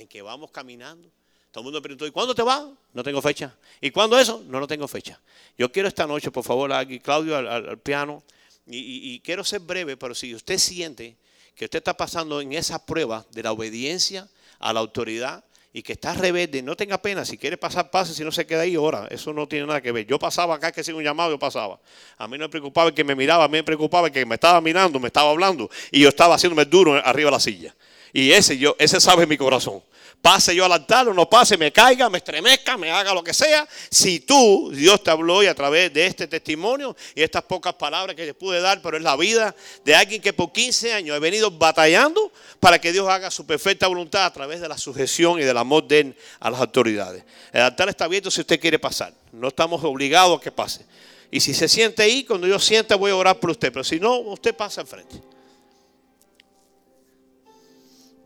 en 0.00 0.08
que 0.08 0.22
vamos 0.22 0.50
caminando. 0.50 1.10
Todo 1.50 1.62
el 1.62 1.64
mundo 1.64 1.78
me 1.78 1.82
preguntó, 1.82 2.06
¿y 2.06 2.10
cuándo 2.10 2.34
te 2.34 2.42
vas? 2.42 2.64
No 2.92 3.02
tengo 3.02 3.20
fecha. 3.20 3.54
¿Y 3.80 3.90
cuándo 3.90 4.18
eso? 4.18 4.42
No, 4.46 4.60
no 4.60 4.66
tengo 4.66 4.86
fecha. 4.86 5.20
Yo 5.58 5.70
quiero 5.70 5.88
esta 5.88 6.06
noche, 6.06 6.30
por 6.30 6.44
favor, 6.44 6.72
aquí 6.72 7.00
Claudio 7.00 7.36
al 7.36 7.78
piano. 7.78 8.22
Y, 8.66 9.18
quiero 9.20 9.42
ser 9.42 9.60
breve, 9.60 9.96
pero 9.96 10.14
si 10.14 10.34
usted 10.34 10.58
siente 10.58 11.16
que 11.56 11.64
usted 11.64 11.78
está 11.78 11.96
pasando 11.96 12.40
en 12.40 12.52
esa 12.52 12.86
prueba 12.86 13.26
de 13.32 13.42
la 13.42 13.52
obediencia 13.52 14.28
a 14.60 14.72
la 14.72 14.80
autoridad 14.80 15.44
y 15.72 15.82
que 15.82 15.92
está 15.92 16.14
rebelde, 16.14 16.62
no 16.62 16.76
tenga 16.76 17.02
pena, 17.02 17.24
si 17.24 17.36
quiere 17.36 17.56
pasar, 17.56 17.90
pase, 17.90 18.14
si 18.14 18.22
no 18.22 18.30
se 18.30 18.46
queda 18.46 18.62
ahí, 18.62 18.76
ora, 18.76 19.08
eso 19.10 19.32
no 19.32 19.48
tiene 19.48 19.66
nada 19.66 19.80
que 19.80 19.90
ver. 19.90 20.06
Yo 20.06 20.18
pasaba 20.20 20.54
acá, 20.54 20.70
que 20.70 20.84
sin 20.84 20.94
un 20.94 21.02
llamado, 21.02 21.32
yo 21.32 21.38
pasaba. 21.38 21.80
A 22.16 22.28
mí 22.28 22.38
no 22.38 22.44
me 22.44 22.48
preocupaba 22.48 22.94
que 22.94 23.02
me 23.02 23.16
miraba, 23.16 23.44
a 23.44 23.48
mí 23.48 23.58
me 23.58 23.64
preocupaba 23.64 24.08
que 24.08 24.24
me 24.24 24.36
estaba 24.36 24.60
mirando, 24.60 25.00
me 25.00 25.08
estaba 25.08 25.30
hablando 25.30 25.68
y 25.90 26.00
yo 26.00 26.08
estaba 26.08 26.36
haciéndome 26.36 26.64
duro 26.64 26.94
arriba 26.94 27.26
de 27.26 27.32
la 27.32 27.40
silla. 27.40 27.74
Y 28.12 28.32
ese, 28.32 28.58
yo, 28.58 28.76
ese 28.78 29.00
sabe 29.00 29.26
mi 29.26 29.36
corazón 29.36 29.82
pase 30.20 30.54
yo 30.54 30.64
al 30.64 30.72
altar 30.72 31.08
o 31.08 31.14
no 31.14 31.28
pase, 31.28 31.56
me 31.56 31.72
caiga, 31.72 32.10
me 32.10 32.18
estremezca, 32.18 32.76
me 32.76 32.90
haga 32.90 33.14
lo 33.14 33.24
que 33.24 33.32
sea. 33.32 33.66
Si 33.90 34.20
tú, 34.20 34.70
Dios 34.72 35.02
te 35.02 35.10
habló 35.10 35.42
y 35.42 35.46
a 35.46 35.54
través 35.54 35.92
de 35.92 36.06
este 36.06 36.26
testimonio 36.26 36.96
y 37.14 37.22
estas 37.22 37.42
pocas 37.42 37.74
palabras 37.74 38.14
que 38.14 38.26
te 38.26 38.34
pude 38.34 38.60
dar, 38.60 38.82
pero 38.82 38.96
es 38.96 39.02
la 39.02 39.16
vida 39.16 39.54
de 39.84 39.94
alguien 39.94 40.20
que 40.20 40.32
por 40.32 40.52
15 40.52 40.92
años 40.92 41.16
he 41.16 41.20
venido 41.20 41.50
batallando 41.50 42.32
para 42.58 42.78
que 42.78 42.92
Dios 42.92 43.08
haga 43.08 43.30
su 43.30 43.46
perfecta 43.46 43.86
voluntad 43.86 44.26
a 44.26 44.32
través 44.32 44.60
de 44.60 44.68
la 44.68 44.76
sujeción 44.76 45.40
y 45.40 45.44
del 45.44 45.56
amor 45.56 45.86
de 45.86 46.00
él 46.00 46.16
a 46.38 46.50
las 46.50 46.60
autoridades. 46.60 47.24
El 47.52 47.62
altar 47.62 47.88
está 47.88 48.04
abierto 48.04 48.30
si 48.30 48.40
usted 48.40 48.60
quiere 48.60 48.78
pasar. 48.78 49.12
No 49.32 49.48
estamos 49.48 49.82
obligados 49.84 50.38
a 50.38 50.40
que 50.40 50.52
pase. 50.52 50.84
Y 51.30 51.40
si 51.40 51.54
se 51.54 51.68
siente 51.68 52.02
ahí, 52.02 52.24
cuando 52.24 52.46
yo 52.46 52.58
sienta 52.58 52.96
voy 52.96 53.12
a 53.12 53.16
orar 53.16 53.38
por 53.38 53.50
usted. 53.50 53.72
Pero 53.72 53.84
si 53.84 54.00
no, 54.00 54.18
usted 54.18 54.54
pasa 54.54 54.80
enfrente. 54.80 55.20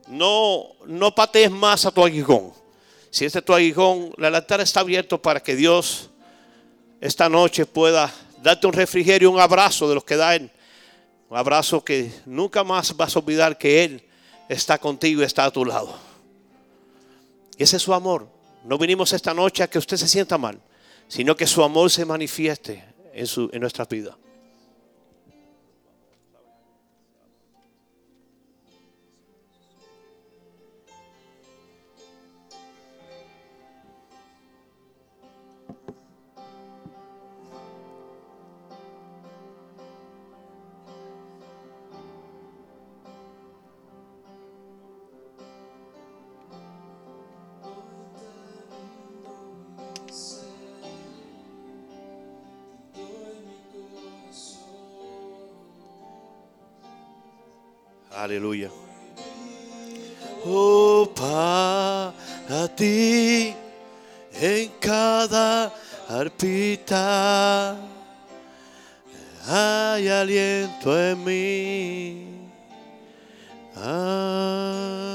No, 0.08 0.68
no 0.86 1.14
patees 1.14 1.50
más 1.50 1.86
a 1.86 1.90
tu 1.90 2.04
aguijón. 2.04 2.52
Si 3.10 3.24
este 3.24 3.38
es 3.38 3.44
tu 3.44 3.54
aguijón, 3.54 4.12
el 4.18 4.34
altar 4.34 4.60
está 4.60 4.80
abierto 4.80 5.20
para 5.20 5.40
que 5.40 5.54
Dios 5.54 6.10
esta 7.00 7.28
noche 7.28 7.66
pueda 7.66 8.12
darte 8.42 8.66
un 8.66 8.72
refrigerio, 8.72 9.30
un 9.30 9.40
abrazo 9.40 9.88
de 9.88 9.94
los 9.94 10.04
que 10.04 10.16
da 10.16 10.34
Él. 10.34 10.50
Un 11.28 11.36
abrazo 11.36 11.84
que 11.84 12.12
nunca 12.26 12.64
más 12.64 12.96
vas 12.96 13.14
a 13.14 13.18
olvidar 13.18 13.56
que 13.58 13.84
Él 13.84 14.02
está 14.48 14.78
contigo 14.78 15.22
y 15.22 15.24
está 15.24 15.44
a 15.44 15.50
tu 15.50 15.64
lado. 15.64 15.94
Ese 17.56 17.76
es 17.76 17.82
su 17.82 17.94
amor. 17.94 18.28
No 18.64 18.78
vinimos 18.78 19.12
esta 19.12 19.34
noche 19.34 19.62
a 19.62 19.68
que 19.68 19.78
usted 19.78 19.96
se 19.96 20.08
sienta 20.08 20.38
mal, 20.38 20.60
sino 21.08 21.36
que 21.36 21.46
su 21.46 21.62
amor 21.62 21.90
se 21.90 22.04
manifieste 22.04 22.84
en, 23.12 23.26
su, 23.26 23.50
en 23.52 23.60
nuestra 23.60 23.84
vida. 23.84 24.16
Arpita 66.34 67.76
hay 69.46 70.08
aliento 70.08 70.98
en 70.98 71.24
mí. 71.24 72.26
Ah. 73.76 75.13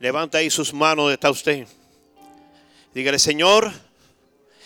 Levanta 0.00 0.38
ahí 0.38 0.48
sus 0.48 0.72
manos 0.72 1.04
donde 1.04 1.14
está 1.14 1.30
usted. 1.30 1.68
Dígale, 2.94 3.18
Señor, 3.18 3.70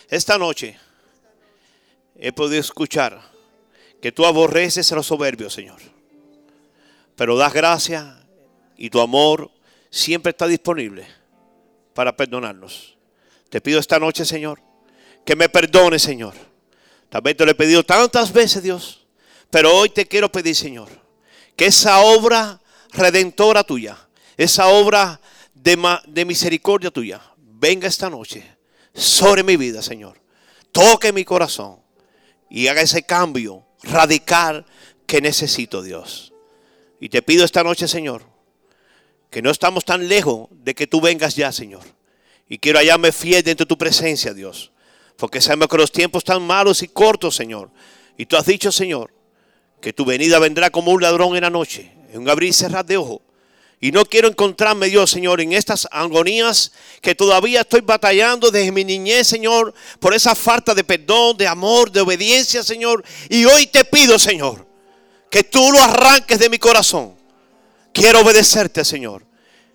esta 0.09 0.37
noche 0.37 0.79
he 2.17 2.31
podido 2.31 2.61
escuchar 2.61 3.21
que 4.01 4.13
tú 4.13 4.25
aborreces 4.25 4.89
a 4.93 4.95
los 4.95 5.07
soberbios, 5.07 5.53
Señor. 5.53 5.81
Pero 7.17 7.35
das 7.35 7.51
gracia 7.51 8.17
y 8.77 8.89
tu 8.89 9.01
amor 9.01 9.51
siempre 9.89 10.29
está 10.29 10.47
disponible 10.47 11.05
para 11.93 12.15
perdonarnos. 12.15 12.95
Te 13.49 13.59
pido 13.59 13.81
esta 13.81 13.99
noche, 13.99 14.23
Señor, 14.23 14.61
que 15.25 15.35
me 15.35 15.49
perdone, 15.49 15.99
Señor. 15.99 16.33
También 17.09 17.35
te 17.35 17.43
lo 17.43 17.51
he 17.51 17.55
pedido 17.55 17.83
tantas 17.83 18.31
veces, 18.31 18.63
Dios. 18.63 19.05
Pero 19.49 19.75
hoy 19.75 19.89
te 19.89 20.05
quiero 20.05 20.31
pedir, 20.31 20.55
Señor, 20.55 20.87
que 21.57 21.65
esa 21.65 21.99
obra 21.99 22.61
redentora 22.93 23.65
tuya, 23.65 23.97
esa 24.37 24.67
obra 24.67 25.19
de, 25.65 25.97
de 26.07 26.25
misericordia 26.25 26.91
tuya, 26.91 27.19
venga 27.37 27.87
esta 27.87 28.07
noche 28.07 28.45
sobre 28.93 29.43
mi 29.43 29.57
vida, 29.57 29.81
Señor. 29.81 30.21
Toque 30.71 31.11
mi 31.11 31.25
corazón 31.25 31.79
y 32.49 32.67
haga 32.67 32.81
ese 32.81 33.03
cambio 33.03 33.65
radical 33.81 34.65
que 35.07 35.21
necesito, 35.21 35.81
Dios. 35.81 36.33
Y 36.99 37.09
te 37.09 37.23
pido 37.23 37.43
esta 37.43 37.63
noche, 37.63 37.87
Señor, 37.87 38.23
que 39.31 39.41
no 39.41 39.49
estamos 39.49 39.83
tan 39.83 40.07
lejos 40.07 40.47
de 40.51 40.75
que 40.75 40.85
tú 40.85 41.01
vengas 41.01 41.35
ya, 41.35 41.51
Señor. 41.51 41.81
Y 42.47 42.59
quiero 42.59 42.77
hallarme 42.77 43.11
fiel 43.11 43.41
dentro 43.41 43.65
de 43.65 43.69
tu 43.69 43.77
presencia, 43.77 44.35
Dios. 44.35 44.71
Porque 45.17 45.41
sabemos 45.41 45.67
que 45.67 45.77
los 45.77 45.91
tiempos 45.91 46.19
están 46.19 46.43
malos 46.43 46.83
y 46.83 46.87
cortos, 46.89 47.35
Señor. 47.35 47.71
Y 48.17 48.27
tú 48.27 48.37
has 48.37 48.45
dicho, 48.45 48.71
Señor, 48.71 49.11
que 49.81 49.93
tu 49.93 50.05
venida 50.05 50.37
vendrá 50.37 50.69
como 50.69 50.91
un 50.91 51.01
ladrón 51.01 51.35
en 51.35 51.41
la 51.41 51.49
noche, 51.49 51.91
en 52.11 52.21
un 52.21 52.29
abrir 52.29 52.49
y 52.49 52.53
cerrar 52.53 52.85
de 52.85 52.97
ojos. 52.97 53.21
Y 53.85 53.91
no 53.91 54.03
quiero 54.03 54.27
encontrarme, 54.27 54.87
Dios, 54.87 55.11
Señor, 55.11 55.41
en 55.41 55.53
estas 55.53 55.87
agonías 55.91 56.71
que 57.01 57.13
todavía 57.13 57.61
estoy 57.61 57.81
batallando 57.81 58.49
desde 58.49 58.71
mi 58.71 58.83
niñez, 58.83 59.27
Señor, 59.27 59.75
por 59.99 60.15
esa 60.15 60.33
falta 60.33 60.73
de 60.73 60.83
perdón, 60.83 61.37
de 61.37 61.45
amor, 61.45 61.91
de 61.91 62.01
obediencia, 62.01 62.63
Señor. 62.63 63.03
Y 63.29 63.45
hoy 63.45 63.67
te 63.67 63.85
pido, 63.85 64.17
Señor, 64.17 64.65
que 65.29 65.43
tú 65.43 65.71
lo 65.71 65.77
arranques 65.77 66.39
de 66.39 66.49
mi 66.49 66.57
corazón. 66.57 67.13
Quiero 67.93 68.21
obedecerte, 68.21 68.83
Señor. 68.83 69.23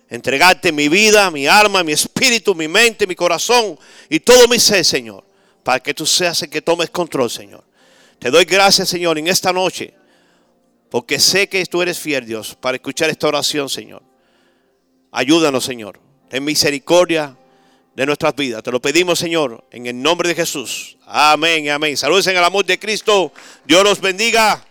Entregarte 0.09 0.73
mi 0.73 0.89
vida, 0.89 1.31
mi 1.31 1.47
alma, 1.47 1.81
mi 1.81 1.93
espíritu, 1.93 2.53
mi 2.53 2.67
mente, 2.67 3.07
mi 3.07 3.15
corazón 3.15 3.79
y 4.09 4.19
todo 4.19 4.45
mi 4.49 4.59
ser, 4.59 4.83
Señor. 4.83 5.23
Para 5.63 5.79
que 5.79 5.93
tú 5.93 6.05
seas 6.05 6.41
el 6.41 6.49
que 6.49 6.61
tomes 6.61 6.89
control, 6.89 7.29
Señor. 7.29 7.63
Te 8.19 8.29
doy 8.29 8.43
gracias, 8.43 8.89
Señor, 8.89 9.17
en 9.17 9.29
esta 9.29 9.53
noche 9.53 10.00
porque 10.91 11.19
sé 11.19 11.47
que 11.47 11.65
tú 11.65 11.81
eres 11.81 11.97
fiel, 11.97 12.25
Dios, 12.25 12.57
para 12.59 12.75
escuchar 12.75 13.09
esta 13.09 13.25
oración, 13.25 13.69
Señor. 13.69 14.03
Ayúdanos, 15.09 15.63
Señor. 15.63 16.01
En 16.29 16.43
misericordia 16.43 17.37
de 17.95 18.05
nuestras 18.05 18.35
vidas. 18.35 18.61
Te 18.61 18.71
lo 18.71 18.81
pedimos, 18.81 19.17
Señor, 19.17 19.65
en 19.71 19.87
el 19.87 20.01
nombre 20.01 20.27
de 20.27 20.35
Jesús. 20.35 20.97
Amén, 21.05 21.69
amén. 21.69 21.95
Saludos 21.95 22.27
en 22.27 22.35
el 22.35 22.43
amor 22.43 22.65
de 22.65 22.77
Cristo. 22.77 23.31
Dios 23.63 23.85
los 23.85 24.01
bendiga. 24.01 24.65